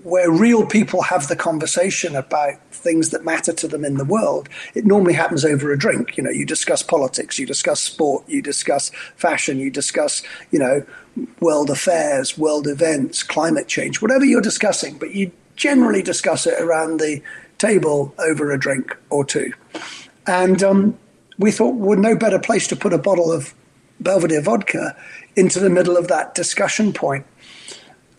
where 0.03 0.29
real 0.29 0.65
people 0.65 1.01
have 1.01 1.27
the 1.27 1.35
conversation 1.35 2.15
about 2.15 2.59
things 2.71 3.09
that 3.09 3.23
matter 3.23 3.53
to 3.53 3.67
them 3.67 3.85
in 3.85 3.95
the 3.95 4.05
world, 4.05 4.49
it 4.73 4.85
normally 4.85 5.13
happens 5.13 5.45
over 5.45 5.71
a 5.71 5.77
drink. 5.77 6.17
You 6.17 6.23
know, 6.23 6.29
you 6.29 6.45
discuss 6.45 6.83
politics, 6.83 7.39
you 7.39 7.45
discuss 7.45 7.79
sport, 7.79 8.23
you 8.27 8.41
discuss 8.41 8.89
fashion, 9.15 9.59
you 9.59 9.71
discuss, 9.71 10.21
you 10.51 10.59
know, 10.59 10.85
world 11.39 11.69
affairs, 11.69 12.37
world 12.37 12.67
events, 12.67 13.23
climate 13.23 13.67
change, 13.67 14.01
whatever 14.01 14.25
you're 14.25 14.41
discussing, 14.41 14.97
but 14.97 15.11
you 15.11 15.31
generally 15.55 16.01
discuss 16.01 16.45
it 16.45 16.59
around 16.61 16.99
the 16.99 17.21
table 17.57 18.13
over 18.19 18.51
a 18.51 18.59
drink 18.59 18.97
or 19.09 19.23
two. 19.23 19.53
And 20.27 20.61
um, 20.63 20.97
we 21.37 21.51
thought, 21.51 21.75
well, 21.75 21.97
no 21.97 22.15
better 22.15 22.39
place 22.39 22.67
to 22.67 22.75
put 22.75 22.93
a 22.93 22.97
bottle 22.97 23.31
of 23.31 23.53
Belvedere 23.99 24.41
vodka 24.41 24.95
into 25.35 25.59
the 25.59 25.69
middle 25.69 25.95
of 25.95 26.07
that 26.09 26.35
discussion 26.35 26.93
point 26.93 27.25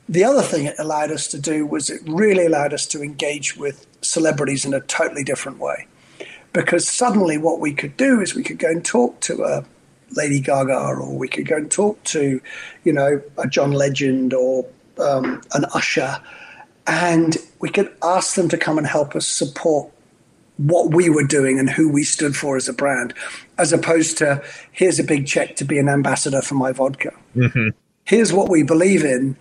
the 0.08 0.24
other 0.24 0.42
thing 0.42 0.66
it 0.66 0.76
allowed 0.78 1.10
us 1.10 1.28
to 1.28 1.38
do 1.38 1.66
was 1.66 1.90
it 1.90 2.02
really 2.06 2.46
allowed 2.46 2.72
us 2.72 2.86
to 2.88 3.02
engage 3.02 3.56
with 3.56 3.86
celebrities 4.02 4.64
in 4.64 4.74
a 4.74 4.80
totally 4.80 5.24
different 5.24 5.58
way. 5.58 5.86
Because 6.52 6.88
suddenly 6.88 7.38
what 7.38 7.58
we 7.58 7.72
could 7.72 7.96
do 7.96 8.20
is 8.20 8.34
we 8.34 8.42
could 8.42 8.58
go 8.58 8.68
and 8.68 8.84
talk 8.84 9.20
to 9.20 9.42
a 9.42 9.64
Lady 10.10 10.40
Gaga 10.40 10.76
or 10.76 11.16
we 11.16 11.26
could 11.26 11.46
go 11.46 11.56
and 11.56 11.70
talk 11.70 12.02
to, 12.04 12.40
you 12.84 12.92
know, 12.92 13.20
a 13.38 13.48
John 13.48 13.72
Legend 13.72 14.32
or 14.34 14.66
um, 14.98 15.42
an 15.54 15.64
Usher 15.74 16.20
and 16.86 17.36
we 17.60 17.70
could 17.70 17.92
ask 18.02 18.34
them 18.34 18.48
to 18.50 18.58
come 18.58 18.78
and 18.78 18.86
help 18.86 19.16
us 19.16 19.26
support 19.26 19.90
what 20.56 20.94
we 20.94 21.10
were 21.10 21.24
doing 21.24 21.58
and 21.58 21.68
who 21.68 21.88
we 21.88 22.04
stood 22.04 22.36
for 22.36 22.56
as 22.56 22.68
a 22.68 22.72
brand, 22.72 23.12
as 23.58 23.72
opposed 23.72 24.18
to 24.18 24.42
here's 24.70 24.98
a 24.98 25.04
big 25.04 25.26
check 25.26 25.56
to 25.56 25.64
be 25.64 25.78
an 25.78 25.88
ambassador 25.88 26.42
for 26.42 26.54
my 26.54 26.72
vodka. 26.72 27.12
Mm-hmm. 27.34 27.70
Here's 28.04 28.32
what 28.32 28.48
we 28.48 28.62
believe 28.62 29.04
in 29.04 29.36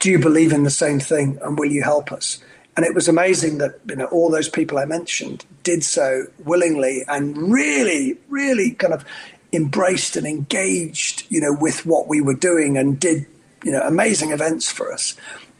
do 0.00 0.10
you 0.10 0.18
believe 0.18 0.52
in 0.52 0.64
the 0.64 0.70
same 0.70 0.98
thing 0.98 1.38
and 1.42 1.58
will 1.58 1.70
you 1.70 1.82
help 1.82 2.10
us? 2.10 2.42
And 2.76 2.84
it 2.86 2.94
was 2.94 3.08
amazing 3.08 3.58
that 3.58 3.78
you 3.88 3.96
know 3.96 4.06
all 4.06 4.30
those 4.30 4.48
people 4.48 4.78
I 4.78 4.86
mentioned 4.86 5.44
did 5.62 5.84
so 5.84 6.24
willingly 6.44 7.04
and 7.06 7.52
really, 7.52 8.16
really 8.28 8.72
kind 8.72 8.94
of 8.94 9.04
embraced 9.52 10.16
and 10.16 10.26
engaged, 10.26 11.26
you 11.28 11.40
know, 11.40 11.52
with 11.52 11.84
what 11.84 12.08
we 12.08 12.20
were 12.20 12.34
doing 12.34 12.78
and 12.78 12.98
did, 12.98 13.26
you 13.64 13.72
know, 13.72 13.82
amazing 13.82 14.30
events 14.30 14.70
for 14.70 14.92
us. 14.92 15.14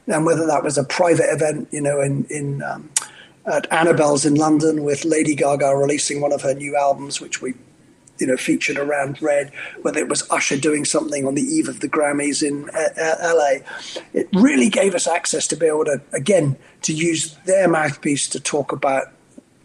And 0.06 0.24
whether 0.24 0.46
that 0.46 0.64
was 0.64 0.78
a 0.78 0.84
private 0.84 1.26
event, 1.30 1.68
you 1.70 1.80
know, 1.80 2.00
in 2.00 2.24
in 2.30 2.62
um, 2.62 2.90
at 3.44 3.70
Annabel's 3.72 4.24
in 4.24 4.34
London 4.34 4.82
with 4.82 5.04
Lady 5.04 5.34
Gaga 5.34 5.76
releasing 5.76 6.20
one 6.20 6.32
of 6.32 6.42
her 6.42 6.54
new 6.54 6.76
albums, 6.76 7.20
which 7.20 7.42
we 7.42 7.54
you 8.20 8.26
know 8.26 8.36
featured 8.36 8.78
around 8.78 9.20
Red, 9.22 9.52
whether 9.82 9.98
it 10.00 10.08
was 10.08 10.28
Usher 10.30 10.56
doing 10.56 10.84
something 10.84 11.26
on 11.26 11.34
the 11.34 11.42
eve 11.42 11.68
of 11.68 11.80
the 11.80 11.88
Grammys 11.88 12.46
in 12.46 12.68
uh, 12.70 12.88
uh 13.00 13.34
LA. 13.34 14.00
It 14.12 14.28
really 14.32 14.68
gave 14.68 14.94
us 14.94 15.06
access 15.06 15.46
to 15.48 15.56
be 15.56 15.66
able 15.66 15.84
to 15.86 16.00
again 16.12 16.56
to 16.82 16.92
use 16.92 17.36
their 17.46 17.68
mouthpiece 17.68 18.28
to 18.28 18.40
talk 18.40 18.72
about 18.72 19.12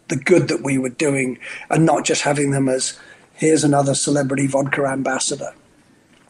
the 0.08 0.16
good 0.16 0.48
that 0.48 0.62
we 0.62 0.78
were 0.78 0.90
doing, 0.90 1.38
and 1.70 1.84
not 1.84 2.04
just 2.04 2.22
having 2.22 2.52
them 2.52 2.68
as 2.68 2.98
here's 3.34 3.64
another 3.64 3.94
celebrity 3.94 4.46
vodka 4.46 4.84
ambassador, 4.86 5.52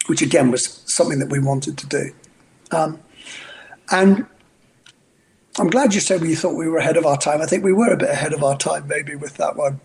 which 0.07 0.23
again 0.23 0.51
was 0.51 0.83
something 0.87 1.19
that 1.19 1.31
we 1.31 1.39
wanted 1.39 1.79
to 1.79 1.87
do. 1.87 2.13
Um, 2.73 3.01
and 3.91 4.27
I'm 5.59 5.71
glad 5.71 5.95
you 5.95 6.01
said 6.01 6.21
we 6.21 6.35
thought 6.35 6.55
we 6.55 6.69
were 6.69 6.79
ahead 6.79 6.97
of 6.97 7.07
our 7.07 7.17
time. 7.17 7.41
I 7.41 7.47
think 7.47 7.65
we 7.65 7.73
were 7.73 7.93
a 7.93 7.97
bit 7.97 8.11
ahead 8.11 8.33
of 8.33 8.45
our 8.45 8.59
time, 8.59 8.87
maybe 8.89 9.15
with 9.15 9.37
that 9.37 9.57
one. 9.57 9.81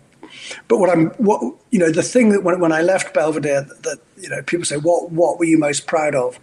But 0.68 0.78
what 0.78 0.90
I'm, 0.90 1.06
what 1.12 1.40
you 1.70 1.78
know, 1.78 1.90
the 1.90 2.02
thing 2.02 2.30
that 2.30 2.42
when, 2.42 2.60
when 2.60 2.72
I 2.72 2.82
left 2.82 3.14
Belvedere, 3.14 3.62
that, 3.62 3.82
that 3.82 3.98
you 4.16 4.28
know, 4.28 4.42
people 4.42 4.64
say, 4.64 4.76
what 4.76 5.10
what 5.10 5.38
were 5.38 5.44
you 5.44 5.58
most 5.58 5.86
proud 5.86 6.14
of? 6.14 6.38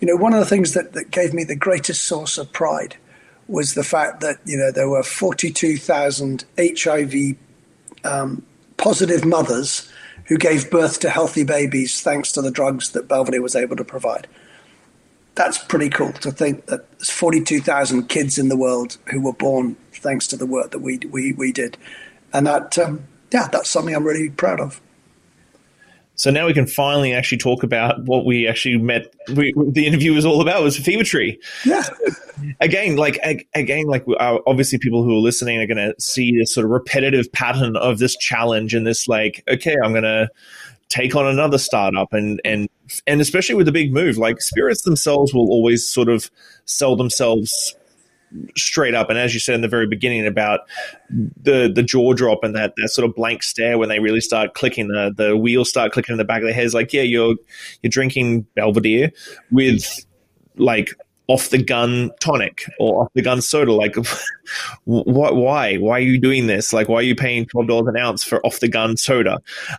You 0.00 0.08
know, 0.08 0.16
one 0.16 0.34
of 0.34 0.40
the 0.40 0.46
things 0.46 0.74
that, 0.74 0.92
that 0.92 1.10
gave 1.10 1.32
me 1.32 1.44
the 1.44 1.56
greatest 1.56 2.02
source 2.02 2.36
of 2.38 2.52
pride 2.52 2.96
was 3.48 3.74
the 3.74 3.84
fact 3.84 4.20
that 4.20 4.38
you 4.44 4.56
know 4.56 4.70
there 4.70 4.88
were 4.88 5.02
42,000 5.02 6.44
HIV 6.58 7.36
um, 8.04 8.44
positive 8.76 9.24
mothers 9.24 9.90
who 10.26 10.38
gave 10.38 10.70
birth 10.70 11.00
to 11.00 11.10
healthy 11.10 11.44
babies 11.44 12.00
thanks 12.00 12.32
to 12.32 12.42
the 12.42 12.50
drugs 12.50 12.90
that 12.90 13.08
Belvedere 13.08 13.42
was 13.42 13.54
able 13.54 13.76
to 13.76 13.84
provide. 13.84 14.26
That's 15.34 15.58
pretty 15.58 15.90
cool 15.90 16.12
to 16.12 16.30
think 16.30 16.66
that 16.66 16.90
there's 16.92 17.10
42,000 17.10 18.08
kids 18.08 18.38
in 18.38 18.48
the 18.48 18.56
world 18.56 18.96
who 19.10 19.20
were 19.20 19.32
born 19.32 19.76
thanks 19.92 20.26
to 20.28 20.36
the 20.36 20.46
work 20.46 20.70
that 20.70 20.78
we 20.78 20.98
we, 21.10 21.32
we 21.32 21.52
did, 21.52 21.76
and 22.32 22.46
that 22.46 22.78
um, 22.78 23.04
yeah, 23.34 23.48
that's 23.48 23.68
something 23.68 23.94
I'm 23.94 24.04
really 24.04 24.30
proud 24.30 24.60
of. 24.60 24.80
So 26.14 26.30
now 26.30 26.46
we 26.46 26.54
can 26.54 26.68
finally 26.68 27.12
actually 27.12 27.38
talk 27.38 27.64
about 27.64 28.04
what 28.04 28.24
we 28.24 28.46
actually 28.46 28.78
met. 28.78 29.12
We, 29.34 29.52
the 29.72 29.88
interview 29.88 30.14
was 30.14 30.24
all 30.24 30.40
about 30.40 30.62
was 30.62 30.78
Fever 30.78 31.02
Tree. 31.02 31.40
Yeah. 31.64 31.82
again, 32.60 32.94
like 32.94 33.18
again, 33.54 33.86
like 33.86 34.04
uh, 34.20 34.38
obviously 34.46 34.78
people 34.78 35.02
who 35.02 35.10
are 35.10 35.20
listening 35.20 35.60
are 35.60 35.66
going 35.66 35.78
to 35.78 36.00
see 36.00 36.38
this 36.38 36.54
sort 36.54 36.64
of 36.64 36.70
repetitive 36.70 37.30
pattern 37.32 37.76
of 37.76 37.98
this 37.98 38.16
challenge 38.16 38.72
and 38.72 38.86
this 38.86 39.08
like, 39.08 39.42
okay, 39.48 39.74
I'm 39.82 39.90
going 39.90 40.04
to 40.04 40.28
take 40.88 41.16
on 41.16 41.26
another 41.26 41.58
startup 41.58 42.12
and 42.12 42.40
and 42.44 42.68
and 43.08 43.20
especially 43.20 43.56
with 43.56 43.66
the 43.66 43.72
big 43.72 43.92
move, 43.92 44.16
like 44.16 44.40
spirits 44.40 44.82
themselves 44.82 45.34
will 45.34 45.48
always 45.48 45.84
sort 45.84 46.08
of 46.08 46.30
sell 46.66 46.94
themselves 46.94 47.74
straight 48.56 48.94
up. 48.94 49.10
And 49.10 49.18
as 49.18 49.34
you 49.34 49.40
said 49.40 49.54
in 49.54 49.60
the 49.60 49.68
very 49.68 49.86
beginning 49.86 50.26
about 50.26 50.60
the 51.10 51.70
the 51.72 51.82
jaw 51.82 52.12
drop 52.14 52.42
and 52.42 52.54
that, 52.54 52.74
that 52.76 52.88
sort 52.88 53.08
of 53.08 53.14
blank 53.14 53.42
stare 53.42 53.78
when 53.78 53.88
they 53.88 54.00
really 54.00 54.20
start 54.20 54.54
clicking, 54.54 54.88
the 54.88 55.12
the 55.16 55.36
wheels 55.36 55.68
start 55.68 55.92
clicking 55.92 56.14
in 56.14 56.18
the 56.18 56.24
back 56.24 56.38
of 56.38 56.44
their 56.44 56.54
heads, 56.54 56.74
like, 56.74 56.92
yeah, 56.92 57.02
you're 57.02 57.36
you're 57.82 57.90
drinking 57.90 58.42
Belvedere 58.54 59.12
with 59.50 60.04
like 60.56 60.90
off 61.26 61.48
the 61.48 61.62
gun 61.62 62.10
tonic 62.20 62.64
or 62.78 63.04
off 63.04 63.12
the 63.14 63.22
gun 63.22 63.40
soda. 63.40 63.72
Like, 63.72 63.96
what? 64.84 65.36
Why? 65.36 65.76
Why 65.76 65.96
are 65.98 66.00
you 66.00 66.20
doing 66.20 66.46
this? 66.46 66.72
Like, 66.72 66.88
why 66.88 66.96
are 66.96 67.02
you 67.02 67.14
paying 67.14 67.46
twelve 67.46 67.68
dollars 67.68 67.88
an 67.88 67.96
ounce 67.96 68.24
for 68.24 68.44
off 68.44 68.60
the 68.60 68.68
gun 68.68 68.96
soda? 68.96 69.38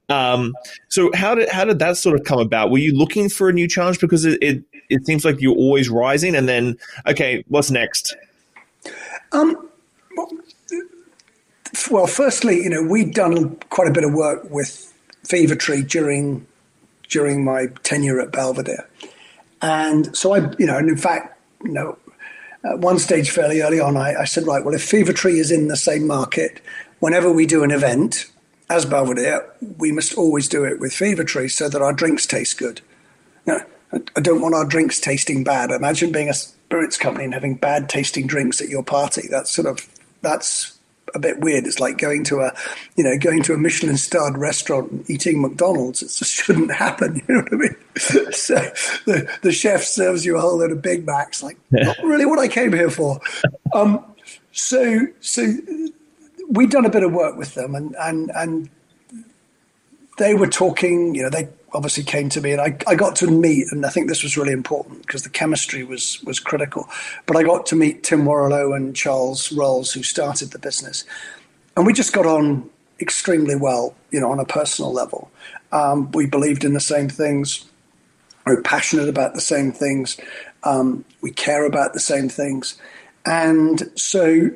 Um, 0.10 0.54
so 0.90 1.12
how 1.14 1.36
did 1.36 1.50
how 1.50 1.66
did 1.66 1.80
that 1.80 1.98
sort 1.98 2.20
of 2.20 2.26
come 2.26 2.40
about? 2.40 2.72
Were 2.72 2.78
you 2.78 2.94
looking 2.98 3.30
for 3.30 3.50
a 3.50 3.54
new 3.54 3.68
challenge 3.68 4.00
because 4.00 4.26
it, 4.26 4.42
it 4.42 4.64
it 4.90 5.06
seems 5.06 5.26
like 5.26 5.42
you're 5.42 5.56
always 5.56 5.90
rising, 5.90 6.36
and 6.36 6.48
then 6.48 6.78
okay, 7.08 7.44
what's 7.48 7.72
next? 7.72 8.16
Um, 9.36 9.70
well, 11.92 12.08
firstly, 12.08 12.64
you 12.64 12.70
know, 12.70 12.84
we'd 12.84 13.14
done 13.14 13.58
quite 13.70 13.90
a 13.90 13.92
bit 13.92 14.06
of 14.06 14.14
work 14.14 14.50
with 14.50 14.94
Fever 15.24 15.56
Tree 15.56 15.84
during 15.84 16.48
during 17.10 17.44
my 17.44 17.68
tenure 17.84 18.20
at 18.20 18.32
Belvedere, 18.32 18.90
and 19.62 20.16
so 20.16 20.34
I, 20.34 20.52
you 20.58 20.66
know, 20.66 20.78
and 20.78 20.90
in 20.90 20.98
fact, 20.98 21.38
you 21.64 21.72
know, 21.72 21.98
at 22.64 22.80
one 22.80 22.98
stage 22.98 23.30
fairly 23.30 23.62
early 23.62 23.80
on, 23.80 23.98
I, 23.98 24.22
I 24.22 24.26
said, 24.26 24.48
right, 24.48 24.64
well, 24.64 24.74
if 24.74 24.84
Fever 24.84 25.12
Tree 25.12 25.38
is 25.38 25.52
in 25.52 25.68
the 25.68 25.76
same 25.76 26.08
market, 26.08 26.62
whenever 27.00 27.30
we 27.32 27.46
do 27.46 27.64
an 27.64 27.72
event 27.72 28.32
as 28.70 28.86
Belvedere, 28.86 29.48
we 29.78 29.92
must 29.92 30.18
always 30.18 30.48
do 30.48 30.64
it 30.64 30.80
with 30.80 30.94
Fever 30.94 31.26
Tree 31.26 31.50
so 31.50 31.68
that 31.68 31.82
our 31.82 31.94
drinks 31.94 32.26
taste 32.26 32.58
good. 32.58 32.82
Now, 33.46 33.60
I 33.92 34.22
don't 34.22 34.42
want 34.42 34.56
our 34.56 34.66
drinks 34.66 35.00
tasting 35.00 35.44
bad. 35.44 35.72
Imagine 35.72 36.12
being 36.12 36.30
a 36.30 36.34
spirits 36.76 36.98
company 36.98 37.24
and 37.24 37.34
having 37.34 37.56
bad 37.56 37.88
tasting 37.88 38.28
drinks 38.28 38.60
at 38.60 38.68
your 38.68 38.84
party. 38.84 39.30
That's 39.30 39.50
sort 39.50 39.66
of 39.66 39.88
that's 40.22 40.78
a 41.14 41.20
bit 41.20 41.40
weird. 41.40 41.66
It's 41.66 41.80
like 41.80 41.98
going 41.98 42.26
to 42.26 42.42
a, 42.42 42.54
you 42.98 43.04
know, 43.06 43.18
going 43.18 43.42
to 43.44 43.54
a 43.54 43.58
Michelin 43.58 43.96
starred 43.96 44.38
restaurant 44.38 44.92
and 44.92 45.10
eating 45.10 45.42
McDonald's. 45.42 46.02
It 46.02 46.08
just 46.08 46.34
shouldn't 46.44 46.74
happen. 46.74 47.22
You 47.28 47.36
know 47.36 47.42
what 47.44 47.54
I 47.54 47.56
mean? 47.56 47.76
so 48.34 48.56
the, 49.06 49.34
the 49.42 49.54
chef 49.54 49.84
serves 49.84 50.26
you 50.26 50.36
a 50.38 50.42
whole 50.42 50.58
load 50.58 50.74
of 50.74 50.82
Big 50.82 51.06
Macs. 51.06 51.42
Like, 51.42 51.58
not 51.72 51.98
really 52.04 52.26
what 52.26 52.40
I 52.40 52.50
came 52.50 52.74
here 52.74 52.90
for. 52.90 53.20
Um, 53.74 54.06
so, 54.54 55.06
so 55.20 55.54
we'd 56.50 56.70
done 56.70 56.86
a 56.86 56.90
bit 56.90 57.04
of 57.04 57.12
work 57.12 57.36
with 57.36 57.56
them 57.56 57.76
and, 57.76 57.94
and, 58.00 58.32
and 58.34 58.70
they 60.18 60.34
were 60.34 60.48
talking, 60.48 61.14
you 61.14 61.24
know, 61.24 61.30
they 61.30 61.50
obviously 61.74 62.04
came 62.04 62.30
to 62.30 62.42
me 62.42 62.52
and 62.52 62.62
I, 62.62 62.78
I 62.88 62.96
got 62.96 63.16
to 63.18 63.28
meet, 63.28 63.72
and 63.72 63.86
I 63.86 63.90
think 63.90 64.08
this 64.08 64.24
was 64.24 64.38
really 64.38 64.54
important 64.54 65.02
because 65.02 65.24
the 65.24 65.30
chemistry 65.30 65.84
was, 65.84 66.22
was 66.24 66.40
critical. 66.40 66.88
But 67.26 67.38
I 67.38 67.44
got 67.44 67.66
to 67.68 67.76
meet 67.76 68.04
Tim 68.04 68.24
Warrillow 68.24 68.76
and 68.76 68.96
Charles 68.96 69.52
Rolls, 69.52 69.92
who 69.92 70.04
started 70.04 70.52
the 70.52 70.60
business. 70.60 71.04
And 71.76 71.86
we 71.86 71.94
just 71.94 72.14
got 72.14 72.26
on 72.26 72.70
extremely 73.00 73.56
well, 73.56 73.96
you 74.12 74.20
know, 74.20 74.32
on 74.32 74.40
a 74.40 74.46
personal 74.46 74.94
level. 74.94 75.30
Um, 75.72 76.12
we 76.12 76.26
believed 76.26 76.64
in 76.64 76.74
the 76.74 76.80
same 76.80 77.10
things. 77.10 77.66
We 78.46 78.56
we're 78.56 78.62
passionate 78.62 79.10
about 79.10 79.34
the 79.34 79.42
same 79.42 79.72
things. 79.72 80.18
Um, 80.64 81.04
we 81.22 81.32
care 81.32 81.66
about 81.66 81.94
the 81.94 82.00
same 82.00 82.30
things. 82.30 82.80
And 83.26 83.92
so, 83.96 84.26
you 84.26 84.54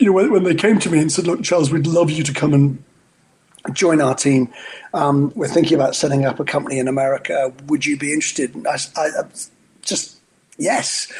know, 0.00 0.12
when, 0.12 0.32
when, 0.32 0.44
they 0.44 0.54
came 0.54 0.78
to 0.80 0.90
me 0.90 0.98
and 0.98 1.12
said, 1.12 1.26
look, 1.26 1.42
Charles, 1.42 1.70
we'd 1.70 1.86
love 1.86 2.10
you 2.10 2.24
to 2.24 2.32
come 2.32 2.54
and 2.54 2.82
join 3.72 4.00
our 4.00 4.14
team. 4.14 4.52
Um, 4.94 5.32
we're 5.34 5.48
thinking 5.48 5.74
about 5.74 5.94
setting 5.94 6.24
up 6.24 6.40
a 6.40 6.44
company 6.44 6.78
in 6.78 6.88
America. 6.88 7.52
Would 7.66 7.86
you 7.86 7.96
be 7.96 8.12
interested? 8.12 8.54
I, 8.66 8.78
I, 8.96 9.08
just, 9.82 10.18
yes, 10.58 11.12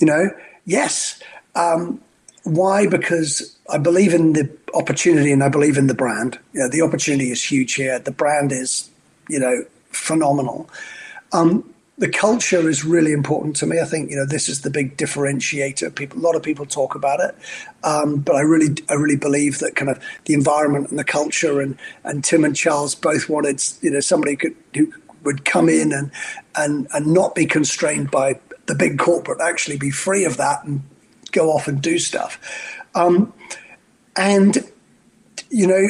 you 0.00 0.06
know, 0.06 0.30
yes. 0.64 1.22
Um, 1.54 2.00
why? 2.44 2.86
Because 2.86 3.56
I 3.70 3.78
believe 3.78 4.14
in 4.14 4.32
the 4.32 4.50
opportunity 4.74 5.32
and 5.32 5.42
I 5.42 5.48
believe 5.48 5.76
in 5.76 5.86
the 5.86 5.94
brand. 5.94 6.38
You 6.52 6.60
know, 6.60 6.68
the 6.68 6.82
opportunity 6.82 7.30
is 7.30 7.42
huge 7.42 7.74
here. 7.74 7.98
The 7.98 8.10
brand 8.10 8.52
is, 8.52 8.90
you 9.28 9.38
know, 9.38 9.64
phenomenal. 9.90 10.68
Um, 11.32 11.71
the 12.02 12.08
culture 12.08 12.68
is 12.68 12.84
really 12.84 13.12
important 13.12 13.54
to 13.54 13.64
me. 13.64 13.78
I 13.78 13.84
think 13.84 14.10
you 14.10 14.16
know 14.16 14.26
this 14.26 14.48
is 14.48 14.62
the 14.62 14.70
big 14.70 14.96
differentiator. 14.96 15.94
People, 15.94 16.18
a 16.18 16.24
lot 16.24 16.34
of 16.34 16.42
people 16.42 16.66
talk 16.66 16.96
about 16.96 17.20
it, 17.20 17.32
um, 17.84 18.16
but 18.16 18.34
I 18.34 18.40
really, 18.40 18.74
I 18.90 18.94
really 18.94 19.14
believe 19.14 19.60
that 19.60 19.76
kind 19.76 19.88
of 19.88 20.02
the 20.24 20.34
environment 20.34 20.90
and 20.90 20.98
the 20.98 21.04
culture, 21.04 21.60
and 21.60 21.78
and 22.02 22.24
Tim 22.24 22.44
and 22.44 22.56
Charles 22.56 22.96
both 22.96 23.28
wanted 23.28 23.62
you 23.82 23.92
know 23.92 24.00
somebody 24.00 24.34
could 24.34 24.56
who 24.74 24.92
would 25.22 25.44
come 25.44 25.68
in 25.68 25.92
and 25.92 26.10
and 26.56 26.88
and 26.92 27.06
not 27.06 27.36
be 27.36 27.46
constrained 27.46 28.10
by 28.10 28.40
the 28.66 28.74
big 28.74 28.98
corporate, 28.98 29.40
actually 29.40 29.78
be 29.78 29.92
free 29.92 30.24
of 30.24 30.38
that 30.38 30.64
and 30.64 30.82
go 31.30 31.52
off 31.52 31.68
and 31.68 31.80
do 31.80 32.00
stuff. 32.00 32.36
Um, 32.96 33.32
and 34.16 34.58
you 35.50 35.68
know, 35.68 35.86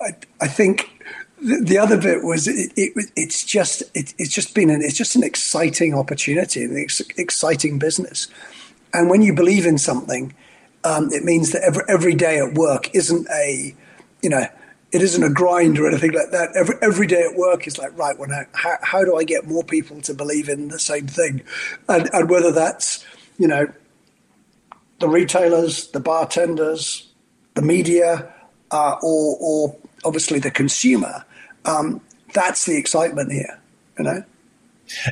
I, 0.00 0.06
I, 0.06 0.16
I 0.40 0.48
think 0.48 0.91
the 1.42 1.78
other 1.78 2.00
bit 2.00 2.22
was 2.22 2.46
it, 2.46 2.72
it, 2.76 3.10
it's 3.16 3.44
just 3.44 3.82
it, 3.94 4.14
it's 4.18 4.32
just 4.32 4.54
been 4.54 4.70
an 4.70 4.80
it's 4.80 4.96
just 4.96 5.16
an 5.16 5.24
exciting 5.24 5.92
opportunity 5.92 6.62
an 6.62 6.76
ex- 6.76 7.00
exciting 7.16 7.78
business. 7.78 8.28
And 8.94 9.10
when 9.10 9.22
you 9.22 9.34
believe 9.34 9.66
in 9.66 9.78
something 9.78 10.34
um, 10.84 11.12
it 11.12 11.24
means 11.24 11.52
that 11.52 11.62
every 11.62 11.84
every 11.88 12.14
day 12.14 12.38
at 12.38 12.54
work 12.54 12.94
isn't 12.94 13.28
a 13.30 13.74
you 14.20 14.30
know 14.30 14.46
it 14.92 15.00
isn't 15.00 15.22
a 15.22 15.30
grind 15.30 15.78
or 15.78 15.88
anything 15.88 16.12
like 16.12 16.30
that. 16.30 16.54
Every 16.54 16.76
every 16.82 17.06
day 17.06 17.22
at 17.22 17.36
work 17.36 17.66
is 17.66 17.78
like 17.78 17.96
right 17.98 18.18
well 18.18 18.28
how, 18.52 18.76
how 18.82 19.04
do 19.04 19.16
I 19.16 19.24
get 19.24 19.46
more 19.46 19.64
people 19.64 20.00
to 20.02 20.14
believe 20.14 20.48
in 20.48 20.68
the 20.68 20.78
same 20.78 21.06
thing? 21.06 21.42
And 21.88 22.08
and 22.12 22.28
whether 22.30 22.52
that's 22.52 23.04
you 23.38 23.48
know 23.48 23.72
the 25.00 25.08
retailers 25.08 25.88
the 25.88 26.00
bartenders 26.00 27.08
the 27.54 27.62
media 27.62 28.32
uh, 28.70 28.96
or 29.02 29.36
or 29.40 29.76
obviously 30.04 30.38
the 30.38 30.50
consumer 30.50 31.24
um, 31.64 32.00
that's 32.32 32.64
the 32.66 32.76
excitement 32.76 33.32
here, 33.32 33.60
you 33.98 34.04
know. 34.04 34.24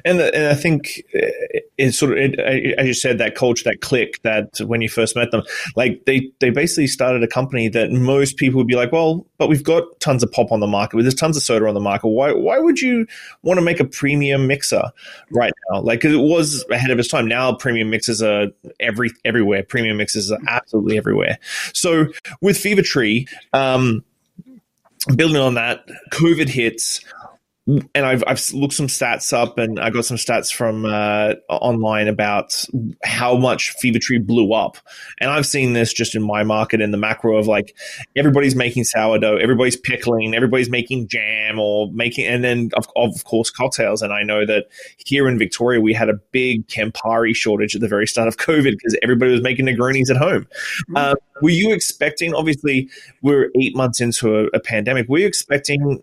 And, 0.04 0.20
and 0.20 0.46
I 0.48 0.54
think 0.54 1.02
it's 1.78 1.96
sort 1.96 2.12
of, 2.12 2.18
it, 2.18 2.38
as 2.38 2.86
you 2.86 2.92
said, 2.92 3.16
that 3.16 3.34
culture, 3.34 3.64
that 3.64 3.80
click, 3.80 4.20
that 4.22 4.60
when 4.60 4.82
you 4.82 4.90
first 4.90 5.16
met 5.16 5.30
them, 5.30 5.42
like 5.74 6.04
they, 6.04 6.30
they 6.40 6.50
basically 6.50 6.86
started 6.86 7.22
a 7.22 7.26
company 7.26 7.68
that 7.68 7.90
most 7.90 8.36
people 8.36 8.58
would 8.58 8.66
be 8.66 8.74
like, 8.74 8.92
well, 8.92 9.24
but 9.38 9.48
we've 9.48 9.64
got 9.64 9.84
tons 10.00 10.22
of 10.22 10.30
pop 10.32 10.52
on 10.52 10.60
the 10.60 10.66
market. 10.66 11.00
There's 11.00 11.14
tons 11.14 11.36
of 11.36 11.42
soda 11.42 11.66
on 11.66 11.72
the 11.72 11.80
market. 11.80 12.08
Why, 12.08 12.32
why 12.32 12.58
would 12.58 12.80
you 12.80 13.06
want 13.42 13.58
to 13.58 13.64
make 13.64 13.80
a 13.80 13.86
premium 13.86 14.46
mixer 14.46 14.82
right 15.30 15.52
now? 15.70 15.80
Like, 15.80 16.04
it 16.04 16.18
was 16.18 16.62
ahead 16.70 16.90
of 16.90 16.98
its 16.98 17.08
time. 17.08 17.26
Now 17.26 17.54
premium 17.54 17.88
mixers 17.88 18.20
are 18.20 18.48
every, 18.80 19.12
everywhere. 19.24 19.62
Premium 19.62 19.96
mixers 19.96 20.30
are 20.30 20.40
absolutely 20.46 20.98
everywhere. 20.98 21.38
So 21.72 22.06
with 22.42 22.58
Fever 22.58 22.82
Tree, 22.82 23.28
um, 23.54 24.04
building 25.16 25.36
on 25.36 25.54
that, 25.54 25.86
COVID 26.10 26.48
hits, 26.48 27.00
and 27.94 28.06
I've, 28.06 28.24
I've 28.26 28.42
looked 28.52 28.74
some 28.74 28.86
stats 28.86 29.32
up 29.32 29.58
and 29.58 29.78
I 29.78 29.90
got 29.90 30.04
some 30.04 30.16
stats 30.16 30.52
from 30.52 30.84
uh, 30.84 31.34
online 31.48 32.08
about 32.08 32.64
how 33.04 33.36
much 33.36 33.70
Fever 33.72 33.98
Tree 34.00 34.18
blew 34.18 34.52
up. 34.52 34.76
And 35.20 35.30
I've 35.30 35.46
seen 35.46 35.72
this 35.72 35.92
just 35.92 36.14
in 36.14 36.22
my 36.22 36.42
market 36.42 36.80
in 36.80 36.90
the 36.90 36.96
macro 36.96 37.36
of 37.36 37.46
like 37.46 37.76
everybody's 38.16 38.56
making 38.56 38.84
sourdough, 38.84 39.36
everybody's 39.36 39.76
pickling, 39.76 40.34
everybody's 40.34 40.70
making 40.70 41.08
jam 41.08 41.58
or 41.58 41.90
making, 41.92 42.26
and 42.26 42.42
then 42.42 42.70
of, 42.76 42.88
of 42.96 43.24
course 43.24 43.50
cocktails. 43.50 44.02
And 44.02 44.12
I 44.12 44.22
know 44.22 44.46
that 44.46 44.66
here 44.96 45.28
in 45.28 45.38
Victoria, 45.38 45.80
we 45.80 45.92
had 45.92 46.08
a 46.08 46.14
big 46.32 46.66
Campari 46.66 47.34
shortage 47.34 47.74
at 47.74 47.80
the 47.80 47.88
very 47.88 48.06
start 48.06 48.28
of 48.28 48.36
COVID 48.36 48.72
because 48.72 48.96
everybody 49.02 49.32
was 49.32 49.42
making 49.42 49.66
Negronis 49.66 50.10
at 50.10 50.16
home. 50.16 50.42
Mm-hmm. 50.42 50.96
Uh, 50.96 51.14
were 51.42 51.50
you 51.50 51.72
expecting, 51.72 52.34
obviously, 52.34 52.88
we're 53.22 53.50
eight 53.60 53.76
months 53.76 54.00
into 54.00 54.36
a, 54.36 54.46
a 54.54 54.60
pandemic, 54.60 55.08
were 55.08 55.18
you 55.18 55.26
expecting 55.26 56.02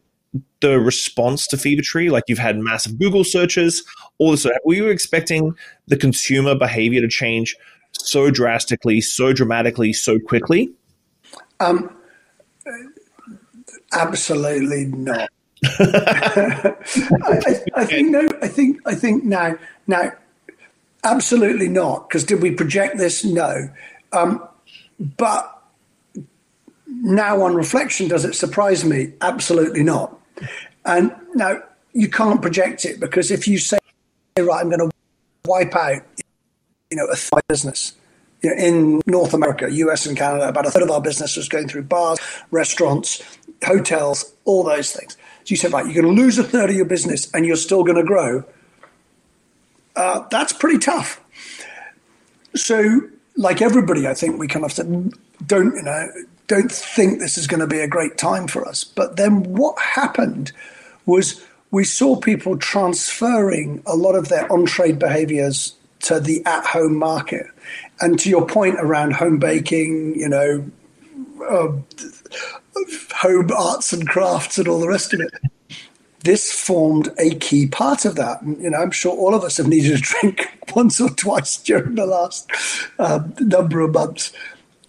the 0.61 0.79
response 0.79 1.47
to 1.47 1.57
Fever 1.57 1.81
Tree? 1.83 2.09
Like 2.09 2.23
you've 2.27 2.39
had 2.39 2.57
massive 2.57 2.97
Google 2.99 3.23
searches, 3.23 3.83
all 4.17 4.31
this. 4.31 4.45
Were 4.65 4.73
you 4.73 4.87
expecting 4.87 5.55
the 5.87 5.97
consumer 5.97 6.55
behavior 6.55 7.01
to 7.01 7.07
change 7.07 7.55
so 7.93 8.31
drastically, 8.31 9.01
so 9.01 9.33
dramatically, 9.33 9.93
so 9.93 10.19
quickly? 10.19 10.71
Um, 11.59 11.95
absolutely 13.93 14.85
not. 14.85 15.29
I, 15.63 16.75
I, 17.23 17.63
I, 17.75 17.85
think 17.85 18.09
no. 18.09 18.27
I 18.41 18.47
think 18.47 18.79
I 18.85 18.93
think 18.93 19.23
now 19.23 19.57
now 19.87 20.11
absolutely 21.03 21.67
not. 21.67 22.07
Because 22.07 22.23
did 22.23 22.41
we 22.41 22.51
project 22.51 22.97
this? 22.97 23.23
No. 23.23 23.69
Um, 24.11 24.47
but 24.99 25.53
now 26.87 27.41
on 27.41 27.55
reflection, 27.55 28.07
does 28.07 28.25
it 28.25 28.35
surprise 28.35 28.85
me? 28.85 29.13
Absolutely 29.21 29.83
not. 29.83 30.16
And 30.85 31.13
now 31.35 31.61
you 31.93 32.09
can't 32.09 32.41
project 32.41 32.85
it 32.85 32.99
because 32.99 33.31
if 33.31 33.47
you 33.47 33.57
say, 33.57 33.79
right, 34.37 34.61
I'm 34.61 34.69
going 34.69 34.89
to 34.89 34.95
wipe 35.45 35.75
out, 35.75 36.03
you 36.91 36.97
know, 36.97 37.07
a 37.07 37.41
business. 37.47 37.93
You 38.41 38.51
know, 38.51 38.61
in 38.61 39.01
North 39.07 39.33
America, 39.33 39.67
US 39.69 40.05
and 40.05 40.15
Canada, 40.15 40.47
about 40.47 40.67
a 40.67 40.71
third 40.71 40.83
of 40.83 40.91
our 40.91 41.01
business 41.01 41.35
was 41.35 41.49
going 41.49 41.67
through 41.67 41.83
bars, 41.83 42.19
restaurants, 42.51 43.21
hotels, 43.65 44.33
all 44.45 44.63
those 44.63 44.91
things. 44.91 45.13
So 45.13 45.19
you 45.47 45.55
said, 45.55 45.73
right, 45.73 45.85
you're 45.85 46.01
going 46.01 46.15
to 46.15 46.21
lose 46.21 46.37
a 46.37 46.43
third 46.43 46.69
of 46.69 46.75
your 46.75 46.85
business 46.85 47.31
and 47.33 47.45
you're 47.45 47.55
still 47.55 47.83
going 47.83 47.97
to 47.97 48.03
grow. 48.03 48.43
Uh, 49.95 50.27
that's 50.29 50.53
pretty 50.53 50.77
tough. 50.77 51.19
So, 52.53 53.01
like 53.35 53.61
everybody, 53.61 54.07
I 54.07 54.13
think 54.13 54.39
we 54.39 54.47
kind 54.47 54.65
of 54.65 54.71
said, 54.71 55.11
don't, 55.45 55.75
you 55.75 55.81
know, 55.81 56.07
don't 56.47 56.71
think 56.71 57.19
this 57.19 57.37
is 57.37 57.47
going 57.47 57.59
to 57.59 57.67
be 57.67 57.79
a 57.79 57.87
great 57.87 58.17
time 58.17 58.47
for 58.47 58.67
us. 58.67 58.83
But 58.83 59.17
then 59.17 59.43
what 59.43 59.79
happened 59.79 60.51
was 61.05 61.43
we 61.71 61.83
saw 61.83 62.15
people 62.15 62.57
transferring 62.57 63.83
a 63.85 63.95
lot 63.95 64.15
of 64.15 64.29
their 64.29 64.51
on 64.51 64.65
trade 64.65 64.99
behaviors 64.99 65.75
to 65.99 66.19
the 66.19 66.45
at 66.45 66.65
home 66.65 66.95
market. 66.95 67.45
And 67.99 68.17
to 68.19 68.29
your 68.29 68.45
point 68.45 68.75
around 68.79 69.13
home 69.13 69.39
baking, 69.39 70.15
you 70.15 70.29
know, 70.29 70.65
uh, 71.49 71.71
home 73.15 73.49
arts 73.55 73.93
and 73.93 74.07
crafts 74.07 74.57
and 74.57 74.67
all 74.67 74.79
the 74.79 74.87
rest 74.87 75.13
of 75.13 75.19
it. 75.19 75.33
This 76.23 76.51
formed 76.51 77.09
a 77.17 77.35
key 77.35 77.67
part 77.67 78.05
of 78.05 78.15
that. 78.15 78.41
And, 78.41 78.61
you 78.61 78.69
know, 78.69 78.79
I'm 78.79 78.91
sure 78.91 79.15
all 79.15 79.35
of 79.35 79.43
us 79.43 79.57
have 79.57 79.67
needed 79.67 79.93
a 79.93 79.97
drink 80.01 80.57
once 80.75 80.99
or 80.99 81.09
twice 81.09 81.57
during 81.57 81.95
the 81.95 82.05
last 82.05 82.49
uh, 82.99 83.23
number 83.39 83.81
of 83.81 83.93
months. 83.93 84.31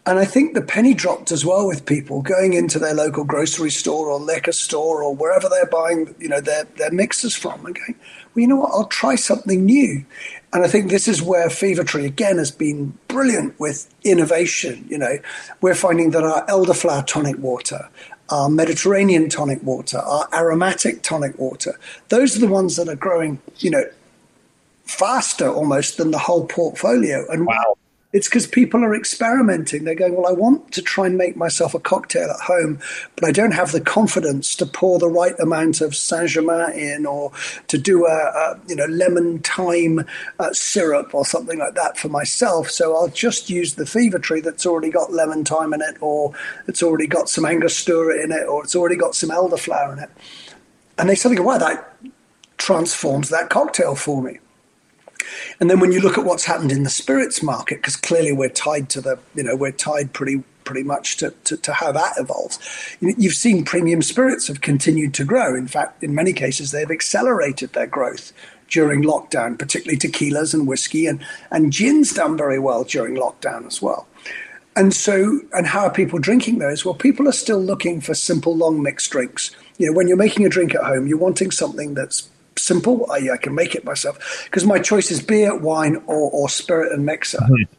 And 0.09 0.18
I 0.18 0.24
think 0.24 0.54
the 0.54 0.62
penny 0.62 0.94
dropped 0.94 1.30
as 1.32 1.44
well 1.44 1.66
with 1.66 1.84
people 1.84 2.22
going 2.22 2.54
into 2.54 2.78
their 2.78 2.94
local 2.94 3.24
grocery 3.24 3.68
store 3.68 4.09
or 4.09 4.18
liquor 4.18 4.52
store 4.52 5.02
or 5.02 5.14
wherever 5.14 5.50
they're 5.50 5.66
buying, 5.66 6.14
you 6.18 6.30
know, 6.30 6.40
their, 6.40 6.64
their 6.64 6.90
mixers 6.90 7.36
from 7.36 7.66
and 7.66 7.74
going, 7.74 7.94
well, 8.34 8.40
you 8.40 8.46
know 8.46 8.56
what, 8.56 8.70
I'll 8.72 8.86
try 8.86 9.16
something 9.16 9.66
new. 9.66 10.06
And 10.54 10.64
I 10.64 10.66
think 10.66 10.88
this 10.88 11.09
is 11.09 11.20
where 11.20 11.50
Fever 11.50 11.84
Tree 11.84 12.06
again 12.06 12.38
has 12.38 12.50
been 12.50 12.96
brilliant 13.09 13.61
with 13.61 13.94
innovation. 14.02 14.86
You 14.88 14.96
know, 14.96 15.18
we're 15.61 15.74
finding 15.74 16.12
that 16.12 16.24
our 16.24 16.46
elderflower 16.46 17.06
tonic 17.06 17.36
water, 17.36 17.90
our 18.30 18.48
Mediterranean 18.48 19.28
tonic 19.28 19.62
water, 19.62 19.98
our 19.98 20.26
aromatic 20.32 21.02
tonic 21.02 21.38
water, 21.38 21.78
those 22.09 22.34
are 22.34 22.40
the 22.40 22.48
ones 22.48 22.76
that 22.76 22.88
are 22.88 22.96
growing, 22.96 23.42
you 23.59 23.70
know, 23.70 23.84
faster 24.86 25.50
almost 25.50 25.98
than 25.98 26.12
the 26.12 26.18
whole 26.18 26.46
portfolio. 26.46 27.30
And 27.30 27.44
wow 27.44 27.76
It's 28.11 28.26
because 28.26 28.46
people 28.46 28.82
are 28.82 28.94
experimenting. 28.94 29.84
They're 29.84 29.94
going, 29.94 30.16
well, 30.16 30.26
I 30.26 30.32
want 30.32 30.72
to 30.72 30.80
try 30.80 31.06
and 31.06 31.18
make 31.18 31.36
myself 31.36 31.74
a 31.74 31.78
cocktail 31.78 32.30
at 32.30 32.40
home, 32.40 32.80
but 33.14 33.26
I 33.26 33.32
don't 33.32 33.52
have 33.52 33.72
the 33.72 33.82
confidence 33.82 34.56
to 34.56 34.66
pour 34.66 34.98
the 34.98 35.11
right 35.11 35.38
amount 35.38 35.82
of 35.82 35.94
Saint 35.94 36.30
Germain 36.30 36.70
in, 36.72 37.04
or 37.04 37.32
to 37.66 37.76
do 37.76 38.06
a, 38.06 38.09
a 38.09 38.61
you 38.66 38.76
know 38.76 38.86
lemon 38.86 39.40
thyme 39.40 40.06
uh, 40.38 40.52
syrup 40.54 41.14
or 41.14 41.26
something 41.26 41.59
like 41.59 41.74
that 41.74 41.98
for 41.98 42.09
myself. 42.09 42.70
So 42.70 42.96
I'll 42.96 43.09
just 43.09 43.50
use 43.50 43.74
the 43.74 43.84
Fever 43.84 44.18
Tree 44.18 44.40
that's 44.40 44.64
already 44.64 44.90
got 44.90 45.12
lemon 45.12 45.44
thyme 45.44 45.74
in 45.74 45.82
it, 45.82 45.98
or 46.00 46.32
it's 46.66 46.82
already 46.82 47.06
got 47.06 47.28
some 47.28 47.44
Angostura 47.44 48.22
in 48.24 48.32
it, 48.32 48.48
or 48.48 48.64
it's 48.64 48.74
already 48.74 48.96
got 48.96 49.16
some 49.16 49.28
elderflower 49.28 49.92
in 49.92 49.98
it. 49.98 50.11
And 50.96 51.11
they 51.11 51.14
suddenly 51.14 51.42
go, 51.42 51.46
wow, 51.46 51.59
that 51.59 51.94
transforms 52.56 53.28
that 53.28 53.50
cocktail 53.50 53.94
for 53.94 54.22
me. 54.22 54.38
And 55.61 55.70
then 55.70 55.81
when 55.81 55.93
you 55.93 56.01
look 56.01 56.18
at 56.18 56.24
what's 56.24 56.45
happened 56.45 56.72
in 56.72 56.83
the 56.83 56.91
spirits 56.91 57.43
market, 57.43 57.76
because 57.76 57.97
clearly 57.97 58.33
we're 58.33 58.49
tied 58.49 58.89
to 58.91 59.01
the, 59.01 59.18
you 59.35 59.43
know, 59.43 59.57
we're 59.57 59.72
tied 59.72 60.12
pretty 60.12 60.43
pretty 60.64 60.83
much 60.83 61.16
to, 61.16 61.31
to, 61.45 61.57
to 61.57 61.72
how 61.72 61.91
that 61.91 62.12
evolves. 62.18 62.59
You've 63.01 63.33
seen 63.33 63.64
premium 63.64 64.03
spirits 64.03 64.49
have 64.49 64.61
continued 64.61 65.14
to 65.14 65.24
grow. 65.24 65.57
In 65.57 65.66
fact, 65.66 66.05
in 66.05 66.14
many 66.14 66.35
cases, 66.35 66.72
they've 66.72 66.91
accelerated 66.91 67.72
their 67.72 67.87
growth 67.87 68.35
during 68.68 69.03
lockdown, 69.03 69.59
particularly 69.59 69.99
tequilas 69.99 70.53
and 70.53 70.68
whiskey, 70.68 71.07
and, 71.07 71.24
and 71.51 71.72
gin's 71.72 72.12
done 72.12 72.37
very 72.37 72.59
well 72.59 72.85
during 72.85 73.14
lockdown 73.14 73.66
as 73.66 73.81
well. 73.81 74.07
And 74.76 74.93
so, 74.93 75.41
and 75.55 75.66
how 75.66 75.87
are 75.87 75.93
people 75.93 76.18
drinking 76.18 76.59
those? 76.59 76.85
Well, 76.85 76.95
people 76.95 77.26
are 77.26 77.33
still 77.33 77.61
looking 77.61 78.03
for 78.03 78.12
simple, 78.12 78.55
long 78.55 78.83
mixed 78.83 79.11
drinks. 79.11 79.51
You 79.79 79.87
know, 79.87 79.93
when 79.97 80.07
you're 80.07 80.18
making 80.18 80.45
a 80.45 80.51
drink 80.51 80.74
at 80.74 80.85
home, 80.85 81.07
you're 81.07 81.18
wanting 81.18 81.51
something 81.51 81.95
that's 81.95 82.29
simple. 82.59 83.11
I, 83.11 83.30
I 83.30 83.36
can 83.36 83.54
make 83.54 83.74
it 83.74 83.84
myself 83.84 84.44
because 84.44 84.64
my 84.64 84.78
choice 84.78 85.11
is 85.11 85.22
beer, 85.22 85.56
wine, 85.56 85.96
or, 86.06 86.30
or 86.30 86.48
spirit 86.48 86.92
and 86.92 87.04
mixer. 87.06 87.38
Mm-hmm. 87.38 87.74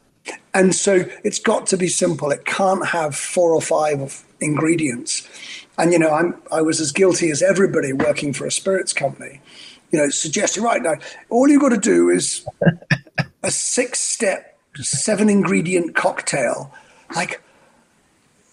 And 0.54 0.76
so 0.76 1.06
it's 1.24 1.40
got 1.40 1.68
to 1.68 1.78
be 1.78 1.88
simple. 1.88 2.32
It 2.32 2.46
can't 2.46 2.88
have 2.88 3.16
four 3.16 3.54
or 3.54 3.62
five 3.62 4.24
ingredients. 4.42 5.28
And 5.78 5.94
you 5.94 6.00
know, 6.00 6.12
I'm 6.12 6.36
I 6.52 6.62
was 6.62 6.80
as 6.82 6.92
guilty 6.92 7.30
as 7.32 7.42
everybody 7.42 7.94
working 7.94 8.34
for 8.34 8.46
a 8.46 8.52
spirits 8.52 8.94
company. 8.94 9.42
You 9.92 10.00
know, 10.00 10.10
suggesting 10.10 10.64
right 10.64 10.82
now, 10.82 10.96
all 11.30 11.48
you've 11.50 11.62
got 11.62 11.70
to 11.70 11.78
do 11.78 12.10
is 12.10 12.46
a 13.44 13.50
six-step, 13.50 14.58
seven-ingredient 14.76 15.96
cocktail. 15.96 16.72
Like 17.16 17.42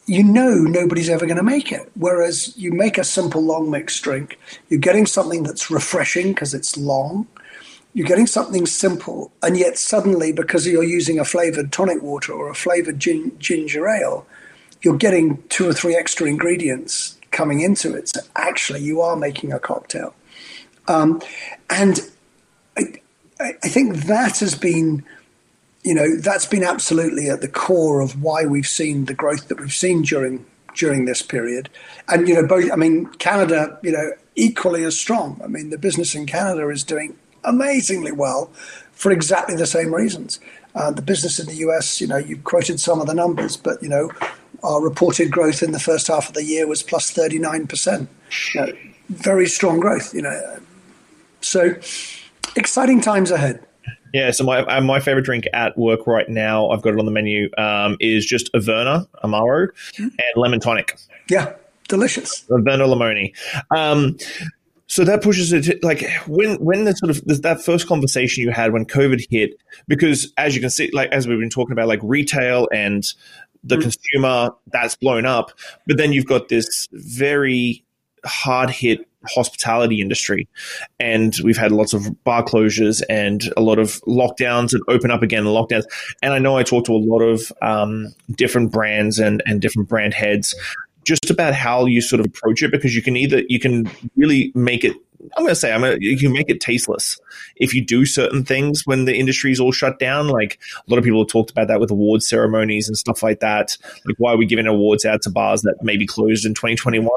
you 0.07 0.23
know 0.23 0.55
nobody's 0.55 1.11
ever 1.11 1.27
going 1.27 1.37
to 1.37 1.43
make 1.43 1.73
it. 1.73 1.91
Whereas 1.95 2.57
you 2.57 2.73
make 2.73 2.97
a 2.97 3.05
simple 3.05 3.43
long 3.43 3.71
mixed 3.71 4.03
drink, 4.03 4.39
you're 4.69 4.81
getting 4.81 5.07
something 5.07 5.43
that's 5.43 5.71
refreshing 5.71 6.29
because 6.29 6.55
it's 6.55 6.77
long. 6.77 7.27
You're 7.93 8.07
getting 8.07 8.27
something 8.27 8.67
simple, 8.67 9.33
and 9.43 9.57
yet 9.57 9.79
suddenly, 9.79 10.31
because 10.31 10.67
you're 10.67 10.85
using 10.85 11.19
a 11.19 11.25
flavored 11.25 11.73
tonic 11.73 12.03
water 12.03 12.35
or 12.35 12.51
a 12.51 12.55
flavored 12.55 12.99
gin, 12.99 13.33
ginger 13.39 13.89
ale, 13.89 14.27
you're 14.83 14.99
getting 14.99 15.43
two 15.49 15.67
or 15.67 15.73
three 15.73 15.97
extra 15.97 16.27
ingredients 16.27 17.19
coming 17.31 17.61
into 17.61 17.95
it. 17.95 18.11
So 18.11 18.21
actually, 18.37 18.83
you 18.83 19.01
are 19.01 19.17
making 19.17 19.51
a 19.51 19.59
cocktail. 19.59 20.15
Um, 20.89 21.23
and 21.71 22.01
I, 22.77 23.01
I 23.41 23.69
think 23.69 24.05
that 24.05 24.39
has 24.41 24.55
been 24.55 25.03
you 25.87 25.95
know 25.95 26.17
that's 26.17 26.47
been 26.47 26.65
absolutely 26.65 27.31
at 27.31 27.41
the 27.41 27.49
core 27.49 28.01
of 28.01 28.21
why 28.21 28.45
we've 28.45 28.67
seen 28.67 29.05
the 29.05 29.15
growth 29.15 29.47
that 29.47 29.61
we've 29.61 29.73
seen 29.73 30.03
during 30.03 30.45
during 30.75 31.05
this 31.05 31.23
period. 31.23 31.71
And 32.09 32.29
you 32.29 32.35
know 32.35 32.47
both 32.47 32.71
i 32.73 32.77
mean 32.77 33.07
canada 33.15 33.79
you 33.83 33.93
know 33.93 34.11
equally 34.35 34.83
as 34.83 34.99
strong. 34.99 35.41
I 35.43 35.47
mean 35.47 35.71
the 35.71 35.79
business 35.79 36.15
in 36.15 36.27
canada 36.27 36.69
is 36.69 36.83
doing 36.83 37.17
amazingly 37.45 38.11
well 38.11 38.47
for 38.93 39.13
exactly 39.13 39.55
the 39.55 39.67
same 39.67 39.95
reasons. 39.95 40.41
Uh, 40.75 40.91
the 40.91 41.01
business 41.01 41.39
in 41.39 41.47
the 41.47 41.55
us 41.55 42.01
you 42.01 42.09
know 42.09 42.19
you 42.19 42.37
quoted 42.39 42.81
some 42.81 43.01
of 43.01 43.07
the 43.07 43.15
numbers 43.15 43.57
but 43.57 43.81
you 43.81 43.89
know 43.89 44.11
our 44.65 44.83
reported 44.83 45.31
growth 45.31 45.63
in 45.63 45.71
the 45.71 45.79
first 45.79 46.09
half 46.09 46.29
of 46.29 46.35
the 46.35 46.43
year 46.45 46.67
was 46.67 46.83
plus 46.83 47.15
39% 47.15 48.09
you 48.55 48.61
know, 48.61 48.73
very 49.09 49.47
strong 49.47 49.79
growth 49.79 50.13
you 50.13 50.23
know. 50.23 50.59
So 51.43 51.77
exciting 52.57 53.01
times 53.01 53.31
ahead 53.31 53.66
yeah, 54.17 54.31
so 54.31 54.45
my 54.45 54.61
uh, 54.61 54.81
my 54.81 54.99
favorite 54.99 55.27
drink 55.27 55.47
at 55.53 55.77
work 55.77 56.07
right 56.07 56.27
now, 56.27 56.71
I've 56.71 56.81
got 56.81 56.95
it 56.95 56.99
on 56.99 57.05
the 57.05 57.11
menu, 57.11 57.51
um, 57.59 57.99
is 58.01 58.25
just 58.25 58.51
Averna 58.55 59.07
Amaro 59.23 59.69
mm-hmm. 59.69 60.05
and 60.05 60.37
lemon 60.37 60.59
tonic. 60.59 60.99
Yeah, 61.29 61.53
delicious. 61.89 62.47
Averna 62.49 62.87
Limoni. 62.89 63.35
Um, 63.77 64.17
so 64.87 65.05
that 65.05 65.23
pushes 65.23 65.53
it 65.53 65.65
to, 65.65 65.79
like 65.83 66.03
when 66.27 66.57
when 66.65 66.85
the 66.85 66.93
sort 66.93 67.11
of 67.11 67.43
that 67.43 67.61
first 67.61 67.87
conversation 67.89 68.43
you 68.43 68.51
had 68.51 68.73
when 68.73 68.87
COVID 68.87 69.27
hit, 69.29 69.59
because 69.87 70.33
as 70.39 70.55
you 70.55 70.63
can 70.63 70.71
see, 70.71 70.91
like 70.95 71.11
as 71.13 71.29
we've 71.29 71.39
been 71.39 71.51
talking 71.51 71.73
about, 71.73 71.87
like 71.87 72.01
retail 72.03 72.69
and 72.73 73.05
the 73.65 73.75
mm-hmm. 73.75 73.83
consumer 73.83 74.51
that's 74.69 74.97
blown 74.97 75.27
up, 75.27 75.53
but 75.87 75.99
then 75.99 76.15
you've 76.15 76.25
got 76.25 76.49
this 76.49 76.89
very 76.93 77.85
hard 78.27 78.71
hit 78.71 79.07
hospitality 79.29 80.01
industry. 80.01 80.49
And 81.01 81.35
we've 81.43 81.57
had 81.57 81.73
lots 81.73 81.93
of 81.93 82.23
bar 82.25 82.45
closures 82.45 83.03
and 83.09 83.43
a 83.57 83.61
lot 83.61 83.79
of 83.79 84.01
lockdowns 84.03 84.73
and 84.73 84.83
open 84.89 85.11
up 85.11 85.23
again 85.23 85.47
and 85.47 85.49
lockdowns. 85.49 85.85
And 86.23 86.33
I 86.33 86.39
know 86.39 86.57
I 86.57 86.63
talked 86.63 86.87
to 86.87 86.93
a 86.93 86.97
lot 86.97 87.21
of 87.21 87.53
um, 87.63 88.15
different 88.33 88.73
brands 88.73 89.19
and, 89.19 89.43
and 89.47 89.61
different 89.61 89.89
brand 89.89 90.15
heads 90.15 90.55
just 91.07 91.31
about 91.31 91.55
how 91.55 91.87
you 91.87 92.01
sort 92.01 92.21
of 92.21 92.27
approach 92.27 92.63
it 92.63 92.73
because 92.73 92.95
you 92.95 93.01
can 93.01 93.17
either 93.17 93.43
you 93.49 93.61
can 93.61 93.89
really 94.17 94.53
make 94.55 94.85
it 94.85 94.93
I'm 95.37 95.45
going 95.45 95.49
to 95.49 95.57
say 95.57 95.73
I'm 95.73 95.81
gonna, 95.81 95.97
you 95.99 96.19
can 96.19 96.33
make 96.33 96.51
it 96.51 96.61
tasteless 96.61 97.19
if 97.57 97.75
you 97.75 97.85
do 97.85 98.05
certain 98.05 98.45
things 98.45 98.87
when 98.87 99.07
the 99.07 99.17
industry 99.17 99.51
is 99.51 99.59
all 99.59 99.73
shut 99.73 99.99
down. 99.99 100.29
Like 100.29 100.59
a 100.77 100.91
lot 100.91 100.99
of 100.99 101.05
people 101.05 101.21
have 101.21 101.29
talked 101.29 101.51
about 101.51 101.69
that 101.69 101.81
with 101.81 101.91
award 101.91 102.23
ceremonies 102.23 102.87
and 102.87 102.97
stuff 102.97 103.23
like 103.23 103.41
that. 103.41 103.77
Like 104.05 104.17
why 104.19 104.33
are 104.33 104.37
we 104.37 104.47
giving 104.47 104.67
awards 104.67 105.05
out 105.05 105.23
to 105.23 105.31
bars 105.31 105.63
that 105.63 105.77
may 105.83 105.97
be 105.97 106.07
closed 106.07 106.45
in 106.45 106.55
2021? 106.55 107.09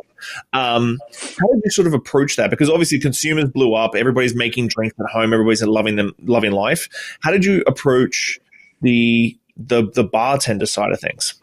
Um, 0.54 0.98
how 1.12 1.48
did 1.48 1.62
you 1.64 1.72
sort 1.72 1.88
of 1.88 1.94
approach 1.94 2.36
that? 2.38 2.50
Because 2.50 2.70
obviously 2.70 3.00
consumers 3.00 3.50
blew 3.50 3.74
up. 3.74 3.96
Everybody's 3.96 4.36
making 4.36 4.68
drinks 4.70 4.96
at 5.00 5.08
home. 5.08 5.34
Everybody's 5.34 5.64
loving 5.64 5.96
them, 5.96 6.14
loving 6.24 6.52
life. 6.52 6.90
How 7.22 7.32
did 7.32 7.44
you 7.44 7.64
approach 7.68 8.40
the 8.82 9.38
the 9.58 9.90
the 9.94 10.04
bartender 10.04 10.66
side 10.66 10.92
of 10.92 11.00
things? 11.00 11.34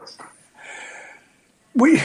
We 1.75 2.01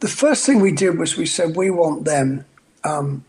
the 0.00 0.08
first 0.08 0.44
thing 0.44 0.60
we 0.60 0.72
did 0.72 0.98
was 0.98 1.16
we 1.16 1.26
said 1.26 1.56
we 1.56 1.70
want 1.70 2.04
them 2.04 2.44
um, 2.84 3.24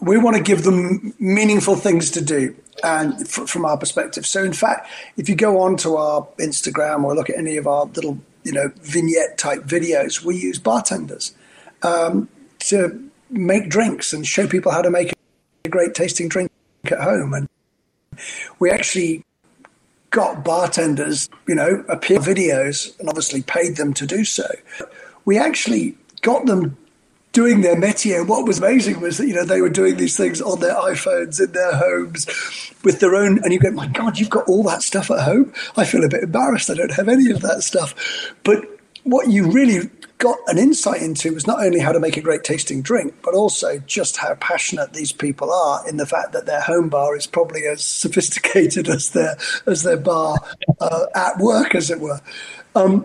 we 0.00 0.18
want 0.18 0.36
to 0.36 0.42
give 0.42 0.64
them 0.64 1.14
meaningful 1.18 1.76
things 1.76 2.10
to 2.10 2.20
do 2.20 2.54
and 2.82 3.14
f- 3.20 3.48
from 3.48 3.64
our 3.64 3.76
perspective. 3.76 4.26
So 4.26 4.42
in 4.44 4.52
fact 4.52 4.88
if 5.16 5.28
you 5.28 5.34
go 5.34 5.60
on 5.60 5.76
to 5.78 5.96
our 5.96 6.26
instagram 6.38 7.04
or 7.04 7.14
look 7.14 7.30
at 7.30 7.36
any 7.36 7.56
of 7.56 7.66
our 7.66 7.86
little 7.86 8.18
you 8.44 8.52
know 8.52 8.72
vignette 8.80 9.38
type 9.38 9.62
videos 9.62 10.22
we 10.24 10.36
use 10.36 10.58
bartenders 10.58 11.34
um, 11.82 12.28
to 12.60 13.10
make 13.30 13.68
drinks 13.68 14.12
and 14.12 14.26
show 14.26 14.46
people 14.46 14.72
how 14.72 14.82
to 14.82 14.90
make 14.90 15.12
a 15.64 15.68
great 15.68 15.94
tasting 15.94 16.28
drink 16.28 16.50
at 16.84 17.00
home. 17.00 17.32
And 17.32 17.48
we 18.58 18.70
actually 18.70 19.24
got 20.10 20.44
bartenders 20.44 21.28
you 21.48 21.54
know 21.54 21.84
appear 21.88 22.18
videos 22.18 22.98
and 23.00 23.08
obviously 23.08 23.42
paid 23.42 23.76
them 23.76 23.94
to 23.94 24.06
do 24.06 24.24
so 24.24 24.44
we 25.24 25.38
actually 25.38 25.96
got 26.22 26.46
them 26.46 26.76
doing 27.32 27.62
their 27.62 27.76
métier. 27.76 28.26
What 28.26 28.46
was 28.46 28.58
amazing 28.58 29.00
was 29.00 29.18
that 29.18 29.26
you 29.26 29.34
know 29.34 29.44
they 29.44 29.60
were 29.60 29.70
doing 29.70 29.96
these 29.96 30.16
things 30.16 30.40
on 30.40 30.60
their 30.60 30.74
iPhones 30.74 31.42
in 31.42 31.52
their 31.52 31.74
homes 31.74 32.26
with 32.84 33.00
their 33.00 33.14
own. 33.14 33.42
And 33.42 33.52
you 33.52 33.58
go, 33.58 33.70
my 33.70 33.86
God, 33.88 34.18
you've 34.18 34.30
got 34.30 34.46
all 34.48 34.62
that 34.64 34.82
stuff 34.82 35.10
at 35.10 35.20
home. 35.20 35.52
I 35.76 35.84
feel 35.84 36.04
a 36.04 36.08
bit 36.08 36.22
embarrassed. 36.22 36.70
I 36.70 36.74
don't 36.74 36.92
have 36.92 37.08
any 37.08 37.30
of 37.30 37.40
that 37.42 37.62
stuff. 37.62 37.94
But 38.44 38.64
what 39.04 39.28
you 39.28 39.50
really 39.50 39.90
got 40.18 40.38
an 40.46 40.56
insight 40.56 41.02
into 41.02 41.34
was 41.34 41.48
not 41.48 41.64
only 41.64 41.80
how 41.80 41.90
to 41.90 41.98
make 41.98 42.16
a 42.16 42.20
great 42.20 42.44
tasting 42.44 42.80
drink, 42.80 43.12
but 43.24 43.34
also 43.34 43.78
just 43.80 44.18
how 44.18 44.34
passionate 44.36 44.92
these 44.92 45.10
people 45.10 45.52
are 45.52 45.86
in 45.88 45.96
the 45.96 46.06
fact 46.06 46.32
that 46.32 46.46
their 46.46 46.60
home 46.60 46.88
bar 46.88 47.16
is 47.16 47.26
probably 47.26 47.66
as 47.66 47.84
sophisticated 47.84 48.88
as 48.90 49.10
their 49.10 49.36
as 49.66 49.82
their 49.82 49.96
bar 49.96 50.38
uh, 50.80 51.06
at 51.14 51.38
work, 51.38 51.74
as 51.74 51.90
it 51.90 51.98
were. 51.98 52.20
Um, 52.76 53.04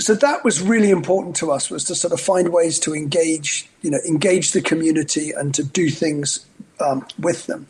so 0.00 0.14
that 0.14 0.44
was 0.44 0.60
really 0.60 0.90
important 0.90 1.36
to 1.36 1.50
us 1.50 1.70
was 1.70 1.84
to 1.84 1.94
sort 1.94 2.12
of 2.12 2.20
find 2.20 2.52
ways 2.52 2.78
to 2.80 2.94
engage 2.94 3.68
you 3.82 3.90
know 3.90 3.98
engage 4.06 4.52
the 4.52 4.62
community 4.62 5.32
and 5.32 5.54
to 5.54 5.62
do 5.62 5.88
things 5.88 6.46
um, 6.80 7.06
with 7.18 7.46
them. 7.46 7.66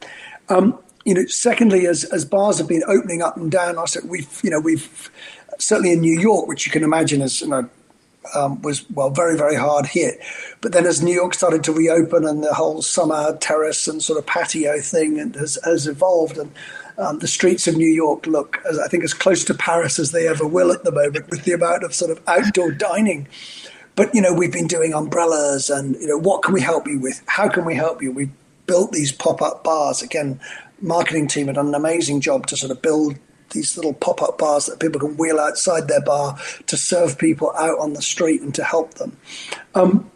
Um, 0.48 0.78
you 1.04 1.14
know 1.14 1.24
secondly 1.26 1.86
as 1.86 2.04
as 2.04 2.24
bars 2.24 2.58
have 2.58 2.68
been 2.68 2.82
opening 2.86 3.22
up 3.22 3.36
and 3.36 3.50
down 3.50 3.78
I 3.78 3.86
said 3.86 4.04
we've 4.06 4.40
you 4.42 4.50
know 4.50 4.60
we've 4.60 5.10
certainly 5.58 5.92
in 5.92 6.00
New 6.00 6.18
York 6.18 6.46
which 6.46 6.66
you 6.66 6.72
can 6.72 6.84
imagine 6.84 7.22
as 7.22 7.40
you 7.40 7.48
know 7.48 7.68
um, 8.34 8.60
was 8.62 8.88
well 8.90 9.10
very 9.10 9.36
very 9.36 9.56
hard 9.56 9.86
hit. 9.86 10.20
But 10.60 10.72
then 10.72 10.86
as 10.86 11.02
New 11.02 11.14
York 11.14 11.34
started 11.34 11.64
to 11.64 11.72
reopen 11.72 12.26
and 12.26 12.42
the 12.42 12.54
whole 12.54 12.82
summer 12.82 13.36
terrace 13.38 13.88
and 13.88 14.02
sort 14.02 14.18
of 14.18 14.26
patio 14.26 14.80
thing 14.80 15.32
has, 15.34 15.58
has 15.64 15.86
evolved 15.86 16.36
and 16.36 16.52
um, 16.98 17.20
the 17.20 17.28
streets 17.28 17.66
of 17.66 17.76
New 17.76 17.88
York 17.88 18.26
look, 18.26 18.58
as, 18.68 18.78
I 18.78 18.88
think, 18.88 19.04
as 19.04 19.14
close 19.14 19.44
to 19.44 19.54
Paris 19.54 19.98
as 19.98 20.12
they 20.12 20.28
ever 20.28 20.46
will 20.46 20.72
at 20.72 20.84
the 20.84 20.92
moment, 20.92 21.30
with 21.30 21.44
the 21.44 21.52
amount 21.52 21.84
of 21.84 21.94
sort 21.94 22.10
of 22.10 22.20
outdoor 22.26 22.72
dining. 22.72 23.28
But 23.94 24.14
you 24.14 24.20
know, 24.20 24.34
we've 24.34 24.52
been 24.52 24.66
doing 24.66 24.92
umbrellas, 24.92 25.70
and 25.70 25.94
you 25.96 26.06
know, 26.06 26.18
what 26.18 26.42
can 26.42 26.54
we 26.54 26.60
help 26.60 26.86
you 26.86 26.98
with? 27.00 27.22
How 27.26 27.48
can 27.48 27.64
we 27.64 27.74
help 27.74 28.02
you? 28.02 28.12
We've 28.12 28.32
built 28.66 28.92
these 28.92 29.12
pop-up 29.12 29.64
bars. 29.64 30.02
Again, 30.02 30.40
marketing 30.80 31.26
team 31.26 31.46
had 31.46 31.56
done 31.56 31.68
an 31.68 31.74
amazing 31.74 32.20
job 32.20 32.46
to 32.48 32.56
sort 32.56 32.70
of 32.70 32.82
build 32.82 33.18
these 33.50 33.76
little 33.76 33.94
pop 33.94 34.20
up 34.22 34.38
bars 34.38 34.66
that 34.66 34.78
people 34.78 35.00
can 35.00 35.16
wheel 35.16 35.40
outside 35.40 35.88
their 35.88 36.02
bar 36.02 36.38
to 36.66 36.76
serve 36.76 37.18
people 37.18 37.50
out 37.56 37.78
on 37.78 37.94
the 37.94 38.02
street 38.02 38.42
and 38.42 38.54
to 38.54 38.62
help 38.62 38.94
them. 38.94 39.16
Um, 39.74 40.10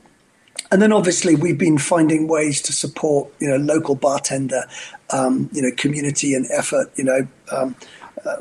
and 0.72 0.80
then 0.80 0.90
obviously 0.90 1.34
we've 1.34 1.58
been 1.58 1.76
finding 1.76 2.26
ways 2.26 2.62
to 2.62 2.72
support, 2.72 3.30
you 3.38 3.46
know, 3.46 3.58
local 3.58 3.94
bartender, 3.94 4.64
um, 5.10 5.50
you 5.52 5.60
know, 5.60 5.70
community 5.76 6.32
and 6.32 6.46
effort, 6.50 6.90
you 6.96 7.04
know, 7.04 7.28
um, 7.52 7.76
uh, 8.24 8.36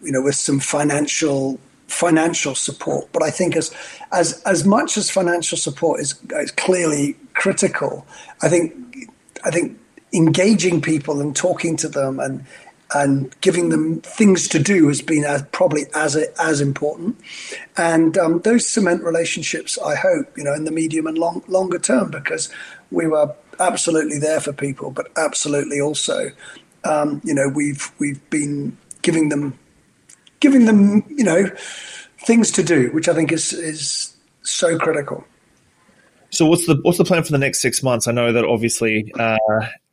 you 0.00 0.12
know, 0.12 0.22
with 0.22 0.36
some 0.36 0.60
financial 0.60 1.58
financial 1.88 2.54
support. 2.54 3.08
But 3.12 3.24
I 3.24 3.30
think 3.30 3.56
as 3.56 3.74
as 4.12 4.40
as 4.42 4.64
much 4.64 4.96
as 4.96 5.10
financial 5.10 5.58
support 5.58 6.00
is, 6.00 6.14
is 6.30 6.52
clearly 6.52 7.16
critical, 7.34 8.06
I 8.42 8.48
think 8.48 9.10
I 9.44 9.50
think 9.50 9.76
engaging 10.14 10.80
people 10.80 11.20
and 11.20 11.34
talking 11.34 11.76
to 11.78 11.88
them 11.88 12.20
and 12.20 12.44
and 12.94 13.34
giving 13.40 13.70
them 13.70 14.00
things 14.00 14.48
to 14.48 14.58
do 14.58 14.88
has 14.88 15.00
been 15.00 15.24
as, 15.24 15.42
probably 15.52 15.84
as 15.94 16.16
as 16.38 16.60
important. 16.60 17.18
And 17.76 18.18
um, 18.18 18.40
those 18.40 18.68
cement 18.68 19.02
relationships, 19.02 19.78
I 19.78 19.94
hope, 19.94 20.36
you 20.36 20.44
know, 20.44 20.54
in 20.54 20.64
the 20.64 20.70
medium 20.70 21.06
and 21.06 21.18
long, 21.18 21.42
longer 21.48 21.78
term, 21.78 22.10
because 22.10 22.50
we 22.90 23.06
were 23.06 23.34
absolutely 23.60 24.18
there 24.18 24.40
for 24.40 24.52
people, 24.52 24.90
but 24.90 25.10
absolutely 25.16 25.80
also, 25.80 26.30
um, 26.84 27.20
you 27.24 27.34
know, 27.34 27.48
we've 27.48 27.90
we've 27.98 28.28
been 28.30 28.76
giving 29.02 29.28
them 29.28 29.58
giving 30.40 30.66
them, 30.66 31.04
you 31.08 31.24
know, 31.24 31.46
things 32.26 32.50
to 32.52 32.62
do, 32.62 32.90
which 32.92 33.08
I 33.08 33.14
think 33.14 33.32
is 33.32 33.52
is 33.52 34.14
so 34.42 34.78
critical. 34.78 35.24
So 36.30 36.46
what's 36.46 36.66
the 36.66 36.78
what's 36.82 36.98
the 36.98 37.04
plan 37.04 37.22
for 37.22 37.32
the 37.32 37.38
next 37.38 37.60
six 37.60 37.82
months? 37.82 38.08
I 38.08 38.12
know 38.12 38.32
that 38.32 38.44
obviously, 38.44 39.12
uh, 39.18 39.38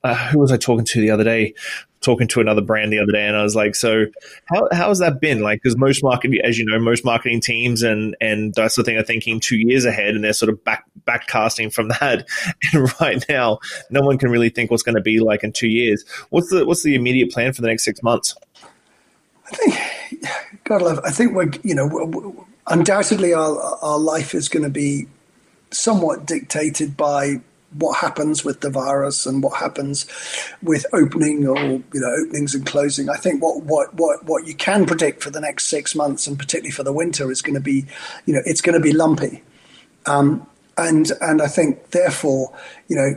uh, 0.03 0.15
who 0.29 0.39
was 0.39 0.51
I 0.51 0.57
talking 0.57 0.85
to 0.85 1.01
the 1.01 1.11
other 1.11 1.23
day? 1.23 1.53
Talking 2.01 2.27
to 2.29 2.39
another 2.39 2.61
brand 2.61 2.93
the 2.93 2.99
other 2.99 3.11
day, 3.11 3.27
and 3.27 3.35
I 3.35 3.43
was 3.43 3.55
like, 3.55 3.75
"So, 3.75 4.05
how 4.45 4.69
how 4.71 4.87
has 4.87 4.99
that 4.99 5.19
been? 5.19 5.41
Like, 5.41 5.61
because 5.61 5.77
most 5.77 6.01
marketing, 6.01 6.39
as 6.43 6.57
you 6.57 6.65
know, 6.65 6.79
most 6.79 7.03
marketing 7.03 7.41
teams 7.41 7.83
and 7.83 8.15
and 8.21 8.53
that 8.55 8.71
sort 8.71 8.83
of 8.83 8.85
thing 8.85 8.97
are 8.97 9.03
thinking 9.03 9.41
two 9.41 9.57
years 9.57 9.83
ahead, 9.83 10.15
and 10.15 10.23
they're 10.23 10.31
sort 10.31 10.49
of 10.49 10.63
back 10.63 10.85
backcasting 11.05 11.73
from 11.73 11.87
that. 11.99 12.25
And 12.73 12.91
right 13.01 13.23
now, 13.27 13.59
no 13.89 14.01
one 14.01 14.17
can 14.17 14.29
really 14.29 14.49
think 14.49 14.71
what's 14.71 14.83
going 14.83 14.95
to 14.95 15.01
be 15.01 15.19
like 15.19 15.43
in 15.43 15.51
two 15.51 15.67
years. 15.67 16.05
What's 16.29 16.49
the 16.49 16.65
what's 16.65 16.83
the 16.83 16.95
immediate 16.95 17.31
plan 17.31 17.51
for 17.51 17.61
the 17.61 17.67
next 17.67 17.83
six 17.83 18.01
months? 18.01 18.35
I 19.45 19.55
think, 19.55 19.75
God 20.63 20.81
love. 20.81 20.99
I 21.03 21.11
think 21.11 21.33
we're 21.33 21.51
you 21.63 21.75
know 21.75 22.47
undoubtedly 22.67 23.33
our 23.33 23.59
our 23.81 23.99
life 23.99 24.33
is 24.33 24.47
going 24.47 24.63
to 24.63 24.69
be 24.69 25.07
somewhat 25.71 26.25
dictated 26.25 26.95
by 26.95 27.41
what 27.73 27.97
happens 27.97 28.43
with 28.43 28.61
the 28.61 28.69
virus 28.69 29.25
and 29.25 29.43
what 29.43 29.59
happens 29.59 30.07
with 30.61 30.85
opening 30.93 31.47
or 31.47 31.57
you 31.59 31.85
know 31.93 32.15
openings 32.25 32.55
and 32.55 32.65
closing. 32.65 33.09
I 33.09 33.15
think 33.15 33.41
what 33.41 33.63
what 33.63 33.93
what 33.93 34.25
what 34.25 34.47
you 34.47 34.55
can 34.55 34.85
predict 34.85 35.21
for 35.21 35.29
the 35.29 35.41
next 35.41 35.65
six 35.65 35.95
months 35.95 36.27
and 36.27 36.37
particularly 36.37 36.71
for 36.71 36.83
the 36.83 36.93
winter 36.93 37.31
is 37.31 37.41
going 37.41 37.55
to 37.55 37.61
be, 37.61 37.85
you 38.25 38.33
know, 38.33 38.41
it's 38.45 38.61
going 38.61 38.73
to 38.73 38.83
be 38.83 38.93
lumpy, 38.93 39.43
um, 40.05 40.45
and 40.77 41.11
and 41.21 41.41
I 41.41 41.47
think 41.47 41.91
therefore, 41.91 42.53
you 42.87 42.95
know, 42.95 43.15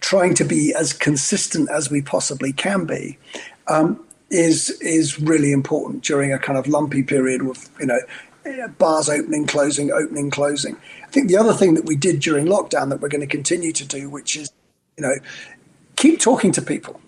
trying 0.00 0.34
to 0.34 0.44
be 0.44 0.74
as 0.74 0.92
consistent 0.92 1.70
as 1.70 1.90
we 1.90 2.02
possibly 2.02 2.52
can 2.52 2.84
be. 2.84 3.18
Um, 3.66 4.00
is 4.30 4.70
is 4.80 5.20
really 5.20 5.52
important 5.52 6.02
during 6.02 6.32
a 6.32 6.38
kind 6.38 6.58
of 6.58 6.66
lumpy 6.66 7.02
period 7.02 7.42
with 7.42 7.70
you 7.78 7.86
know 7.86 8.00
bars 8.78 9.08
opening, 9.08 9.46
closing, 9.46 9.90
opening, 9.90 10.30
closing. 10.30 10.76
I 11.14 11.18
think 11.22 11.28
the 11.28 11.36
other 11.36 11.52
thing 11.52 11.74
that 11.74 11.84
we 11.84 11.94
did 11.94 12.18
during 12.18 12.46
lockdown 12.46 12.88
that 12.90 13.00
we're 13.00 13.08
going 13.08 13.20
to 13.20 13.28
continue 13.28 13.70
to 13.70 13.86
do, 13.86 14.10
which 14.10 14.36
is, 14.36 14.50
you 14.96 15.02
know, 15.02 15.14
keep 15.94 16.18
talking 16.18 16.50
to 16.50 16.60
people. 16.60 17.00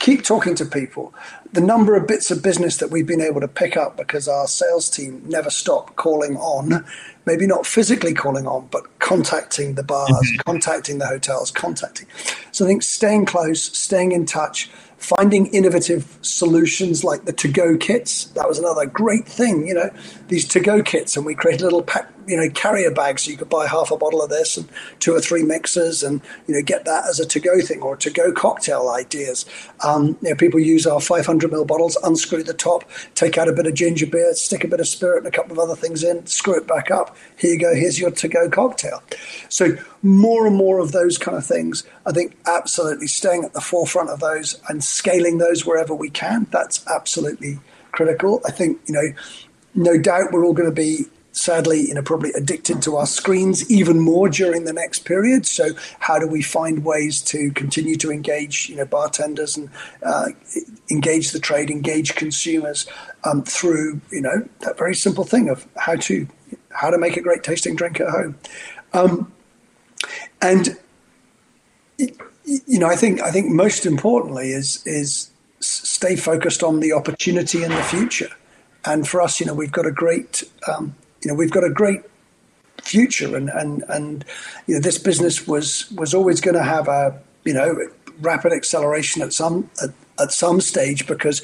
Keep 0.00 0.24
talking 0.24 0.56
to 0.56 0.66
people. 0.66 1.14
The 1.52 1.60
number 1.60 1.94
of 1.94 2.08
bits 2.08 2.32
of 2.32 2.42
business 2.42 2.78
that 2.78 2.90
we've 2.90 3.06
been 3.06 3.20
able 3.20 3.40
to 3.40 3.46
pick 3.46 3.76
up 3.76 3.96
because 3.96 4.26
our 4.26 4.48
sales 4.48 4.90
team 4.90 5.22
never 5.24 5.50
stop 5.50 5.94
calling 5.94 6.36
on, 6.36 6.84
maybe 7.26 7.46
not 7.46 7.64
physically 7.64 8.12
calling 8.12 8.48
on, 8.48 8.66
but 8.72 8.98
contacting 8.98 9.76
the 9.76 9.84
bars, 9.84 10.10
mm-hmm. 10.10 10.50
contacting 10.50 10.98
the 10.98 11.06
hotels, 11.06 11.52
contacting. 11.52 12.08
So 12.50 12.64
I 12.64 12.68
think 12.68 12.82
staying 12.82 13.26
close, 13.26 13.62
staying 13.62 14.10
in 14.10 14.26
touch, 14.26 14.68
finding 14.98 15.46
innovative 15.46 16.18
solutions 16.22 17.04
like 17.04 17.24
the 17.24 17.32
to-go 17.32 17.76
kits. 17.76 18.24
That 18.34 18.48
was 18.48 18.58
another 18.58 18.86
great 18.86 19.26
thing, 19.28 19.66
you 19.66 19.74
know, 19.74 19.90
these 20.28 20.46
to-go 20.46 20.82
kits, 20.82 21.16
and 21.16 21.26
we 21.26 21.34
created 21.34 21.62
little 21.62 21.82
pack, 21.82 22.10
you 22.26 22.36
know, 22.36 22.48
carrier 22.50 22.90
bags 22.90 23.22
so 23.22 23.30
you 23.30 23.36
could 23.36 23.50
buy 23.50 23.66
half 23.66 23.90
a 23.90 23.96
bottle 23.96 24.22
of 24.22 24.30
this 24.30 24.56
and 24.56 24.68
two 25.00 25.14
or 25.14 25.20
three 25.20 25.42
mixers, 25.42 26.02
and 26.02 26.20
you 26.46 26.54
know, 26.54 26.62
get 26.62 26.84
that 26.84 27.06
as 27.06 27.20
a 27.20 27.26
to-go 27.26 27.60
thing 27.60 27.82
or 27.82 27.96
to-go 27.96 28.32
cocktail 28.32 28.88
ideas. 28.88 29.44
Um, 29.84 30.16
you 30.22 30.30
know, 30.30 30.34
people 30.34 30.60
use 30.60 30.86
our 30.86 31.00
500 31.00 31.50
ml 31.50 31.66
bottles, 31.66 31.96
unscrew 32.02 32.42
the 32.42 32.54
top, 32.54 32.84
take 33.14 33.36
out 33.38 33.48
a 33.48 33.52
bit 33.52 33.66
of 33.66 33.74
ginger 33.74 34.06
beer, 34.06 34.34
stick 34.34 34.64
a 34.64 34.68
bit 34.68 34.80
of 34.80 34.88
spirit 34.88 35.18
and 35.18 35.26
a 35.26 35.30
couple 35.30 35.52
of 35.52 35.58
other 35.58 35.76
things 35.76 36.02
in, 36.02 36.26
screw 36.26 36.56
it 36.56 36.66
back 36.66 36.90
up. 36.90 37.16
Here 37.36 37.52
you 37.52 37.60
go. 37.60 37.74
Here's 37.74 37.98
your 37.98 38.10
to-go 38.10 38.48
cocktail. 38.48 39.02
So 39.48 39.76
more 40.02 40.46
and 40.46 40.56
more 40.56 40.78
of 40.78 40.92
those 40.92 41.18
kind 41.18 41.36
of 41.36 41.44
things. 41.44 41.84
I 42.06 42.12
think 42.12 42.36
absolutely 42.46 43.06
staying 43.06 43.44
at 43.44 43.52
the 43.52 43.60
forefront 43.60 44.10
of 44.10 44.20
those 44.20 44.60
and 44.68 44.82
scaling 44.82 45.38
those 45.38 45.66
wherever 45.66 45.94
we 45.94 46.10
can. 46.10 46.46
That's 46.50 46.86
absolutely 46.86 47.58
critical. 47.92 48.40
I 48.46 48.50
think, 48.50 48.80
you 48.86 48.94
know, 48.94 49.12
no 49.74 49.98
doubt 49.98 50.32
we're 50.32 50.44
all 50.44 50.54
going 50.54 50.68
to 50.68 50.74
be 50.74 51.06
sadly, 51.32 51.88
you 51.88 51.94
know, 51.94 52.02
probably 52.02 52.30
addicted 52.32 52.80
to 52.82 52.96
our 52.96 53.06
screens 53.06 53.68
even 53.70 53.98
more 53.98 54.28
during 54.28 54.64
the 54.64 54.72
next 54.72 55.00
period. 55.00 55.46
So, 55.46 55.70
how 55.98 56.18
do 56.18 56.26
we 56.26 56.42
find 56.42 56.84
ways 56.84 57.20
to 57.22 57.50
continue 57.52 57.96
to 57.96 58.10
engage, 58.10 58.68
you 58.68 58.76
know, 58.76 58.84
bartenders 58.84 59.56
and 59.56 59.68
uh, 60.02 60.28
engage 60.90 61.32
the 61.32 61.40
trade, 61.40 61.70
engage 61.70 62.14
consumers 62.14 62.86
um, 63.24 63.42
through, 63.42 64.00
you 64.10 64.20
know, 64.20 64.48
that 64.60 64.78
very 64.78 64.94
simple 64.94 65.24
thing 65.24 65.48
of 65.48 65.66
how 65.76 65.96
to 65.96 66.26
how 66.70 66.90
to 66.90 66.98
make 66.98 67.16
a 67.16 67.20
great 67.20 67.42
tasting 67.42 67.76
drink 67.76 68.00
at 68.00 68.08
home. 68.08 68.36
Um, 68.92 69.32
and 70.40 70.76
you 71.98 72.78
know, 72.78 72.88
I 72.88 72.96
think 72.96 73.20
I 73.22 73.30
think 73.30 73.50
most 73.50 73.86
importantly 73.86 74.50
is 74.50 74.82
is 74.86 75.30
stay 75.60 76.14
focused 76.16 76.62
on 76.62 76.80
the 76.80 76.92
opportunity 76.92 77.62
in 77.62 77.70
the 77.70 77.82
future. 77.82 78.30
And 78.84 79.06
for 79.08 79.20
us, 79.22 79.40
you 79.40 79.46
know, 79.46 79.54
we've 79.54 79.72
got 79.72 79.86
a 79.86 79.92
great, 79.92 80.44
um, 80.68 80.94
you 81.22 81.30
know, 81.30 81.34
we've 81.34 81.50
got 81.50 81.64
a 81.64 81.70
great 81.70 82.02
future, 82.82 83.36
and 83.36 83.48
and 83.48 83.84
and 83.88 84.24
you 84.66 84.74
know, 84.74 84.80
this 84.80 84.98
business 84.98 85.46
was 85.46 85.90
was 85.92 86.14
always 86.14 86.40
going 86.40 86.54
to 86.54 86.62
have 86.62 86.88
a 86.88 87.18
you 87.44 87.54
know 87.54 87.88
rapid 88.20 88.52
acceleration 88.52 89.22
at 89.22 89.32
some 89.32 89.70
at, 89.82 89.90
at 90.20 90.32
some 90.32 90.60
stage 90.60 91.06
because 91.06 91.42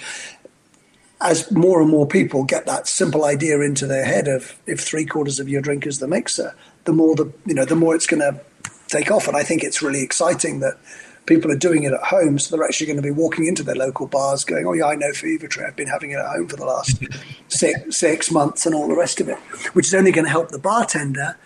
as 1.21 1.51
more 1.51 1.81
and 1.81 1.91
more 1.91 2.07
people 2.07 2.45
get 2.45 2.67
that 2.67 2.87
simple 2.87 3.25
idea 3.25 3.61
into 3.61 3.87
their 3.87 4.05
head 4.05 4.27
of 4.27 4.59
if 4.67 4.81
three 4.81 5.05
quarters 5.05 5.39
of 5.39 5.49
your 5.49 5.61
drink 5.61 5.87
is 5.87 5.99
the 5.99 6.09
mixer, 6.09 6.55
the 6.85 6.93
more 6.93 7.15
the 7.15 7.31
you 7.47 7.55
know 7.55 7.65
the 7.65 7.77
more 7.77 7.95
it's 7.95 8.07
going 8.07 8.21
to 8.21 8.41
take 8.89 9.11
off. 9.11 9.29
And 9.29 9.37
I 9.37 9.43
think 9.43 9.63
it's 9.63 9.83
really 9.83 10.03
exciting 10.03 10.61
that 10.61 10.79
people 11.27 11.51
are 11.51 11.57
doing 11.57 11.85
it 11.85 11.93
at 11.93 12.03
home, 12.03 12.39
so 12.39 12.57
they're 12.57 12.65
actually 12.65 12.87
going 12.87 12.97
to 12.97 13.03
be 13.03 13.11
walking 13.11 13.47
into 13.47 13.63
their 13.63 13.75
local 13.75 14.07
bars, 14.07 14.45
going, 14.45 14.67
"Oh 14.67 14.73
yeah, 14.73 14.87
I 14.87 14.95
know 14.95 15.13
Fever-Tree. 15.13 15.65
I've 15.65 15.77
been 15.77 15.89
having 15.89 16.11
it 16.11 16.19
at 16.19 16.27
home 16.27 16.49
for 16.49 16.57
the 16.57 16.65
last 16.65 17.03
six, 17.49 17.97
six 17.97 18.31
months, 18.31 18.67
and 18.67 18.75
all 18.75 18.89
the 18.89 18.97
rest 18.97 19.21
of 19.21 19.29
it," 19.29 19.39
which 19.75 19.87
is 19.87 19.95
only 19.95 20.13
going 20.13 20.25
to 20.25 20.31
help 20.31 20.51
the 20.51 20.59
bartender 20.59 21.37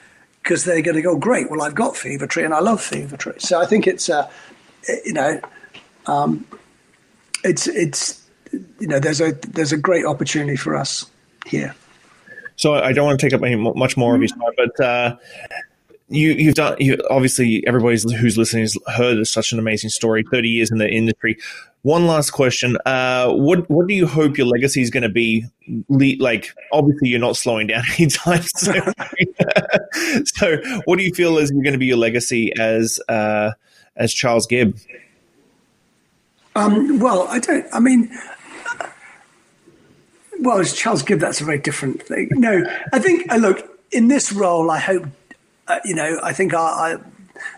because 0.43 0.64
they're 0.64 0.83
going 0.83 0.97
to 0.97 1.03
go, 1.03 1.16
"Great, 1.16 1.51
well 1.51 1.62
I've 1.62 1.75
got 1.75 1.97
Fever-Tree 1.97 2.45
and 2.45 2.55
I 2.55 2.61
love 2.61 2.81
Fever-Tree." 2.81 3.35
So 3.39 3.61
I 3.61 3.66
think 3.66 3.87
it's, 3.87 4.09
uh, 4.09 4.31
you 5.05 5.12
know, 5.12 5.41
um, 6.07 6.47
it's 7.43 7.66
it's 7.66 8.25
you 8.79 8.87
know, 8.87 8.99
there's 8.99 9.20
a 9.20 9.33
there's 9.33 9.72
a 9.72 9.77
great 9.77 10.05
opportunity 10.05 10.57
for 10.57 10.77
us 10.77 11.11
here. 11.47 11.75
So 12.57 12.75
I 12.75 12.93
don't 12.93 13.07
want 13.07 13.18
to 13.18 13.27
take 13.27 13.35
up 13.35 13.43
any 13.43 13.57
much 13.57 13.97
more 13.97 14.14
of 14.14 14.20
your 14.20 14.29
time, 14.29 14.53
but 14.57 14.81
uh, 14.81 15.16
you 16.09 16.33
you've 16.33 16.55
done 16.55 16.77
you 16.79 16.99
obviously 17.11 17.67
everybody 17.67 17.99
who's 18.17 18.37
listening 18.37 18.63
has 18.63 18.77
heard 18.95 19.27
such 19.27 19.53
an 19.53 19.59
amazing 19.59 19.91
story. 19.91 20.25
Thirty 20.31 20.49
years 20.49 20.71
in 20.71 20.79
the 20.79 20.89
industry. 20.89 21.39
One 21.83 22.07
last 22.07 22.31
question: 22.31 22.77
uh, 22.87 23.31
What 23.33 23.69
what 23.71 23.87
do 23.87 23.95
you 23.95 24.07
hope 24.07 24.39
your 24.39 24.47
legacy 24.47 24.83
is 24.83 24.91
going 24.91 25.03
to 25.03 25.09
be? 25.09 25.45
Like, 25.89 26.55
obviously, 26.73 27.09
you're 27.09 27.21
not 27.21 27.37
slowing 27.37 27.67
down 27.67 27.83
anytime 27.99 28.43
soon. 28.43 28.83
so, 30.25 30.57
what 30.85 30.99
do 30.99 31.05
you 31.05 31.13
feel 31.15 31.39
is 31.39 31.51
going 31.51 31.73
to 31.73 31.79
be 31.79 31.87
your 31.87 31.99
legacy 31.99 32.53
as 32.59 32.99
uh, 33.09 33.53
as 33.97 34.13
Charles 34.13 34.47
Gibb? 34.47 34.79
Um, 36.57 37.01
well, 37.01 37.27
I 37.29 37.39
don't. 37.39 37.67
I 37.73 37.81
mean, 37.81 38.11
well, 40.41 40.59
as 40.59 40.73
Charles 40.73 41.03
Gibb, 41.03 41.21
that's 41.21 41.41
a 41.41 41.45
very 41.45 41.59
different 41.59 42.03
thing. 42.03 42.29
No, 42.33 42.65
I 42.93 42.99
think. 42.99 43.31
Uh, 43.31 43.37
look, 43.37 43.69
in 43.91 44.09
this 44.09 44.33
role, 44.33 44.71
I 44.71 44.79
hope 44.79 45.07
uh, 45.69 45.81
you 45.85 45.95
know, 45.95 46.21
I 46.23 46.33
think 46.33 46.55
our, 46.55 46.71
our, 46.93 47.07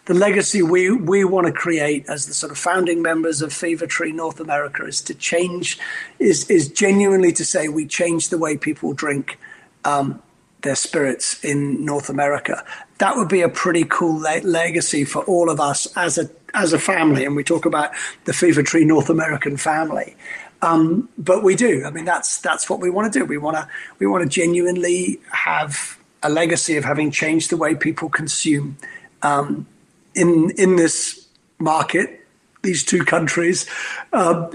the 0.07 0.15
legacy 0.15 0.63
we, 0.63 0.91
we 0.91 1.25
want 1.25 1.47
to 1.47 1.53
create 1.53 2.07
as 2.09 2.27
the 2.27 2.35
sort 2.35 2.51
of 2.51 2.59
founding 2.59 3.03
members 3.03 3.43
of 3.43 3.53
Fever-Tree 3.53 4.13
North 4.13 4.41
America 4.41 4.85
is 4.85 5.01
to 5.03 5.15
change, 5.15 5.79
is, 6.19 6.49
is 6.51 6.69
genuinely 6.69 7.33
to 7.33 7.45
say 7.45 7.69
we 7.69 7.87
change 7.87 8.29
the 8.29 8.39
way 8.39 8.57
people 8.57 8.95
drink 8.95 9.39
um, 9.85 10.23
their 10.63 10.75
spirits 10.75 11.43
in 11.45 11.85
North 11.85 12.09
America. 12.09 12.65
That 12.99 13.17
would 13.17 13.29
be 13.29 13.43
a 13.43 13.49
pretty 13.49 13.85
cool 13.85 14.19
le- 14.21 14.41
legacy 14.43 15.05
for 15.05 15.23
all 15.25 15.51
of 15.51 15.61
us 15.61 15.87
as 15.97 16.19
a 16.19 16.31
as 16.55 16.73
a 16.73 16.79
family. 16.79 17.27
And 17.27 17.37
we 17.37 17.45
talk 17.45 17.67
about 17.67 17.91
the 18.25 18.33
Fever-Tree 18.33 18.85
North 18.87 19.11
American 19.11 19.59
family. 19.59 20.17
Um, 20.63 21.11
but 21.19 21.43
we 21.43 21.55
do. 21.55 21.85
I 21.85 21.91
mean, 21.91 22.07
that's 22.07 22.39
that's 22.41 22.71
what 22.71 22.81
we 22.81 22.89
want 22.89 23.13
to 23.13 23.19
do. 23.19 23.25
We 23.27 23.37
want 23.37 23.57
to 23.59 23.69
we 23.99 24.07
want 24.07 24.25
to 24.25 24.29
genuinely 24.29 25.21
have 25.31 25.96
a 26.23 26.31
legacy 26.31 26.77
of 26.77 26.85
having 26.85 27.11
changed 27.11 27.51
the 27.51 27.57
way 27.57 27.75
people 27.75 28.09
consume 28.09 28.77
um, 29.23 29.67
in 30.15 30.51
in 30.59 30.77
this 30.77 31.27
market, 31.59 32.27
these 32.63 32.85
two 32.85 33.05
countries, 33.05 33.67
um, 34.13 34.51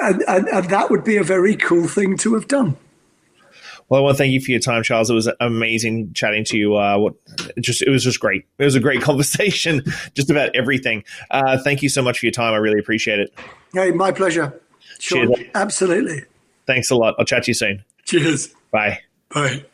and, 0.00 0.22
and, 0.26 0.48
and 0.48 0.70
that 0.70 0.90
would 0.90 1.04
be 1.04 1.16
a 1.16 1.22
very 1.22 1.56
cool 1.56 1.86
thing 1.86 2.16
to 2.18 2.34
have 2.34 2.48
done. 2.48 2.76
Well, 3.88 4.00
I 4.00 4.04
want 4.04 4.16
to 4.16 4.18
thank 4.18 4.32
you 4.32 4.40
for 4.40 4.52
your 4.52 4.60
time, 4.60 4.84
Charles. 4.84 5.10
It 5.10 5.14
was 5.14 5.28
amazing 5.40 6.12
chatting 6.12 6.44
to 6.44 6.56
you. 6.56 6.76
Uh, 6.76 6.96
what, 6.96 7.14
just 7.60 7.82
it 7.82 7.90
was 7.90 8.04
just 8.04 8.20
great. 8.20 8.46
It 8.58 8.64
was 8.64 8.76
a 8.76 8.80
great 8.80 9.02
conversation, 9.02 9.82
just 10.14 10.30
about 10.30 10.54
everything. 10.54 11.02
Uh, 11.30 11.58
thank 11.58 11.82
you 11.82 11.88
so 11.88 12.00
much 12.00 12.20
for 12.20 12.26
your 12.26 12.32
time. 12.32 12.54
I 12.54 12.58
really 12.58 12.78
appreciate 12.78 13.18
it. 13.18 13.34
Hey, 13.72 13.90
my 13.90 14.12
pleasure. 14.12 14.60
Sure, 15.00 15.34
Cheers. 15.34 15.50
absolutely. 15.54 16.22
Thanks 16.66 16.90
a 16.90 16.94
lot. 16.94 17.16
I'll 17.18 17.24
chat 17.24 17.44
to 17.44 17.50
you 17.50 17.54
soon. 17.54 17.84
Cheers. 18.04 18.54
Bye. 18.70 19.00
Bye. 19.34 19.64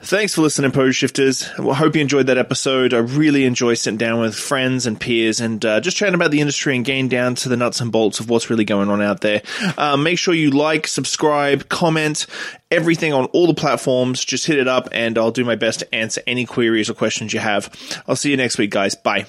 Thanks 0.00 0.34
for 0.34 0.42
listening, 0.42 0.70
Pose 0.70 0.94
Shifters. 0.94 1.48
I 1.58 1.74
hope 1.74 1.96
you 1.96 2.00
enjoyed 2.00 2.28
that 2.28 2.38
episode. 2.38 2.94
I 2.94 2.98
really 2.98 3.44
enjoy 3.44 3.74
sitting 3.74 3.98
down 3.98 4.20
with 4.20 4.34
friends 4.34 4.86
and 4.86 4.98
peers 4.98 5.40
and 5.40 5.62
uh, 5.64 5.80
just 5.80 5.96
chatting 5.96 6.14
about 6.14 6.30
the 6.30 6.40
industry 6.40 6.76
and 6.76 6.84
getting 6.84 7.08
down 7.08 7.34
to 7.36 7.48
the 7.48 7.56
nuts 7.56 7.80
and 7.80 7.90
bolts 7.90 8.20
of 8.20 8.30
what's 8.30 8.48
really 8.48 8.64
going 8.64 8.88
on 8.90 9.02
out 9.02 9.22
there. 9.22 9.42
Uh, 9.76 9.96
make 9.96 10.18
sure 10.18 10.34
you 10.34 10.50
like, 10.50 10.86
subscribe, 10.86 11.68
comment, 11.68 12.26
everything 12.70 13.12
on 13.12 13.24
all 13.26 13.48
the 13.48 13.54
platforms. 13.54 14.24
Just 14.24 14.46
hit 14.46 14.58
it 14.58 14.68
up 14.68 14.88
and 14.92 15.18
I'll 15.18 15.32
do 15.32 15.44
my 15.44 15.56
best 15.56 15.80
to 15.80 15.94
answer 15.94 16.22
any 16.26 16.46
queries 16.46 16.88
or 16.88 16.94
questions 16.94 17.32
you 17.32 17.40
have. 17.40 17.68
I'll 18.06 18.16
see 18.16 18.30
you 18.30 18.36
next 18.36 18.56
week, 18.56 18.70
guys. 18.70 18.94
Bye. 18.94 19.26